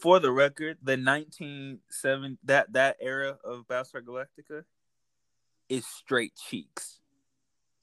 for 0.00 0.18
the 0.18 0.32
record, 0.32 0.78
the 0.82 0.96
1970 0.96 2.38
that 2.42 2.72
that 2.72 2.96
era 3.00 3.38
of 3.44 3.68
Battlestar 3.68 4.02
Galactica 4.02 4.64
is 5.74 5.86
straight 5.86 6.34
cheeks. 6.36 7.00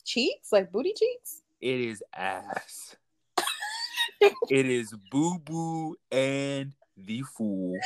cheeks 0.06 0.52
like 0.52 0.72
booty 0.72 0.94
cheeks. 0.96 1.42
It 1.60 1.80
is 1.82 2.04
ass. 2.16 2.96
it 4.22 4.66
is 4.66 4.94
boo 5.12 5.38
boo 5.40 5.96
and 6.12 6.74
the 6.98 7.22
fool. 7.38 7.78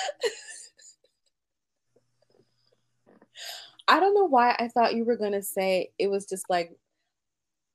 I 3.88 4.00
don't 4.00 4.16
know 4.16 4.28
why 4.28 4.56
I 4.58 4.68
thought 4.68 4.96
you 4.96 5.06
were 5.06 5.18
gonna 5.18 5.44
say 5.44 5.92
it 6.00 6.08
was 6.08 6.26
just 6.26 6.50
like 6.50 6.78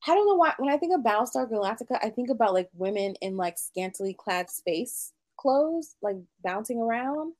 I 0.07 0.15
don't 0.15 0.27
know 0.27 0.37
why 0.37 0.55
when 0.59 0.73
I 0.73 0.79
think 0.79 0.95
of 0.95 1.03
Battlestar 1.03 1.51
Galactica, 1.51 1.99
I 2.03 2.11
think 2.11 2.31
about 2.31 2.55
like 2.55 2.71
women 2.75 3.15
in 3.21 3.37
like 3.37 3.59
scantily 3.59 4.15
clad 4.15 4.49
space 4.51 5.13
clothes, 5.37 5.97
like 6.01 6.17
bouncing 6.43 6.81
around. 6.81 7.35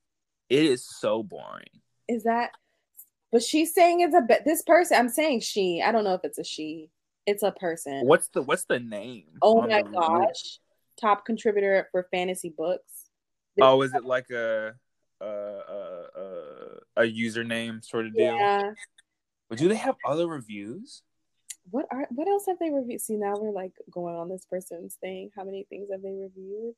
It 0.49 0.65
is 0.65 0.85
so 0.85 1.23
boring. 1.23 1.81
Is 2.09 2.25
that 2.25 2.51
but 3.33 3.43
she's 3.43 3.75
saying 3.75 4.01
it's 4.01 4.15
a 4.15 4.27
this 4.45 4.63
person, 4.63 4.97
I'm 4.97 5.09
saying 5.09 5.41
she. 5.41 5.83
I 5.85 5.93
don't 5.93 6.05
know 6.05 6.15
if 6.15 6.23
it's 6.25 6.39
a 6.39 6.45
she. 6.45 6.91
It's 7.27 7.43
a 7.43 7.53
person. 7.53 8.07
What's 8.07 8.29
the 8.29 8.43
what's 8.43 8.65
the 8.65 8.81
name? 8.81 9.27
Oh 9.43 9.63
my 9.63 9.83
gosh. 9.83 10.59
Top 11.01 11.25
contributor 11.25 11.89
for 11.93 12.07
fantasy 12.11 12.53
books. 12.57 13.11
Oh, 13.61 13.83
is 13.83 13.95
it 13.95 14.05
like 14.05 14.31
a 14.31 14.75
a 15.21 15.27
a, 15.27 16.07
a, 16.17 17.03
a 17.03 17.03
username 17.03 17.85
sort 17.85 18.07
of 18.07 18.15
deal? 18.15 18.35
Yeah. 18.35 18.73
But 19.49 19.59
do 19.59 19.69
they 19.69 19.77
have 19.77 19.97
other 20.07 20.27
reviews? 20.27 21.03
What 21.71 21.87
are 21.93 22.07
what 22.11 22.29
else 22.29 22.47
have 22.49 22.59
they 22.59 22.71
reviewed? 22.71 23.01
See, 23.01 23.17
now 23.17 23.35
we're 23.37 23.53
like 23.53 23.73
going 23.91 24.17
on 24.17 24.29
this 24.29 24.47
person's 24.49 24.97
thing. 25.01 25.31
How 25.37 25.45
many 25.45 25.67
things 25.69 25.89
have 25.93 26.03
they 26.03 26.13
reviewed? 26.13 26.75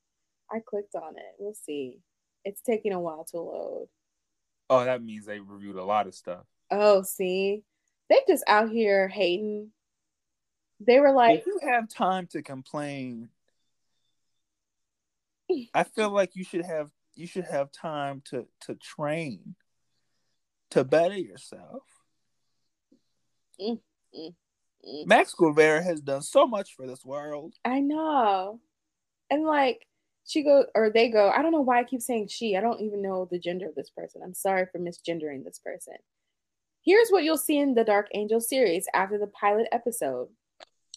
I 0.50 0.59
clicked 0.66 0.94
on 0.94 1.16
it. 1.16 1.34
We'll 1.38 1.55
see. 1.55 2.00
It's 2.44 2.61
taking 2.61 2.92
a 2.92 3.00
while 3.00 3.24
to 3.30 3.38
load. 3.38 3.88
Oh, 4.73 4.85
that 4.85 5.03
means 5.03 5.27
they 5.27 5.41
reviewed 5.41 5.77
a 5.77 5.85
lot 5.85 6.07
of 6.07 6.14
stuff. 6.14 6.45
Oh, 6.70 7.03
see, 7.03 7.62
they 8.09 8.16
just 8.27 8.45
out 8.47 8.70
here 8.70 9.09
hating. 9.09 9.70
They 10.81 10.99
were 10.99 11.12
like, 11.12 11.41
if 11.41 11.47
you 11.47 11.61
have 11.62 11.89
time 11.89 12.27
to 12.29 12.43
complain, 12.43 13.29
I 15.75 15.85
feel 15.85 16.11
like 16.11 16.35
you 16.35 16.45
should 16.45 16.64
have 16.64 16.91
you 17.14 17.27
should 17.27 17.45
have 17.45 17.70
time 17.70 18.23
to 18.31 18.47
to 18.62 18.75
train 18.77 19.55
to 20.70 20.85
better 20.85 21.18
yourself. 21.18 21.83
Mm-hmm. 23.61 24.29
Max 25.07 25.35
Guevara 25.35 25.83
has 25.83 26.01
done 26.01 26.23
so 26.23 26.47
much 26.47 26.75
for 26.75 26.87
this 26.87 27.05
world. 27.05 27.55
I 27.64 27.81
know. 27.81 28.61
And 29.31 29.45
like 29.45 29.87
she 30.27 30.43
goes 30.43 30.66
or 30.75 30.91
they 30.91 31.09
go, 31.09 31.31
I 31.31 31.43
don't 31.43 31.53
know 31.53 31.61
why 31.61 31.81
I 31.81 31.85
keep 31.85 32.01
saying 32.01 32.29
she. 32.29 32.57
I 32.57 32.61
don't 32.61 32.81
even 32.81 33.03
know 33.03 33.29
the 33.31 33.39
gender 33.39 33.68
of 33.68 33.75
this 33.75 33.91
person. 33.91 34.23
I'm 34.25 34.35
sorry 34.35 34.66
for 34.70 34.79
misgendering 34.79 35.45
this 35.45 35.59
person. 35.59 35.95
Here's 36.85 37.11
what 37.11 37.25
you'll 37.25 37.39
see 37.39 37.59
in 37.59 37.75
the 37.75 37.85
Dark 37.85 38.09
Angel 38.14 38.41
series 38.41 38.87
after 38.93 39.18
the 39.18 39.29
pilot 39.29 39.68
episode, 39.70 40.29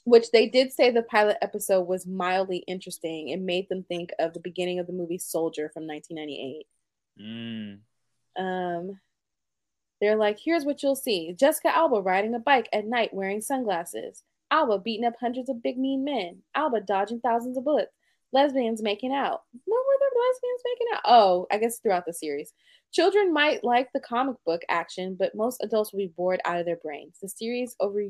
which 0.04 0.32
they 0.32 0.48
did 0.48 0.72
say 0.72 0.90
the 0.90 1.04
pilot 1.04 1.38
episode 1.42 1.88
was 1.88 2.08
mildly 2.08 2.64
interesting. 2.68 3.30
It 3.30 3.40
made 3.40 3.70
them 3.70 3.84
think 3.84 4.12
of 4.18 4.34
the 4.34 4.40
beginning 4.40 4.80
of 4.80 4.88
the 4.88 4.94
movie 4.94 5.20
Soldier 5.20 5.70
from 5.74 5.88
1998. 5.88 6.68
Mm. 7.22 7.80
Um, 8.38 9.00
they're 10.02 10.16
like, 10.16 10.40
here's 10.44 10.66
what 10.66 10.82
you'll 10.84 10.96
see 10.96 11.34
Jessica 11.34 11.76
Alba 11.76 12.02
riding 12.02 12.34
a 12.36 12.40
bike 12.40 12.68
at 12.74 12.86
night 12.86 13.14
wearing 13.14 13.42
sunglasses. 13.42 14.24
Alba 14.52 14.80
beating 14.80 15.06
up 15.06 15.16
hundreds 15.20 15.50
of 15.50 15.64
big 15.64 15.78
mean 15.78 16.04
men. 16.04 16.42
Alba 16.54 16.82
dodging 16.82 17.20
thousands 17.20 17.58
of 17.58 17.64
bullets. 17.64 17.92
Lesbians 18.36 18.82
making 18.82 19.14
out. 19.14 19.44
Where 19.64 19.82
were 19.82 20.00
the 20.00 20.20
lesbians 20.20 20.62
making 20.66 20.88
out? 20.94 21.02
Oh, 21.06 21.48
I 21.54 21.58
guess 21.58 21.80
throughout 21.80 22.06
the 22.06 22.12
series. 22.12 22.52
Children 22.92 23.32
might 23.32 23.64
like 23.64 23.88
the 23.94 24.02
comic 24.02 24.36
book 24.46 24.62
action, 24.68 25.16
but 25.18 25.36
most 25.36 25.64
adults 25.64 25.94
will 25.94 26.00
be 26.00 26.14
bored 26.18 26.42
out 26.44 26.60
of 26.60 26.66
their 26.66 26.76
brains. 26.76 27.18
The 27.22 27.30
series 27.30 27.78
over 27.80 28.04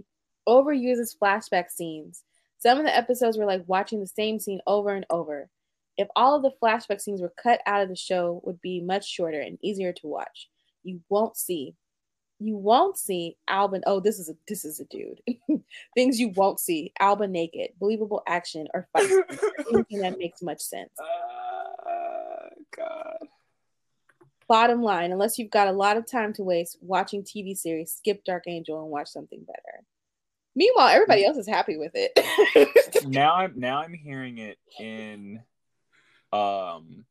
overuses 0.49 1.15
flashback 1.21 1.69
scenes. 1.69 2.23
Some 2.57 2.79
of 2.79 2.85
the 2.85 2.95
episodes 2.95 3.37
were 3.37 3.45
like 3.45 3.65
watching 3.67 3.99
the 3.99 4.07
same 4.07 4.39
scene 4.39 4.61
over 4.65 4.95
and 4.95 5.05
over. 5.11 5.47
If 5.95 6.07
all 6.15 6.35
of 6.35 6.41
the 6.41 6.53
flashback 6.59 7.01
scenes 7.01 7.21
were 7.21 7.33
cut 7.41 7.61
out 7.67 7.83
of 7.83 7.89
the 7.89 7.95
show, 7.95 8.41
would 8.43 8.59
be 8.61 8.81
much 8.81 9.07
shorter 9.07 9.39
and 9.39 9.59
easier 9.61 9.93
to 9.93 10.07
watch. 10.07 10.49
You 10.81 11.01
won't 11.07 11.37
see 11.37 11.75
you 12.39 12.57
won't 12.57 12.97
see 12.97 13.37
Alba. 13.47 13.81
Oh, 13.85 13.99
this 13.99 14.19
is 14.19 14.29
a 14.29 14.35
this 14.47 14.65
is 14.65 14.79
a 14.79 14.85
dude. 14.85 15.21
Things 15.95 16.19
you 16.19 16.29
won't 16.29 16.59
see: 16.59 16.91
Alba 16.99 17.27
naked, 17.27 17.69
believable 17.79 18.23
action, 18.27 18.67
or 18.73 18.87
fight. 18.91 19.09
Anything 19.73 19.99
that 19.99 20.17
makes 20.17 20.41
much 20.41 20.61
sense. 20.61 20.91
Uh, 20.99 22.49
God. 22.75 23.27
Bottom 24.47 24.81
line: 24.81 25.11
unless 25.11 25.39
you've 25.39 25.51
got 25.51 25.69
a 25.69 25.71
lot 25.71 25.97
of 25.97 26.05
time 26.05 26.33
to 26.33 26.43
waste 26.43 26.77
watching 26.81 27.23
TV 27.23 27.57
series, 27.57 27.93
skip 27.93 28.23
Dark 28.25 28.43
Angel 28.47 28.81
and 28.81 28.91
watch 28.91 29.07
something 29.07 29.43
better. 29.43 29.83
Meanwhile, 30.55 30.89
everybody 30.89 31.25
else 31.25 31.37
is 31.37 31.47
happy 31.47 31.77
with 31.77 31.91
it. 31.95 33.05
now 33.07 33.35
I'm 33.35 33.53
now 33.55 33.79
I'm 33.79 33.93
hearing 33.93 34.37
it 34.39 34.57
in 34.79 35.41
um 36.33 37.05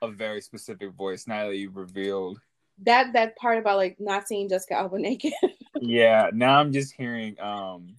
a 0.00 0.08
very 0.08 0.40
specific 0.40 0.92
voice 0.92 1.26
now 1.26 1.48
that 1.48 1.56
you've 1.56 1.76
revealed 1.76 2.38
that 2.82 3.12
that 3.12 3.36
part 3.36 3.58
about 3.58 3.76
like 3.76 3.96
not 3.98 4.26
seeing 4.26 4.48
Jessica 4.48 4.74
Alba 4.74 4.98
naked. 5.00 5.32
yeah, 5.80 6.30
now 6.32 6.58
I'm 6.58 6.72
just 6.72 6.94
hearing 6.94 7.38
um 7.40 7.96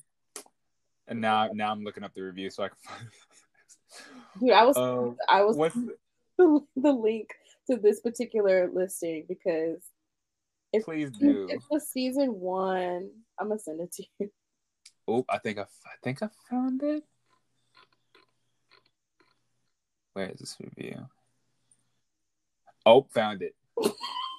and 1.07 1.21
now 1.21 1.49
now 1.53 1.71
I'm 1.71 1.83
looking 1.83 2.03
up 2.03 2.13
the 2.13 2.21
review 2.21 2.49
so 2.49 2.63
I 2.63 2.69
can 2.69 2.77
find 2.81 3.09
Dude, 4.39 4.51
I 4.51 4.65
was 4.65 4.77
Uh, 4.77 5.11
I 5.29 5.43
was 5.43 5.55
what's 5.55 5.75
the, 6.37 6.59
the 6.75 6.91
link 6.91 7.29
to 7.69 7.77
this 7.77 8.01
particular 8.01 8.69
listing 8.73 9.25
because 9.27 9.81
it's 10.73 10.85
please 10.85 11.09
do. 11.11 11.47
it's 11.49 11.65
the 11.71 11.79
season 11.79 12.39
one. 12.39 13.09
I'm 13.39 13.47
gonna 13.47 13.59
send 13.59 13.79
it 13.81 13.91
to 13.93 14.03
you. 14.19 14.31
Oh, 15.07 15.25
I 15.29 15.37
think 15.37 15.59
I, 15.59 15.61
I 15.61 15.95
think 16.03 16.21
I 16.23 16.29
found 16.49 16.81
it. 16.83 17.03
Where 20.13 20.29
is 20.29 20.39
this 20.39 20.57
review? 20.59 21.05
Oh, 22.85 23.07
found 23.13 23.41
it. 23.41 23.55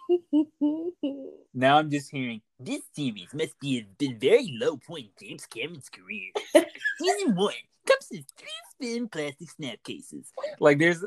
Now 1.55 1.79
I'm 1.79 1.91
just 1.91 2.11
hearing 2.11 2.41
This 2.61 2.83
series 2.95 3.29
must 3.33 3.59
be 3.61 3.79
a 3.79 3.87
been 3.99 4.19
very 4.19 4.57
low 4.61 4.77
point 4.77 5.07
in 5.21 5.29
James 5.29 5.47
Cameron's 5.47 5.89
career. 5.89 6.31
Season 6.99 7.35
one 7.35 7.55
comes 7.87 8.09
in 8.11 8.25
three 8.37 8.49
spin 8.73 9.09
plastic 9.09 9.51
snap 9.51 9.83
cases. 9.85 10.31
like 10.61 10.79
there's 10.79 11.05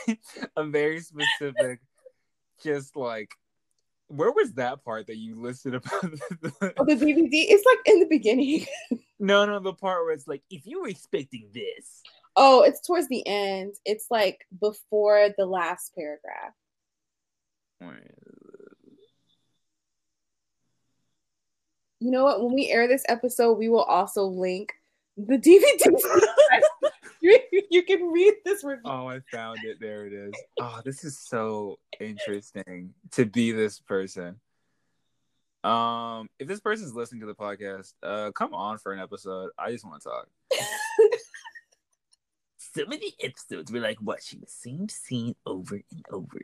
a 0.56 0.64
very 0.64 1.00
specific, 1.00 1.80
just 2.62 2.96
like 2.96 3.30
where 4.08 4.30
was 4.32 4.52
that 4.52 4.84
part 4.84 5.06
that 5.08 5.16
you 5.16 5.40
listed 5.40 5.74
about 5.74 6.00
the, 6.02 6.74
Oh, 6.78 6.84
the 6.84 6.94
DVD. 6.94 7.28
It's 7.32 7.64
like 7.66 7.78
in 7.92 8.00
the 8.00 8.06
beginning. 8.06 8.66
no 9.18 9.46
no 9.46 9.58
the 9.60 9.72
part 9.72 10.04
where 10.04 10.12
it's 10.12 10.28
like 10.28 10.42
If 10.50 10.66
you 10.66 10.82
were 10.82 10.88
expecting 10.88 11.48
this, 11.52 12.02
Oh, 12.36 12.62
it's 12.62 12.86
towards 12.86 13.08
the 13.08 13.26
end. 13.26 13.74
It's 13.86 14.06
like 14.10 14.46
before 14.60 15.30
the 15.38 15.46
last 15.46 15.94
paragraph. 15.94 16.52
You 21.98 22.10
know 22.10 22.24
what? 22.24 22.42
When 22.42 22.54
we 22.54 22.68
air 22.68 22.86
this 22.86 23.04
episode, 23.08 23.54
we 23.54 23.68
will 23.68 23.82
also 23.82 24.24
link 24.24 24.72
the 25.16 25.38
DVD. 25.38 25.98
you, 27.20 27.38
you 27.70 27.82
can 27.82 28.12
read 28.12 28.34
this 28.44 28.62
review. 28.62 28.82
Oh, 28.84 29.08
I 29.08 29.20
found 29.32 29.58
it. 29.64 29.78
There 29.80 30.06
it 30.06 30.12
is. 30.12 30.32
Oh, 30.60 30.80
this 30.84 31.04
is 31.04 31.18
so 31.18 31.78
interesting 31.98 32.92
to 33.12 33.24
be 33.24 33.52
this 33.52 33.80
person. 33.80 34.40
Um, 35.64 36.28
if 36.38 36.46
this 36.46 36.60
person's 36.60 36.94
listening 36.94 37.22
to 37.22 37.26
the 37.26 37.34
podcast, 37.34 37.94
uh, 38.02 38.30
come 38.32 38.54
on 38.54 38.78
for 38.78 38.92
an 38.92 39.00
episode. 39.00 39.50
I 39.58 39.72
just 39.72 39.84
want 39.84 40.02
to 40.02 40.08
talk. 40.08 40.28
some 42.58 42.92
of 42.92 43.00
the 43.00 43.14
episodes 43.22 43.72
were 43.72 43.80
like 43.80 43.98
watching 44.00 44.40
the 44.40 44.46
same 44.46 44.88
scene 44.88 45.34
over 45.44 45.74
and 45.74 46.04
over. 46.12 46.40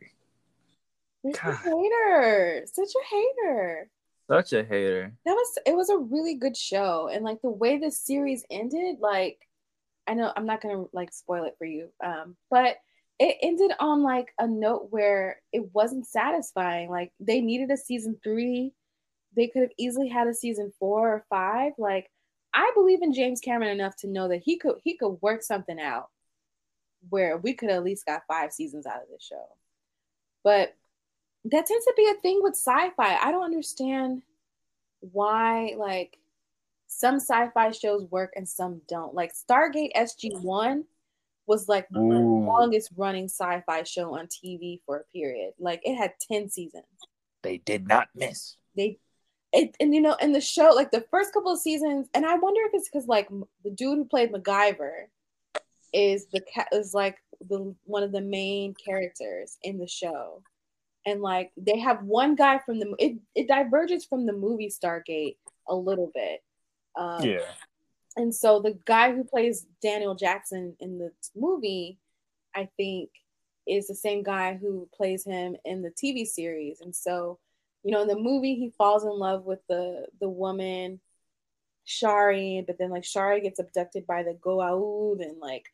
Such 1.24 1.44
a 1.44 1.54
hater. 1.54 2.66
Such 2.72 2.88
a 2.88 3.14
hater. 3.14 3.90
Such 4.28 4.52
a 4.52 4.64
hater. 4.64 5.12
That 5.24 5.32
was 5.32 5.58
it 5.66 5.76
was 5.76 5.90
a 5.90 5.98
really 5.98 6.34
good 6.34 6.56
show. 6.56 7.08
And 7.12 7.24
like 7.24 7.40
the 7.42 7.50
way 7.50 7.78
the 7.78 7.90
series 7.90 8.44
ended, 8.50 8.96
like 9.00 9.38
I 10.06 10.14
know 10.14 10.32
I'm 10.36 10.46
not 10.46 10.60
gonna 10.60 10.84
like 10.92 11.12
spoil 11.12 11.44
it 11.44 11.54
for 11.58 11.64
you. 11.64 11.88
Um, 12.04 12.36
but 12.50 12.76
it 13.18 13.36
ended 13.42 13.72
on 13.78 14.02
like 14.02 14.32
a 14.38 14.46
note 14.46 14.88
where 14.90 15.40
it 15.52 15.72
wasn't 15.72 16.06
satisfying. 16.06 16.90
Like 16.90 17.12
they 17.20 17.40
needed 17.40 17.70
a 17.70 17.76
season 17.76 18.18
three. 18.22 18.72
They 19.36 19.48
could 19.48 19.62
have 19.62 19.72
easily 19.78 20.08
had 20.08 20.26
a 20.26 20.34
season 20.34 20.72
four 20.78 21.08
or 21.08 21.24
five. 21.28 21.72
Like 21.78 22.10
I 22.54 22.70
believe 22.74 23.02
in 23.02 23.12
James 23.12 23.40
Cameron 23.40 23.70
enough 23.70 23.96
to 23.98 24.08
know 24.08 24.28
that 24.28 24.42
he 24.44 24.58
could 24.58 24.76
he 24.82 24.96
could 24.96 25.18
work 25.20 25.42
something 25.42 25.80
out 25.80 26.08
where 27.08 27.36
we 27.36 27.54
could 27.54 27.70
at 27.70 27.84
least 27.84 28.06
got 28.06 28.22
five 28.28 28.52
seasons 28.52 28.86
out 28.86 29.02
of 29.02 29.08
this 29.10 29.24
show. 29.24 29.44
But 30.44 30.74
that 31.44 31.66
tends 31.66 31.84
to 31.84 31.94
be 31.96 32.08
a 32.08 32.20
thing 32.20 32.40
with 32.42 32.54
sci-fi. 32.54 33.16
I 33.16 33.30
don't 33.30 33.44
understand 33.44 34.22
why 35.00 35.74
like 35.76 36.18
some 36.86 37.16
sci-fi 37.16 37.70
shows 37.72 38.04
work 38.10 38.32
and 38.36 38.48
some 38.48 38.80
don't. 38.88 39.14
Like 39.14 39.32
Stargate 39.32 39.92
SG-1 39.96 40.84
was 41.46 41.68
like 41.68 41.88
the 41.90 42.00
Ooh. 42.00 42.44
longest 42.44 42.90
running 42.96 43.24
sci-fi 43.24 43.82
show 43.82 44.16
on 44.16 44.26
TV 44.26 44.80
for 44.86 44.98
a 44.98 45.04
period. 45.12 45.54
Like 45.58 45.80
it 45.84 45.96
had 45.96 46.12
10 46.30 46.50
seasons. 46.50 46.84
They 47.42 47.58
did 47.58 47.88
not 47.88 48.08
miss. 48.14 48.56
They 48.76 48.98
it, 49.52 49.76
and 49.80 49.94
you 49.94 50.00
know, 50.00 50.14
in 50.14 50.32
the 50.32 50.40
show, 50.40 50.70
like 50.74 50.90
the 50.90 51.04
first 51.10 51.34
couple 51.34 51.52
of 51.52 51.58
seasons, 51.58 52.08
and 52.14 52.24
I 52.24 52.36
wonder 52.36 52.62
if 52.64 52.70
it's 52.72 52.88
because 52.88 53.06
like 53.06 53.28
the 53.64 53.70
dude 53.70 53.98
who 53.98 54.04
played 54.06 54.32
MacGyver 54.32 55.04
is 55.92 56.26
the 56.32 56.40
cat 56.40 56.68
is 56.72 56.94
like 56.94 57.18
the 57.48 57.74
one 57.84 58.02
of 58.02 58.12
the 58.12 58.20
main 58.22 58.74
characters 58.74 59.58
in 59.62 59.78
the 59.78 59.86
show, 59.86 60.42
and 61.06 61.20
like 61.20 61.52
they 61.56 61.78
have 61.78 62.02
one 62.04 62.34
guy 62.34 62.58
from 62.58 62.78
the 62.78 62.94
it 62.98 63.18
it 63.34 63.48
diverges 63.48 64.04
from 64.04 64.26
the 64.26 64.32
movie 64.32 64.68
Stargate 64.68 65.36
a 65.68 65.74
little 65.74 66.10
bit, 66.14 66.42
um, 66.96 67.24
Yeah. 67.24 67.52
and 68.16 68.34
so 68.34 68.60
the 68.60 68.78
guy 68.84 69.14
who 69.14 69.24
plays 69.24 69.66
Daniel 69.82 70.14
Jackson 70.14 70.76
in 70.80 70.98
the 70.98 71.10
movie, 71.36 71.98
I 72.54 72.68
think, 72.76 73.10
is 73.66 73.86
the 73.86 73.94
same 73.94 74.22
guy 74.22 74.54
who 74.60 74.88
plays 74.94 75.24
him 75.24 75.56
in 75.64 75.82
the 75.82 75.90
TV 75.90 76.26
series. 76.26 76.80
And 76.80 76.94
so, 76.94 77.38
you 77.84 77.92
know, 77.92 78.02
in 78.02 78.08
the 78.08 78.18
movie, 78.18 78.54
he 78.56 78.70
falls 78.76 79.04
in 79.04 79.10
love 79.10 79.44
with 79.44 79.60
the 79.68 80.06
the 80.20 80.28
woman 80.28 81.00
Sha're, 81.84 82.62
but 82.66 82.78
then 82.78 82.90
like 82.90 83.04
Sha're 83.04 83.40
gets 83.40 83.58
abducted 83.58 84.06
by 84.06 84.22
the 84.22 84.34
Goa'uld 84.34 85.20
and 85.20 85.38
like 85.40 85.66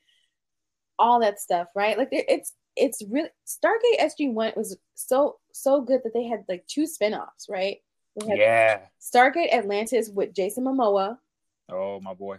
all 0.99 1.21
that 1.21 1.41
stuff, 1.41 1.69
right? 1.75 1.97
Like 1.99 2.09
it's 2.13 2.53
it's 2.77 3.03
really 3.09 3.31
Stargate 3.47 4.01
SG 4.01 4.33
One 4.33 4.53
was 4.57 4.77
so 4.95 5.39
so 5.53 5.81
good 5.81 6.01
that 6.05 6.15
they 6.15 6.25
had 6.25 6.45
like 6.49 6.67
two 6.67 6.87
spin-offs, 6.87 7.49
right? 7.49 7.79
They 8.17 8.27
had 8.29 8.39
Yeah. 8.39 8.81
Stargate 9.01 9.53
Atlantis 9.53 10.09
with 10.11 10.35
Jason 10.35 10.65
Momoa, 10.65 11.19
Oh 11.71 12.01
my 12.01 12.15
boy. 12.15 12.39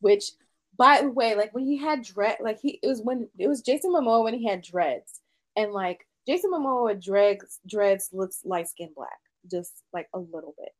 which 0.00 0.32
by 0.76 1.00
the 1.02 1.10
way, 1.10 1.34
like 1.36 1.54
when 1.54 1.64
he 1.64 1.76
had 1.76 2.02
dread, 2.02 2.36
like 2.40 2.58
he 2.60 2.78
it 2.82 2.86
was 2.86 3.00
when 3.00 3.28
it 3.38 3.46
was 3.48 3.62
Jason 3.62 3.92
Momoa 3.92 4.24
when 4.24 4.34
he 4.34 4.46
had 4.48 4.60
dreads, 4.62 5.20
and 5.56 5.72
like 5.72 6.06
Jason 6.26 6.50
Momoa 6.52 7.02
dreads 7.02 7.60
dreads 7.66 8.10
looks 8.12 8.40
light 8.44 8.68
skin 8.68 8.90
black, 8.96 9.18
just 9.50 9.72
like 9.92 10.08
a 10.14 10.18
little 10.18 10.54
bit. 10.58 10.70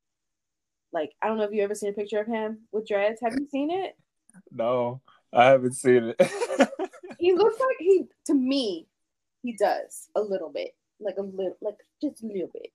Like 0.92 1.12
I 1.22 1.28
don't 1.28 1.38
know 1.38 1.44
if 1.44 1.52
you 1.52 1.62
ever 1.62 1.74
seen 1.74 1.90
a 1.90 1.92
picture 1.92 2.20
of 2.20 2.26
him 2.26 2.66
with 2.72 2.86
dreads. 2.88 3.20
Have 3.22 3.34
you 3.38 3.46
seen 3.50 3.70
it? 3.70 3.96
No, 4.50 5.00
I 5.32 5.44
haven't 5.46 5.74
seen 5.74 6.12
it. 6.18 6.70
He 7.24 7.32
looks 7.32 7.58
like 7.58 7.76
he 7.78 8.04
to 8.26 8.34
me, 8.34 8.86
he 9.42 9.56
does 9.56 10.08
a 10.14 10.20
little 10.20 10.50
bit, 10.50 10.74
like 11.00 11.16
a 11.18 11.22
little, 11.22 11.56
like 11.62 11.78
just 12.02 12.22
a 12.22 12.26
little 12.26 12.50
bit, 12.52 12.70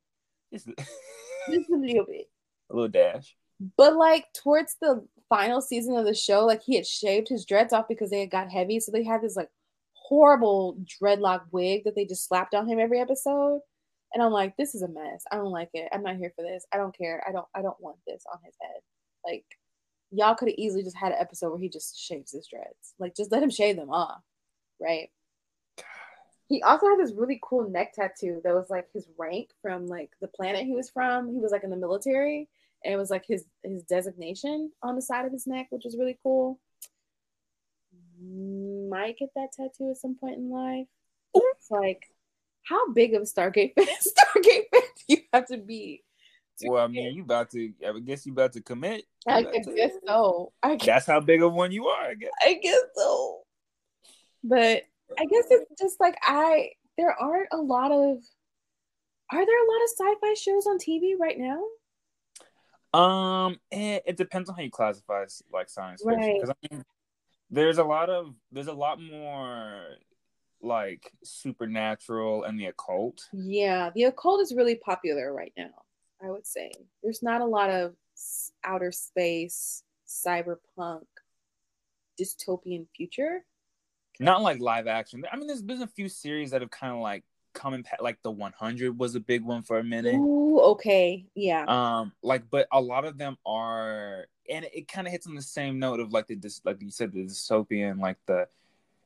Just 0.52 0.68
just 1.50 1.70
a 1.70 1.76
little 1.76 2.06
bit. 2.06 2.28
a 2.72 2.74
little 2.74 2.90
dash. 2.90 3.36
But 3.78 3.96
like 3.96 4.26
towards 4.34 4.76
the 4.82 5.06
final 5.30 5.62
season 5.62 5.96
of 5.98 6.06
the 6.06 6.14
show, 6.16 6.46
like 6.46 6.64
he 6.64 6.76
had 6.76 6.88
shaved 6.88 7.28
his 7.28 7.46
dreads 7.46 7.74
off 7.74 7.88
because 7.88 8.10
they 8.10 8.22
had 8.22 8.32
got 8.32 8.50
heavy. 8.52 8.80
So 8.80 8.92
they 8.92 9.04
had 9.04 9.22
this 9.22 9.36
like 9.36 9.50
horrible 9.94 10.78
dreadlock 11.02 11.42
wig 11.52 11.84
that 11.84 11.94
they 11.96 12.06
just 12.06 12.28
slapped 12.28 12.56
on 12.56 12.68
him 12.68 12.80
every 12.80 13.00
episode. 13.00 13.60
And 14.14 14.24
I'm 14.24 14.32
like, 14.32 14.58
this 14.58 14.74
is 14.74 14.82
a 14.82 14.88
mess. 14.88 15.24
I 15.32 15.36
don't 15.36 15.52
like 15.52 15.70
it. 15.76 15.90
I'm 15.94 16.02
not 16.02 16.16
here 16.16 16.32
for 16.36 16.42
this. 16.44 16.66
I 16.74 16.78
don't 16.78 16.98
care. 16.98 17.24
I 17.28 17.32
don't 17.32 17.46
I 17.54 17.62
don't 17.62 17.80
want 17.80 17.98
this 18.08 18.24
on 18.32 18.40
his 18.44 18.56
head. 18.60 18.82
Like 19.24 19.46
y'all 20.12 20.34
could 20.34 20.48
have 20.48 20.58
easily 20.58 20.82
just 20.84 20.98
had 20.98 21.12
an 21.12 21.20
episode 21.20 21.50
where 21.52 21.60
he 21.60 21.70
just 21.70 22.00
shaves 22.00 22.32
his 22.32 22.48
dreads. 22.48 22.96
Like 22.98 23.16
just 23.16 23.32
let 23.32 23.44
him 23.44 23.52
shave 23.52 23.76
them 23.76 23.92
off. 23.92 24.22
Right. 24.82 25.10
He 26.48 26.64
also 26.64 26.88
had 26.88 26.98
this 27.00 27.14
really 27.14 27.40
cool 27.44 27.70
neck 27.70 27.94
tattoo 27.94 28.42
that 28.44 28.56
was 28.56 28.70
like 28.70 28.88
his 28.92 29.08
rank 29.18 29.50
from 29.62 29.86
like 29.86 30.12
the 30.20 30.28
planet 30.28 30.66
he 30.66 30.74
was 30.74 30.90
from. 30.90 31.30
He 31.32 31.40
was 31.40 31.52
like 31.52 31.64
in 31.64 31.70
the 31.70 31.76
military 31.76 32.48
and 32.84 32.94
it 32.94 32.98
was 32.98 33.10
like 33.12 33.26
his 33.28 33.46
his 33.64 33.84
designation 33.84 34.72
on 34.82 34.96
the 34.96 35.02
side 35.02 35.26
of 35.26 35.32
his 35.32 35.46
neck, 35.46 35.68
which 35.70 35.86
was 35.86 35.98
really 35.98 36.18
cool. 36.24 36.60
Might 38.22 39.18
get 39.18 39.30
that 39.36 39.52
tattoo 39.54 39.92
at 39.92 39.98
some 39.98 40.16
point 40.16 40.38
in 40.38 40.50
life. 40.50 40.88
It's 41.34 41.70
like, 41.70 42.04
how 42.64 42.92
big 42.92 43.14
of 43.14 43.22
a 43.22 43.26
Stargate 43.26 43.74
fan, 43.78 43.86
Stargate 43.86 44.64
fan 44.72 44.82
do 44.98 45.04
you 45.08 45.18
have 45.32 45.46
to 45.48 45.58
be? 45.58 46.04
to 46.60 46.70
Well, 46.70 46.84
I 46.84 46.88
mean, 46.88 47.14
you 47.16 47.24
about 47.24 47.52
to. 47.52 47.72
I 47.86 48.00
guess 48.00 48.26
you 48.26 48.34
about 48.34 48.54
to 48.54 48.62
commit. 48.62 49.06
You 49.28 49.34
I 49.34 49.40
about 49.42 49.54
to- 49.54 49.74
guess 49.76 49.92
so. 50.06 50.54
I 50.64 50.76
guess, 50.76 50.86
That's 50.86 51.06
how 51.06 51.20
big 51.20 51.42
of 51.42 51.54
one 51.54 51.72
you 51.72 51.88
are. 51.88 52.06
I 52.10 52.14
guess. 52.16 52.32
I 52.42 52.54
guess 52.62 52.82
so. 52.96 53.39
But 54.44 54.84
I 55.18 55.26
guess 55.26 55.46
it's 55.50 55.82
just 55.82 56.00
like 56.00 56.18
I. 56.22 56.72
There 56.98 57.14
aren't 57.14 57.50
a 57.52 57.58
lot 57.58 57.92
of. 57.92 58.18
Are 59.32 59.46
there 59.46 59.64
a 59.64 59.72
lot 59.72 59.84
of 59.84 59.90
sci-fi 59.98 60.34
shows 60.34 60.66
on 60.66 60.78
TV 60.80 61.14
right 61.20 61.38
now? 61.38 61.64
Um, 63.00 63.60
eh, 63.72 64.00
it 64.06 64.18
depends 64.18 64.50
on 64.50 64.56
how 64.56 64.64
you 64.64 64.72
classify 64.72 65.26
like 65.54 65.70
science 65.70 66.02
fiction. 66.04 66.20
Right. 66.20 66.36
Because 66.42 66.50
I 66.50 66.68
mean, 66.76 66.84
there's 67.50 67.78
a 67.78 67.84
lot 67.84 68.10
of 68.10 68.34
there's 68.52 68.68
a 68.68 68.74
lot 68.74 69.00
more 69.02 69.98
like 70.62 71.12
supernatural 71.24 72.44
and 72.44 72.60
the 72.60 72.66
occult. 72.66 73.22
Yeah, 73.32 73.92
the 73.94 74.06
occult 74.06 74.42
is 74.42 74.54
really 74.54 74.76
popular 74.76 75.34
right 75.34 75.54
now. 75.58 75.70
I 76.22 76.30
would 76.30 76.46
say 76.46 76.72
there's 77.02 77.24
not 77.24 77.42
a 77.42 77.46
lot 77.46 77.70
of 77.70 77.96
outer 78.64 78.92
space, 78.92 79.84
cyberpunk, 80.08 81.06
dystopian 82.20 82.88
future. 82.96 83.46
Not 84.20 84.42
like 84.42 84.60
live 84.60 84.88
action. 84.88 85.24
I 85.32 85.38
mean, 85.38 85.48
there's 85.48 85.62
been 85.62 85.82
a 85.82 85.88
few 85.88 86.10
series 86.10 86.52
that 86.52 86.62
have 86.62 86.72
kind 86.72 86.94
of 86.94 87.00
like 87.00 87.24
come 87.54 87.74
in. 87.74 87.86
Like 88.00 88.22
the 88.22 88.32
100 88.32 88.98
was 89.00 89.16
a 89.16 89.20
big 89.20 89.44
one 89.44 89.64
for 89.64 89.80
a 89.80 89.84
minute. 89.84 90.16
Ooh, 90.16 90.60
okay, 90.60 91.26
yeah, 91.36 91.66
Um, 91.68 92.12
like, 92.22 92.50
but 92.50 92.68
a 92.72 92.82
lot 92.82 93.06
of 93.06 93.18
them 93.18 93.38
are, 93.46 94.26
and 94.50 94.66
it, 94.74 94.88
kind 94.88 95.08
of 95.08 95.12
hits 95.12 95.28
on 95.28 95.36
the 95.36 95.42
same 95.42 95.80
note 95.80 96.00
of 96.00 96.12
like 96.12 96.28
the 96.28 96.60
like 96.66 96.82
you 96.82 96.92
said, 96.92 97.14
the 97.14 97.26
dystopian, 97.26 98.00
like 98.00 98.18
the 98.26 98.48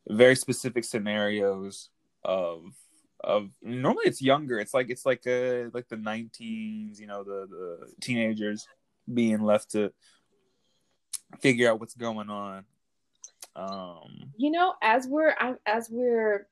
very 0.07 0.35
specific 0.35 0.83
scenarios 0.83 1.89
of 2.23 2.73
of 3.23 3.49
normally 3.61 4.05
it's 4.05 4.21
younger. 4.21 4.59
It's 4.59 4.73
like 4.73 4.89
it's 4.89 5.05
like 5.05 5.25
uh 5.25 5.69
like 5.73 5.87
the 5.87 5.95
19s, 5.95 6.99
you 6.99 7.07
know, 7.07 7.23
the 7.23 7.47
the 7.49 7.93
teenagers 8.01 8.67
being 9.11 9.41
left 9.41 9.71
to 9.71 9.93
figure 11.39 11.69
out 11.69 11.79
what's 11.79 11.95
going 11.95 12.29
on. 12.29 12.65
Um, 13.55 14.31
you 14.37 14.51
know, 14.51 14.73
as 14.81 15.07
we're 15.07 15.35
I'm, 15.39 15.57
as 15.65 15.89
we're, 15.91 16.47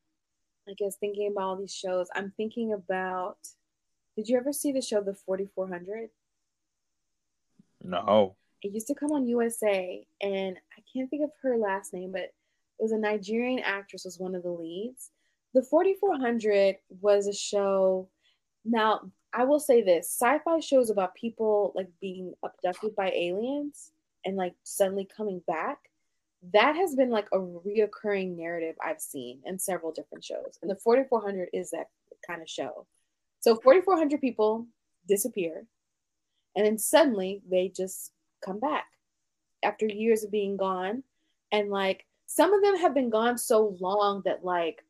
I 0.70 0.74
guess 0.78 0.96
thinking 0.98 1.32
about 1.32 1.44
all 1.44 1.56
these 1.56 1.74
shows, 1.74 2.08
I'm 2.16 2.32
thinking 2.38 2.74
about. 2.74 3.38
Did 4.18 4.28
you 4.28 4.38
ever 4.38 4.52
see 4.52 4.74
the 4.74 4.82
show 4.82 5.02
The 5.02 5.14
4400? 5.14 6.10
no, 7.84 8.36
it 8.62 8.72
used 8.74 8.88
to 8.88 8.96
come 8.96 9.12
on 9.12 9.28
USA, 9.28 10.06
and 10.22 10.58
I 10.78 10.82
can't 10.94 11.10
think 11.10 11.24
of 11.24 11.32
her 11.42 11.58
last 11.58 11.94
name, 11.94 12.12
but 12.12 12.22
it 12.22 12.34
was 12.80 12.92
a 12.92 12.98
Nigerian 12.98 13.60
actress 13.60 14.06
was 14.06 14.20
one 14.20 14.36
of 14.36 14.44
the 14.44 14.52
leads. 14.52 15.12
The 15.54 15.64
4400 15.64 16.78
was 17.02 17.28
a 17.28 17.34
show. 17.34 18.10
Now, 18.64 19.12
I 19.34 19.46
will 19.46 19.60
say 19.60 19.82
this: 19.82 20.10
sci-fi 20.10 20.60
shows 20.60 20.90
about 20.90 21.16
people 21.16 21.74
like 21.76 21.90
being 22.00 22.34
abducted 22.44 22.96
by 22.96 23.12
aliens 23.12 23.92
and 24.26 24.36
like 24.36 24.54
suddenly 24.64 25.08
coming 25.16 25.42
back. 25.48 25.80
That 26.54 26.76
has 26.76 26.96
been 26.96 27.10
like 27.10 27.28
a 27.32 27.38
reoccurring 27.38 28.36
narrative 28.36 28.76
I've 28.84 29.02
seen 29.02 29.42
in 29.46 29.60
several 29.60 29.92
different 29.92 30.24
shows, 30.24 30.58
and 30.62 30.70
the 30.70 30.76
4400 30.76 31.50
is 31.54 31.72
that 31.72 31.88
kind 32.26 32.42
of 32.42 32.50
show. 32.50 32.88
So 33.42 33.56
4400 33.56 34.20
people 34.20 34.68
disappear, 35.08 35.66
and 36.56 36.66
then 36.66 36.78
suddenly 36.78 37.42
they 37.50 37.72
just 37.76 38.12
come 38.44 38.60
back 38.60 38.86
after 39.64 39.86
years 39.86 40.24
of 40.24 40.32
being 40.32 40.58
gone 40.58 41.04
and 41.52 41.70
like 41.70 42.06
some 42.26 42.54
of 42.54 42.62
them 42.62 42.78
have 42.78 42.94
been 42.94 43.10
gone 43.10 43.38
so 43.38 43.76
long 43.80 44.22
that 44.26 44.44
like 44.44 44.84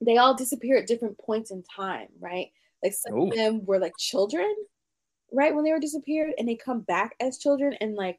they 0.00 0.16
all 0.16 0.34
disappear 0.34 0.76
at 0.76 0.86
different 0.86 1.18
points 1.18 1.50
in 1.50 1.62
time 1.62 2.08
right 2.20 2.48
like 2.82 2.92
some 2.92 3.14
Ooh. 3.14 3.28
of 3.28 3.34
them 3.34 3.64
were 3.64 3.78
like 3.78 3.96
children 3.98 4.54
right 5.32 5.54
when 5.54 5.64
they 5.64 5.72
were 5.72 5.80
disappeared 5.80 6.32
and 6.38 6.48
they 6.48 6.56
come 6.56 6.80
back 6.80 7.14
as 7.20 7.38
children 7.38 7.74
and 7.80 7.94
like 7.94 8.18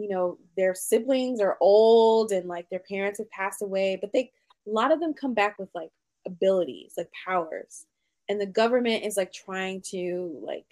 you 0.00 0.08
know 0.08 0.38
their 0.56 0.74
siblings 0.74 1.40
are 1.40 1.56
old 1.60 2.32
and 2.32 2.48
like 2.48 2.68
their 2.70 2.82
parents 2.88 3.18
have 3.18 3.30
passed 3.30 3.62
away 3.62 3.98
but 4.00 4.12
they 4.12 4.30
a 4.66 4.70
lot 4.70 4.92
of 4.92 5.00
them 5.00 5.14
come 5.14 5.34
back 5.34 5.58
with 5.58 5.68
like 5.74 5.90
abilities 6.26 6.94
like 6.96 7.10
powers 7.24 7.86
and 8.28 8.40
the 8.40 8.46
government 8.46 9.04
is 9.04 9.16
like 9.16 9.32
trying 9.32 9.80
to 9.80 10.40
like 10.44 10.66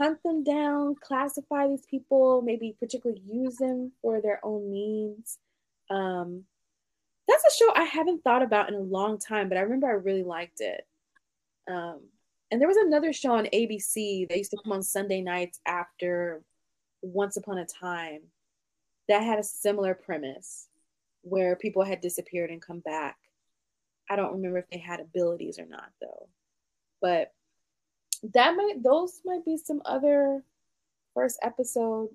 hunt 0.00 0.22
them 0.22 0.42
down, 0.42 0.94
classify 1.00 1.68
these 1.68 1.84
people, 1.84 2.40
maybe 2.42 2.74
particularly 2.78 3.20
use 3.26 3.56
them 3.56 3.92
for 4.00 4.20
their 4.20 4.40
own 4.42 4.70
means. 4.70 5.38
Um, 5.90 6.44
that's 7.28 7.44
a 7.44 7.56
show 7.58 7.72
I 7.74 7.84
haven't 7.84 8.24
thought 8.24 8.42
about 8.42 8.68
in 8.68 8.74
a 8.74 8.80
long 8.80 9.18
time, 9.18 9.48
but 9.48 9.58
I 9.58 9.62
remember 9.62 9.88
I 9.88 9.92
really 9.92 10.22
liked 10.22 10.60
it. 10.60 10.86
Um, 11.70 12.00
and 12.50 12.60
there 12.60 12.68
was 12.68 12.78
another 12.78 13.12
show 13.12 13.32
on 13.32 13.46
ABC 13.46 14.28
that 14.28 14.38
used 14.38 14.50
to 14.52 14.58
come 14.64 14.72
on 14.72 14.82
Sunday 14.82 15.20
nights 15.20 15.60
after 15.66 16.42
Once 17.02 17.36
Upon 17.36 17.58
a 17.58 17.66
Time 17.66 18.20
that 19.08 19.22
had 19.22 19.38
a 19.38 19.44
similar 19.44 19.94
premise 19.94 20.68
where 21.22 21.56
people 21.56 21.82
had 21.82 22.00
disappeared 22.00 22.50
and 22.50 22.62
come 22.62 22.80
back. 22.80 23.16
I 24.08 24.16
don't 24.16 24.32
remember 24.32 24.58
if 24.58 24.70
they 24.70 24.78
had 24.78 25.00
abilities 25.00 25.58
or 25.58 25.66
not 25.66 25.90
though. 26.00 26.28
But 27.00 27.32
that 28.34 28.56
might 28.56 28.82
those 28.82 29.20
might 29.24 29.44
be 29.44 29.56
some 29.56 29.82
other 29.84 30.42
first 31.14 31.38
episode 31.42 32.10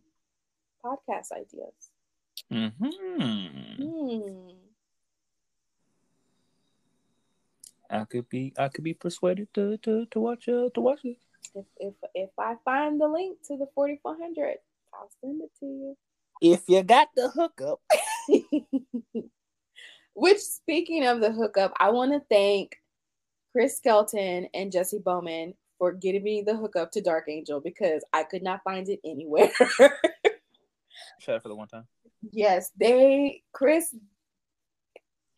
podcast 0.84 1.32
ideas. 1.32 1.74
hmm 2.50 2.70
Hmm. 3.78 4.50
I 7.90 8.06
could 8.06 8.30
be 8.30 8.54
I 8.58 8.70
could 8.70 8.84
be 8.84 8.94
persuaded 8.94 9.54
to 9.54 9.78
to 9.78 10.06
to 10.08 10.20
watch 10.20 10.48
uh, 10.50 10.70
to 10.74 10.82
watch 10.82 11.02
it. 11.04 11.18
If 11.54 11.66
if 11.78 11.94
if 12.14 12.30
I 12.38 12.56
find 12.66 13.00
the 13.00 13.08
link 13.08 13.40
to 13.48 13.58
the 13.58 13.68
4400, 13.76 14.58
I'll 15.00 15.10
send 15.22 15.42
it 15.42 15.52
to 15.60 15.66
you. 15.66 15.98
If 16.42 16.64
you 16.68 16.84
got 16.84 17.10
the 17.16 17.30
hookup. 17.30 17.82
Which 20.14 20.40
speaking 20.40 21.06
of 21.06 21.20
the 21.20 21.32
hookup, 21.32 21.74
I 21.80 21.90
want 21.90 22.14
to 22.14 22.22
thank 22.30 22.78
Chris 23.52 23.78
Skelton 23.78 24.48
and 24.54 24.72
Jesse 24.72 25.00
Bowman 25.04 25.54
for 25.78 25.92
getting 25.92 26.24
me 26.24 26.42
the 26.42 26.56
hookup 26.56 26.92
to 26.92 27.02
Dark 27.02 27.26
Angel 27.28 27.60
because 27.60 28.04
I 28.14 28.24
could 28.24 28.44
not 28.44 28.64
find 28.64 28.88
it 28.88 29.00
anywhere. 29.04 29.52
Shut 31.20 31.36
up 31.36 31.44
for 31.44 31.50
the 31.50 31.56
one 31.56 31.68
time. 31.68 31.86
yes, 32.32 32.72
they 32.80 33.44
Chris 33.52 33.94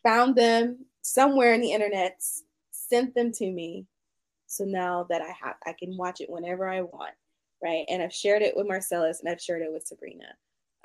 found 0.03 0.36
them 0.36 0.86
somewhere 1.01 1.53
in 1.53 1.62
the 1.62 1.72
internet, 1.72 2.22
sent 2.72 3.16
them 3.16 3.32
to 3.34 3.51
me. 3.51 3.88
So 4.45 4.64
now 4.64 5.08
that 5.10 5.22
I 5.22 5.34
have 5.43 5.55
I 5.66 5.74
can 5.74 5.97
watch 5.97 6.22
it 6.22 6.30
whenever 6.30 6.70
I 6.70 6.82
want, 6.82 7.14
right? 7.62 7.86
And 7.89 8.01
I've 8.01 8.14
shared 8.14 8.41
it 8.41 8.55
with 8.55 8.68
Marcelese 8.68 9.20
and 9.20 9.30
I've 9.30 9.41
shared 9.41 9.62
it 9.62 9.72
with 9.72 9.86
Sabrina. 9.88 10.36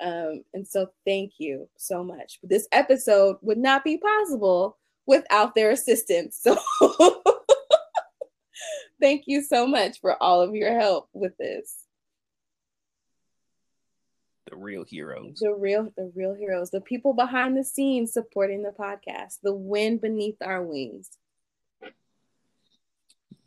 Um, 0.01 0.43
and 0.53 0.67
so 0.67 0.87
thank 1.05 1.33
you 1.37 1.69
so 1.77 2.03
much. 2.03 2.39
This 2.43 2.67
episode 2.71 3.37
would 3.41 3.57
not 3.57 3.83
be 3.83 3.97
possible 3.97 4.77
without 5.05 5.55
their 5.55 5.71
assistance. 5.71 6.39
So 6.41 6.57
thank 9.01 9.23
you 9.27 9.41
so 9.41 9.67
much 9.67 9.99
for 10.01 10.21
all 10.21 10.41
of 10.41 10.55
your 10.55 10.77
help 10.77 11.09
with 11.13 11.37
this. 11.37 11.79
The 14.49 14.57
real 14.57 14.83
heroes. 14.83 15.39
the 15.39 15.53
real 15.53 15.91
the 15.97 16.11
real 16.13 16.35
heroes 16.35 16.69
the 16.69 16.81
people 16.81 17.13
behind 17.13 17.57
the 17.57 17.63
scenes 17.63 18.13
supporting 18.13 18.61
the 18.61 18.69
podcast 18.69 19.39
the 19.41 19.53
wind 19.53 19.99
beneath 19.99 20.35
our 20.43 20.61
wings 20.61 21.17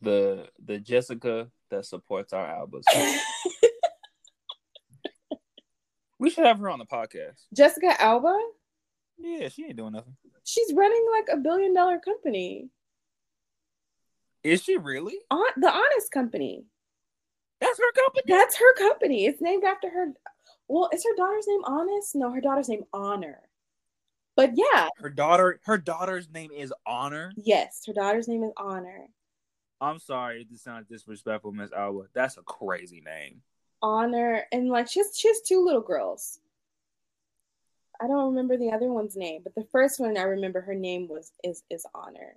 The 0.03 0.49
the 0.65 0.79
Jessica 0.81 1.49
that 1.71 1.85
supports 1.87 2.33
our 2.33 2.47
albums. 2.47 2.85
we 6.19 6.31
should 6.31 6.47
have 6.47 6.59
her 6.59 6.71
on 6.71 6.79
the 6.79 6.87
podcast. 6.87 7.45
jessica 7.55 8.01
alba 8.01 8.37
Yeah, 9.19 9.49
she 9.49 9.65
ain't 9.65 9.77
doing 9.77 9.93
nothing. 9.93 10.17
she's 10.45 10.73
running 10.75 11.07
like 11.13 11.29
a 11.33 11.37
billion 11.41 11.75
dollar 11.75 11.99
company 11.99 12.69
Is 14.43 14.63
she 14.63 14.77
really? 14.77 15.17
on 15.31 15.47
the 15.57 15.71
honest 15.71 16.11
company 16.13 16.65
That's 17.61 17.79
her 17.79 17.93
company. 18.05 18.23
That's 18.29 18.57
her 18.59 18.75
company. 18.75 19.27
It's 19.27 19.41
named 19.41 19.65
after 19.65 19.89
her. 19.89 20.13
Well, 20.69 20.91
is 20.93 21.05
her 21.05 21.17
daughter's 21.17 21.47
name 21.47 21.65
Honest? 21.65 22.15
No, 22.15 22.31
her 22.31 22.41
daughter's 22.43 22.69
name 22.69 22.85
Honor. 22.93 23.41
But 24.37 24.51
yeah, 24.55 24.89
Her 24.99 25.09
daughter. 25.09 25.59
Her 25.65 25.79
daughter's 25.79 26.29
name 26.31 26.51
is 26.53 26.71
Honor. 26.85 27.33
yes, 27.37 27.81
her 27.87 27.95
daughter's 27.95 28.29
name 28.29 28.43
is 28.45 28.53
Honor. 28.59 29.07
I'm 29.81 29.99
sorry 29.99 30.43
if 30.43 30.51
this 30.51 30.63
sounds 30.63 30.87
disrespectful, 30.89 31.53
Miss 31.53 31.73
Alba. 31.73 32.07
That's 32.15 32.39
a 32.39 32.43
crazy 32.43 33.03
name. 33.05 33.43
Honor, 33.83 34.45
and 34.53 34.69
like 34.69 34.89
she's 34.89 35.17
she 35.17 35.29
has 35.29 35.43
two 35.43 35.65
little 35.65 35.83
girls. 35.83 36.41
I 38.01 38.07
don't 38.07 38.31
remember 38.31 38.57
the 38.57 38.71
other 38.71 38.93
one's 38.93 39.17
name, 39.17 39.43
but 39.43 39.55
the 39.55 39.67
first 39.73 40.01
one 40.01 40.17
I 40.17 40.23
remember 40.23 40.61
her 40.61 40.75
name 40.75 41.09
was 41.09 41.33
is 41.45 41.63
is 41.71 41.87
Honor. 41.95 42.37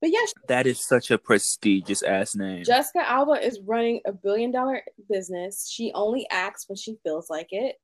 But 0.00 0.10
yeah, 0.10 0.24
That 0.48 0.66
is 0.66 0.80
such 0.80 1.10
a 1.10 1.18
prestigious 1.18 2.02
ass 2.02 2.34
name. 2.34 2.64
Jessica 2.64 3.08
Alba 3.08 3.32
is 3.32 3.60
running 3.60 4.00
a 4.06 4.12
billion 4.12 4.50
dollar 4.50 4.82
business. 5.10 5.68
She 5.70 5.92
only 5.92 6.26
acts 6.30 6.68
when 6.68 6.76
she 6.76 6.96
feels 7.04 7.28
like 7.28 7.48
it, 7.50 7.76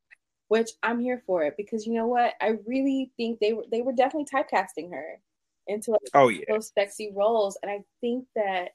which 0.48 0.70
I'm 0.82 0.98
here 0.98 1.22
for 1.26 1.44
it 1.44 1.54
because 1.59 1.86
you 1.86 1.92
know 1.94 2.07
what? 2.07 2.32
I 2.40 2.54
really 2.66 3.12
think 3.16 3.38
they 3.38 3.52
were 3.52 3.64
they 3.70 3.82
were 3.82 3.92
definitely 3.92 4.26
typecasting 4.32 4.90
her 4.90 5.20
into 5.66 5.92
like 5.92 6.00
oh 6.14 6.28
yeah. 6.28 6.44
those 6.48 6.72
sexy 6.76 7.12
roles. 7.14 7.59
And 7.62 7.70
I 7.70 7.80
think 8.00 8.24
that 8.34 8.70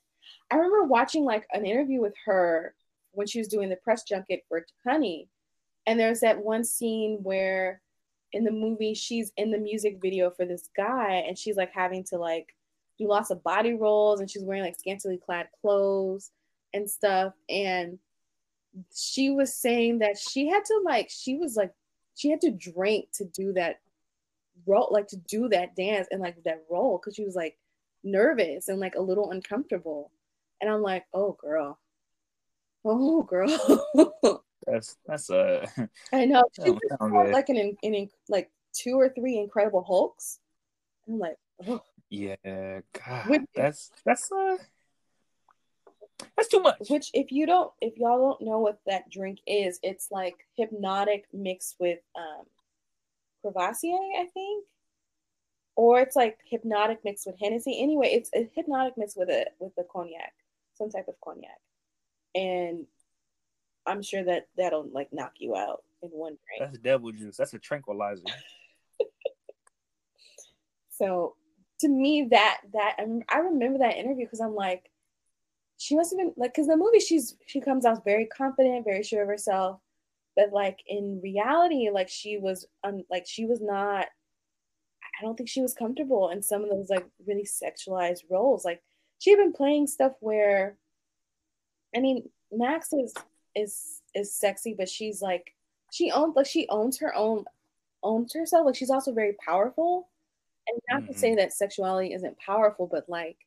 I 0.50 0.56
remember 0.56 0.84
watching 0.84 1.26
like 1.26 1.48
an 1.52 1.66
interview 1.66 2.02
with 2.02 2.14
her 2.26 2.76
when 3.12 3.28
she 3.28 3.40
was 3.40 3.48
doing 3.48 3.70
the 3.70 3.76
press 3.76 4.04
junket 4.04 4.44
for 4.48 4.66
Honey. 4.86 5.28
And 5.88 6.00
there's 6.00 6.20
that 6.22 6.44
one 6.44 6.64
scene 6.64 7.20
where 7.24 7.82
in 8.34 8.44
the 8.44 8.52
movie 8.52 8.94
she's 8.94 9.32
in 9.38 9.52
the 9.52 9.58
music 9.58 10.00
video 10.02 10.30
for 10.30 10.46
this 10.46 10.70
guy 10.76 11.24
and 11.28 11.38
she's 11.38 11.58
like 11.58 11.72
having 11.74 12.04
to 12.06 12.18
like 12.18 12.56
do 12.98 13.08
lots 13.08 13.30
of 13.30 13.44
body 13.44 13.74
rolls 13.74 14.20
and 14.20 14.30
she's 14.30 14.44
wearing 14.44 14.64
like 14.64 14.80
scantily 14.80 15.18
clad 15.18 15.48
clothes 15.62 16.32
and 16.74 16.90
stuff. 16.90 17.34
And 17.50 18.00
she 18.94 19.32
was 19.32 19.54
saying 19.54 20.00
that 20.00 20.18
she 20.18 20.48
had 20.48 20.64
to 20.66 20.82
like 20.86 21.10
she 21.10 21.36
was 21.36 21.56
like 21.56 21.74
she 22.16 22.30
had 22.30 22.42
to 22.42 22.52
drink 22.52 23.08
to 23.14 23.26
do 23.26 23.54
that 23.54 23.82
role 24.66 24.90
like 24.92 25.08
to 25.08 25.18
do 25.18 25.50
that 25.50 25.76
dance 25.76 26.08
and 26.12 26.22
like 26.22 26.42
that 26.44 26.64
role 26.70 26.98
because 26.98 27.16
she 27.16 27.26
was 27.26 27.36
like 27.36 27.58
nervous 28.04 28.68
and 28.68 28.80
like 28.80 28.96
a 28.96 29.02
little 29.02 29.32
uncomfortable. 29.32 30.12
And 30.60 30.70
i'm 30.70 30.82
like 30.82 31.06
oh 31.14 31.38
girl. 31.40 31.80
Oh 32.84 33.24
girl. 33.24 33.86
That's 34.68 34.98
that's 35.08 35.30
a 35.32 35.68
I 36.14 36.26
know. 36.26 36.44
She 36.54 36.70
was 36.70 36.80
called, 37.00 37.32
like 37.32 37.50
an, 37.50 37.58
in 37.58 37.76
in 37.82 38.10
like 38.30 38.52
two 38.74 39.00
or 39.00 39.10
three 39.10 39.38
incredible 39.38 39.84
hulks. 39.84 40.40
I'm 41.08 41.18
like 41.18 41.38
oh 41.68 41.82
yeah. 42.10 42.82
God, 42.94 43.28
With- 43.28 43.42
that's 43.56 43.92
that's 44.06 44.32
uh 44.32 44.58
that's 46.36 46.50
too 46.50 46.60
much. 46.60 46.78
which 46.90 47.10
if 47.14 47.32
you 47.32 47.46
don't 47.46 47.72
if 47.82 47.98
y'all 47.98 48.20
don't 48.20 48.48
know 48.48 48.60
what 48.60 48.80
that 48.86 49.10
drink 49.10 49.40
is 49.48 49.80
it's 49.82 50.10
like 50.12 50.36
Hpnotiq 50.60 51.24
mixed 51.34 51.78
with 51.80 52.00
um 52.16 52.46
Courvoisier, 53.42 53.98
i 54.20 54.28
think 54.34 54.66
or 55.76 56.00
it's 56.00 56.16
like 56.16 56.38
Hpnotiq 56.52 56.98
mixed 57.04 57.26
with 57.26 57.40
hennessy 57.40 57.82
anyway 57.82 58.10
it's 58.12 58.30
a 58.34 58.50
Hpnotiq 58.58 58.94
mixed 58.98 59.18
with 59.18 59.30
a 59.30 59.46
with 59.60 59.74
a 59.78 59.84
cognac 59.92 60.34
some 60.76 60.90
type 60.90 61.08
of 61.08 61.16
cognac 61.24 61.60
and 62.34 62.86
i'm 63.86 64.02
sure 64.02 64.24
that 64.24 64.48
that'll 64.58 64.88
like 64.94 65.12
knock 65.12 65.34
you 65.38 65.56
out 65.56 65.84
in 66.02 66.10
one 66.10 66.38
drink 66.46 66.72
That's 66.72 66.78
devil 66.80 67.12
juice. 67.12 67.38
That's 67.38 67.54
a 67.54 67.60
tranquilizer. 67.60 68.24
So 71.02 71.34
to 71.80 71.90
me, 71.90 72.28
that 72.30 72.62
that 72.74 72.98
I 73.28 73.38
remember 73.40 73.80
that 73.80 73.98
interview 73.98 74.26
because 74.26 74.40
I'm 74.40 74.54
like, 74.54 74.92
she 75.78 75.96
must 75.96 76.12
have 76.12 76.20
been 76.20 76.34
like, 76.38 76.54
because 76.54 76.68
the 76.68 76.78
movie 76.78 77.00
she's 77.00 77.36
she 77.48 77.60
comes 77.60 77.86
out 77.86 78.06
very 78.06 78.28
confident, 78.28 78.86
very 78.86 79.02
sure 79.02 79.24
of 79.24 79.28
herself, 79.28 79.80
but 80.36 80.54
like 80.54 80.78
in 80.88 81.20
reality, 81.24 81.90
like 81.92 82.08
she 82.08 82.38
was 82.38 82.68
un, 82.84 83.04
like 83.10 83.26
she 83.28 83.46
was 83.46 83.62
not. 83.62 84.08
I 85.22 85.24
don't 85.24 85.38
think 85.38 85.50
she 85.50 85.62
was 85.62 85.76
comfortable 85.76 86.30
in 86.30 86.42
some 86.42 86.64
of 86.64 86.70
those 86.70 86.90
like 86.90 87.06
really 87.28 87.46
sexualized 87.46 88.24
roles. 88.30 88.66
Like 88.66 88.82
she 89.20 89.30
had 89.30 89.38
been 89.38 89.54
playing 89.54 89.86
stuff 89.86 90.14
where, 90.20 90.78
I 91.96 92.00
mean, 92.00 92.30
Max 92.52 92.92
is 92.92 93.14
is 93.56 94.02
is 94.16 94.34
sexy, 94.34 94.74
but 94.74 94.90
she's 94.90 95.22
like 95.22 95.54
she 95.92 96.12
owns 96.12 96.36
like 96.36 96.48
she 96.48 96.68
owns 96.70 97.00
her 97.00 97.14
own 97.14 97.46
owns 98.02 98.34
herself. 98.34 98.66
Like 98.66 98.76
she's 98.76 98.90
also 98.90 99.14
very 99.14 99.34
powerful 99.46 100.10
and 100.68 100.82
not 100.90 101.08
to 101.08 101.18
say 101.18 101.30
mm-hmm. 101.30 101.38
that 101.38 101.54
sexuality 101.54 102.14
isn't 102.14 102.40
powerful, 102.40 102.88
but 102.88 103.08
like 103.08 103.38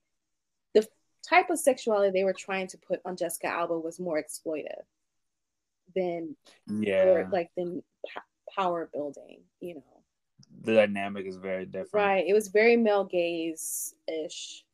the 0.74 0.86
type 1.28 1.50
of 1.50 1.58
sexuality 1.58 2.10
they 2.10 2.24
were 2.24 2.32
trying 2.32 2.68
to 2.68 2.78
put 2.78 3.00
on 3.04 3.16
Jessica 3.16 3.48
Alba 3.48 3.78
was 3.78 3.98
more 3.98 4.22
exploitive 4.22 4.84
than 5.94 6.36
Yeah. 6.68 7.04
or 7.04 7.28
like 7.32 7.50
than 7.56 7.82
p- 8.06 8.20
power 8.54 8.88
building, 8.92 9.40
you 9.60 9.76
know. 9.76 9.93
The 10.64 10.74
dynamic 10.74 11.26
is 11.26 11.36
very 11.36 11.66
different. 11.66 11.92
Right. 11.92 12.24
It 12.26 12.32
was 12.32 12.48
very 12.48 12.76
male 12.76 13.04
gaze 13.04 13.94
ish, 14.08 14.64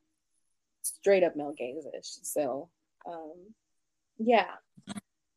straight 0.83 1.23
up 1.23 1.37
male 1.37 1.55
gaze 1.57 1.85
ish. 1.99 2.09
So, 2.23 2.69
um, 3.07 3.35
yeah. 4.19 4.47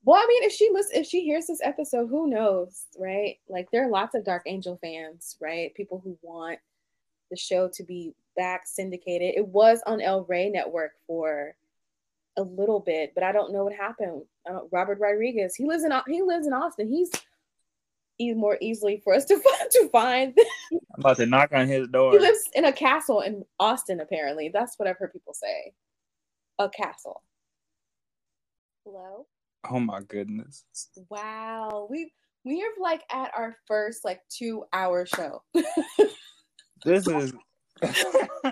Well, 0.06 0.22
I 0.22 0.26
mean, 0.28 0.44
if 0.44 0.52
she 0.52 0.70
listens, 0.72 1.02
if 1.02 1.08
she 1.08 1.22
hears 1.22 1.48
this 1.48 1.62
episode, 1.64 2.08
who 2.08 2.30
knows, 2.30 2.86
right? 2.98 3.38
Like, 3.48 3.72
there 3.72 3.86
are 3.86 3.90
lots 3.90 4.16
of 4.16 4.26
Dark 4.26 4.44
Angel 4.46 4.78
fans, 4.82 5.38
right? 5.42 5.74
People 5.76 6.02
who 6.04 6.18
want 6.22 6.60
the 7.32 7.38
show 7.38 7.70
to 7.74 7.84
be 7.84 8.14
back 8.36 8.64
syndicated. 8.66 9.34
It 9.36 9.48
was 9.48 9.82
on 9.86 10.02
El 10.02 10.26
Rey 10.26 10.50
Network 10.50 10.92
for 11.08 11.56
a 12.36 12.44
little 12.44 12.80
bit, 12.80 13.14
but 13.16 13.24
I 13.24 13.32
don't 13.32 13.54
know 13.54 13.64
what 13.64 13.74
happened. 13.74 14.24
I 14.48 14.60
Robert 14.72 15.00
Rodriguez, 15.00 15.56
he 15.56 15.66
lives 15.66 15.84
in 15.84 15.92
he 16.08 16.22
lives 16.22 16.48
in 16.48 16.54
Austin. 16.54 16.90
He's 16.90 17.12
e- 18.20 18.34
more 18.34 18.58
easily 18.62 19.02
for 19.04 19.14
us 19.14 19.26
to 19.26 19.40
find, 19.40 19.70
to 19.72 19.90
find 19.90 20.34
I'm 20.72 20.80
about 21.00 21.18
to 21.18 21.26
knock 21.26 21.52
on 21.54 21.68
his 21.68 21.88
door. 21.88 22.12
he 22.14 22.20
lives 22.20 22.50
in 22.54 22.66
a 22.66 22.72
castle 22.72 23.22
in 23.22 23.44
Austin, 23.60 24.00
apparently. 24.00 24.50
That's 24.54 24.78
what 24.78 24.88
I've 24.88 24.98
heard 24.98 25.14
people 25.14 25.34
say. 25.34 25.74
A 26.60 26.70
castle. 26.70 27.24
Hello? 28.86 29.26
oh 29.72 29.80
my 29.80 30.02
goodness. 30.02 30.66
Wow. 31.10 31.88
We 31.90 32.12
we 32.44 32.62
are 32.62 32.82
like 32.82 33.02
at 33.10 33.32
our 33.36 33.56
first 33.66 34.04
like 34.04 34.20
two 34.30 34.66
hour 34.74 35.06
show. 35.06 35.42
This 36.86 37.08
is 37.08 37.34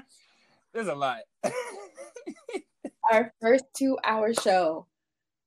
there's 0.73 0.87
a 0.87 0.95
lot. 0.95 1.19
our 3.11 3.33
first 3.41 3.65
two 3.77 3.97
hour 4.05 4.33
show. 4.33 4.87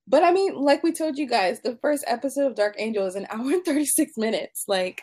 But 0.06 0.22
I 0.22 0.32
mean, 0.32 0.54
like 0.54 0.82
we 0.82 0.92
told 0.92 1.16
you 1.18 1.26
guys, 1.28 1.60
the 1.60 1.76
first 1.76 2.04
episode 2.06 2.46
of 2.46 2.54
Dark 2.54 2.74
Angel 2.78 3.06
is 3.06 3.14
an 3.14 3.26
hour 3.30 3.50
and 3.50 3.64
36 3.64 4.16
minutes. 4.16 4.64
Like, 4.68 5.02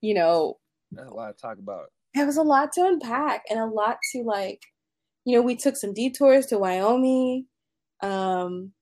you 0.00 0.14
know, 0.14 0.58
That's 0.92 1.10
a 1.10 1.14
lot 1.14 1.36
to 1.36 1.40
talk 1.40 1.58
about. 1.58 1.86
it 2.14 2.26
was 2.26 2.36
a 2.36 2.42
lot 2.42 2.72
to 2.72 2.82
unpack 2.84 3.44
and 3.50 3.58
a 3.60 3.66
lot 3.66 3.98
to 4.12 4.22
like 4.22 4.62
you 5.24 5.36
know 5.36 5.42
we 5.42 5.54
took 5.54 5.76
some 5.76 5.92
detours 5.94 6.46
to 6.46 6.58
wyoming 6.58 7.46
um 8.02 8.72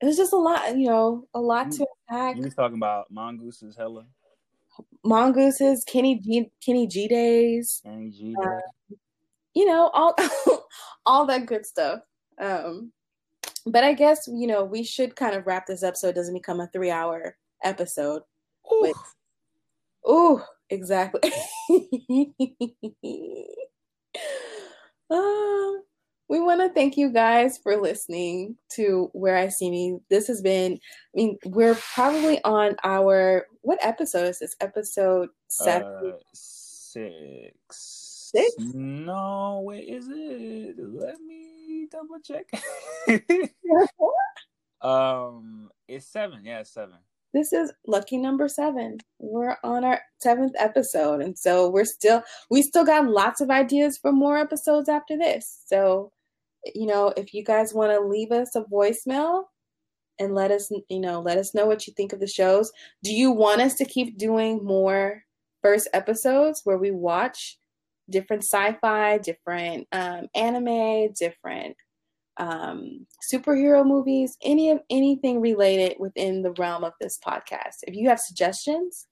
it 0.00 0.06
was 0.06 0.16
just 0.16 0.32
a 0.32 0.36
lot 0.36 0.76
you 0.76 0.86
know 0.86 1.26
a 1.34 1.40
lot 1.40 1.70
to 1.72 1.86
unpack 2.10 2.36
You 2.36 2.42
were 2.42 2.50
talking 2.50 2.76
about 2.76 3.06
mongooses, 3.10 3.74
hella 3.76 4.04
mongooses 5.04 5.84
kenny 5.84 6.20
g 6.20 6.50
kenny 6.64 6.86
g 6.86 7.08
days 7.08 7.80
Annie 7.84 8.10
G. 8.10 8.34
Uh, 8.40 8.94
you 9.54 9.64
know 9.66 9.88
all 9.94 10.14
all 11.06 11.26
that 11.26 11.46
good 11.46 11.64
stuff 11.64 12.00
um 12.40 12.92
but 13.66 13.84
i 13.84 13.92
guess 13.92 14.28
you 14.28 14.46
know 14.46 14.64
we 14.64 14.82
should 14.82 15.16
kind 15.16 15.34
of 15.34 15.46
wrap 15.46 15.66
this 15.66 15.82
up 15.82 15.96
so 15.96 16.08
it 16.08 16.14
doesn't 16.14 16.34
become 16.34 16.60
a 16.60 16.68
three 16.68 16.90
hour 16.90 17.36
episode 17.62 18.22
Ooh. 18.72 18.94
Oh, 20.04 20.44
exactly. 20.70 21.32
um, 25.10 25.82
we 26.28 26.40
want 26.40 26.60
to 26.60 26.68
thank 26.72 26.96
you 26.96 27.10
guys 27.10 27.58
for 27.58 27.76
listening 27.76 28.56
to 28.74 29.10
Where 29.12 29.36
I 29.36 29.48
See 29.48 29.70
Me. 29.70 29.98
This 30.10 30.28
has 30.28 30.42
been, 30.42 30.74
I 30.74 30.78
mean, 31.14 31.38
we're 31.44 31.74
probably 31.74 32.42
on 32.44 32.76
our, 32.84 33.46
what 33.62 33.78
episode 33.82 34.28
is 34.28 34.38
this? 34.38 34.54
Episode 34.60 35.30
seven? 35.48 36.12
Uh, 36.12 36.18
six. 36.32 37.52
Six? 38.32 38.54
No, 38.58 39.62
wait, 39.64 39.88
is 39.88 40.08
it? 40.08 40.76
Let 40.78 41.20
me 41.20 41.55
double 41.90 42.18
check. 42.24 42.46
um, 44.80 45.70
it's 45.88 46.06
seven. 46.06 46.44
Yeah, 46.44 46.60
it's 46.60 46.72
seven. 46.72 46.96
this 47.32 47.52
is 47.52 47.72
lucky 47.86 48.16
number 48.16 48.48
seven. 48.48 48.98
We're 49.18 49.56
on 49.62 49.84
our 49.84 50.00
seventh 50.20 50.54
episode. 50.58 51.20
And 51.20 51.38
so 51.38 51.68
we're 51.68 51.84
still, 51.84 52.22
we 52.50 52.62
still 52.62 52.84
got 52.84 53.06
lots 53.06 53.40
of 53.40 53.50
ideas 53.50 53.98
for 53.98 54.12
more 54.12 54.38
episodes 54.38 54.88
after 54.88 55.16
this. 55.18 55.62
So, 55.66 56.12
you 56.74 56.86
know, 56.86 57.12
if 57.16 57.34
you 57.34 57.44
guys 57.44 57.74
want 57.74 57.92
to 57.92 58.00
leave 58.00 58.32
us 58.32 58.56
a 58.56 58.62
voicemail 58.62 59.44
and 60.18 60.34
let 60.34 60.50
us, 60.50 60.70
you 60.88 61.00
know, 61.00 61.20
let 61.20 61.36
us 61.38 61.54
know 61.54 61.66
what 61.66 61.86
you 61.86 61.92
think 61.94 62.12
of 62.12 62.20
the 62.20 62.26
shows. 62.26 62.72
Do 63.02 63.12
you 63.12 63.30
want 63.30 63.60
us 63.60 63.74
to 63.74 63.84
keep 63.84 64.16
doing 64.18 64.64
more 64.64 65.22
first 65.62 65.88
episodes 65.92 66.62
where 66.64 66.78
we 66.78 66.90
watch 66.90 67.58
different 68.08 68.44
sci 68.44 68.76
fi, 68.80 69.18
different 69.18 69.86
um, 69.92 70.28
anime, 70.34 71.12
different 71.12 71.76
um, 72.36 73.06
superhero 73.32 73.86
movies, 73.86 74.36
any 74.42 74.70
of 74.70 74.80
anything 74.90 75.40
related 75.40 75.96
within 75.98 76.42
the 76.42 76.52
realm 76.52 76.84
of 76.84 76.92
this 77.00 77.18
podcast. 77.26 77.76
If 77.82 77.94
you 77.94 78.08
have 78.08 78.20
suggestions, 78.20 79.06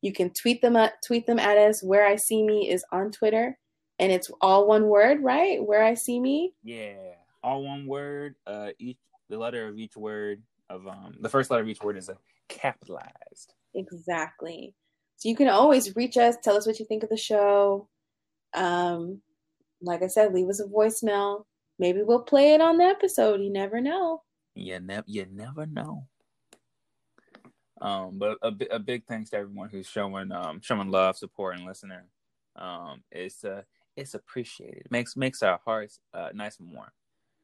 you 0.00 0.12
can 0.12 0.30
tweet 0.30 0.62
them 0.62 0.76
at 0.76 0.94
tweet 1.06 1.26
them 1.26 1.38
at 1.38 1.58
us. 1.58 1.82
Where 1.82 2.06
I 2.06 2.16
see 2.16 2.42
me 2.42 2.70
is 2.70 2.84
on 2.92 3.10
Twitter, 3.10 3.58
and 3.98 4.12
it's 4.12 4.30
all 4.40 4.66
one 4.66 4.86
word, 4.86 5.22
right? 5.22 5.64
Where 5.64 5.82
I 5.82 5.94
see 5.94 6.20
me. 6.20 6.54
Yeah, 6.62 6.94
all 7.42 7.64
one 7.64 7.86
word. 7.86 8.36
Uh, 8.46 8.70
each 8.78 8.98
the 9.28 9.38
letter 9.38 9.68
of 9.68 9.78
each 9.78 9.96
word 9.96 10.42
of 10.70 10.86
um 10.86 11.14
the 11.20 11.28
first 11.28 11.50
letter 11.50 11.62
of 11.62 11.68
each 11.68 11.82
word 11.82 11.96
is 11.96 12.08
a 12.08 12.16
capitalized. 12.48 13.54
Exactly. 13.74 14.74
So 15.16 15.28
you 15.28 15.36
can 15.36 15.48
always 15.48 15.96
reach 15.96 16.16
us, 16.16 16.36
tell 16.42 16.56
us 16.56 16.66
what 16.66 16.78
you 16.78 16.86
think 16.86 17.02
of 17.02 17.08
the 17.08 17.16
show. 17.16 17.88
Um, 18.54 19.20
like 19.80 20.02
I 20.02 20.06
said, 20.08 20.32
leave 20.32 20.48
us 20.48 20.60
a 20.60 20.64
voicemail. 20.64 21.44
Maybe 21.78 22.02
we'll 22.02 22.22
play 22.22 22.54
it 22.54 22.60
on 22.60 22.78
the 22.78 22.84
episode. 22.84 23.40
You 23.40 23.50
never 23.50 23.80
know. 23.80 24.22
You 24.54 24.80
never 24.80 25.04
you 25.06 25.26
never 25.30 25.66
know. 25.66 26.06
Um, 27.80 28.18
but 28.18 28.38
a, 28.42 28.52
a 28.72 28.78
big 28.78 29.04
thanks 29.06 29.30
to 29.30 29.36
everyone 29.36 29.68
who's 29.68 29.86
showing 29.86 30.32
um 30.32 30.60
showing 30.60 30.90
love, 30.90 31.16
support, 31.16 31.56
and 31.56 31.66
listening. 31.66 32.00
Um, 32.56 33.02
it's 33.12 33.44
uh 33.44 33.62
it's 33.96 34.14
appreciated. 34.14 34.82
It 34.86 34.90
makes 34.90 35.16
makes 35.16 35.42
our 35.42 35.60
hearts 35.64 36.00
uh 36.12 36.30
nice 36.34 36.58
and 36.58 36.72
warm. 36.72 36.90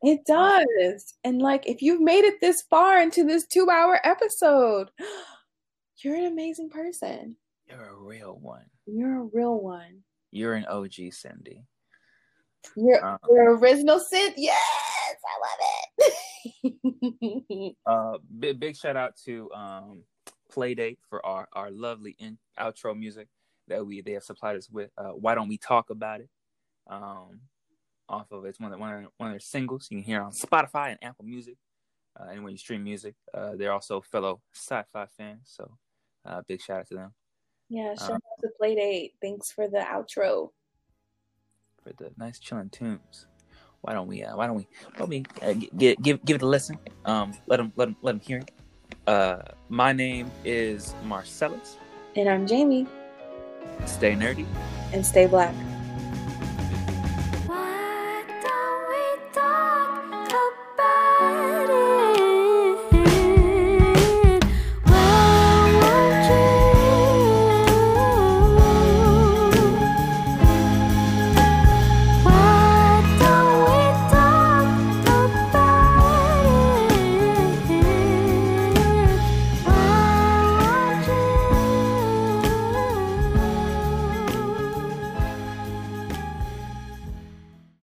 It 0.03 0.27
does. 0.27 1.15
And 1.23 1.41
like 1.41 1.67
if 1.67 1.81
you've 1.81 2.01
made 2.01 2.25
it 2.25 2.41
this 2.41 2.63
far 2.63 3.01
into 3.01 3.25
this 3.25 3.47
two 3.47 3.71
hour 3.71 4.01
episode, 4.05 4.91
you're 6.03 6.17
an 6.17 6.27
amazing 6.27 6.69
person. 6.69 7.37
You're 7.69 7.91
a 7.91 7.97
real 7.97 8.39
one. 8.41 8.67
You're 8.87 9.23
a 9.23 9.29
real 9.33 9.59
one. 9.59 10.03
You're 10.35 10.55
an 10.55 10.67
OG 10.67 11.13
Cindy. 11.13 11.63
You're 12.75 13.05
Uh, 13.05 13.19
your 13.31 13.57
original 13.57 14.01
synth. 14.01 14.35
Yes, 14.37 14.59
I 15.25 15.39
love 15.41 15.59
it. 15.61 15.85
Uh, 17.87 18.19
big, 18.39 18.59
big 18.59 18.77
shout 18.77 18.97
out 18.97 19.15
to 19.25 19.51
um, 19.53 20.03
Playdate 20.53 20.99
for 21.09 21.25
our, 21.25 21.49
our 21.53 21.71
lovely 21.71 22.17
in, 22.19 22.37
outro 22.59 22.99
music 22.99 23.29
that 23.69 23.87
we 23.87 24.01
they 24.01 24.13
have 24.13 24.25
supplied 24.25 24.57
us 24.57 24.69
with. 24.69 24.91
Uh, 24.99 25.11
Why 25.11 25.37
don't 25.37 25.49
we 25.49 25.57
talk 25.57 25.91
about 25.91 26.21
it? 26.21 26.29
Um, 26.89 27.41
off 28.09 28.33
of 28.33 28.45
it's 28.45 28.59
one 28.59 28.73
of 28.73 28.77
the, 28.77 28.81
one 28.81 28.93
of, 28.93 29.01
their- 29.01 29.11
one 29.19 29.29
of 29.29 29.33
their 29.35 29.41
singles 29.41 29.87
you 29.91 29.99
can 29.99 30.05
hear 30.05 30.21
on 30.21 30.33
Spotify 30.33 30.91
and 30.91 30.99
Apple 31.03 31.25
Music. 31.25 31.57
Uh, 32.19 32.35
when 32.41 32.51
you 32.53 32.59
stream 32.59 32.83
music, 32.83 33.15
uh, 33.33 33.55
they're 33.57 33.73
also 33.73 34.01
fellow 34.01 34.41
sci-fi 34.53 35.07
fans, 35.17 35.43
so 35.45 35.79
uh, 36.27 36.43
big 36.49 36.61
shout 36.61 36.81
out 36.81 36.89
to 36.89 36.95
them 36.95 37.15
yeah, 37.69 37.95
shout 37.95 38.11
Uh, 38.11 38.15
out 38.15 38.21
to 38.43 38.49
Playdate. 38.61 39.13
Thanks 39.21 39.51
for 39.53 39.69
the 39.69 39.79
outro. 39.79 40.51
for 41.83 41.93
the 41.99 42.11
nice 42.17 42.39
chilling 42.39 42.71
tunes. 42.71 43.27
Why 43.83 43.93
don't 43.93 44.07
we? 44.09 44.23
Uh, 44.23 44.37
why 44.37 44.47
don't 44.47 44.57
we? 44.57 44.67
Why 44.95 44.99
don't 44.99 45.09
we 45.11 45.25
uh, 45.43 45.53
g- 45.53 45.71
give 45.77 46.03
give 46.03 46.25
give 46.25 46.37
it 46.37 46.43
a 46.43 46.47
listen? 46.47 46.79
Um, 47.05 47.35
let 47.47 47.59
them 47.59 47.73
let 47.77 47.87
them 47.87 47.97
let 48.01 48.13
them 48.13 48.21
hear 48.21 48.39
it. 48.39 48.51
Uh, 49.07 49.43
my 49.69 49.93
name 49.93 50.31
is 50.45 50.95
Marcelese. 51.05 51.77
And 52.17 52.29
I'm 52.29 52.47
Jamie. 52.47 52.87
Stay 53.85 54.15
nerdy. 54.15 54.47
And 54.95 55.05
stay 55.05 55.27
black. 55.27 55.55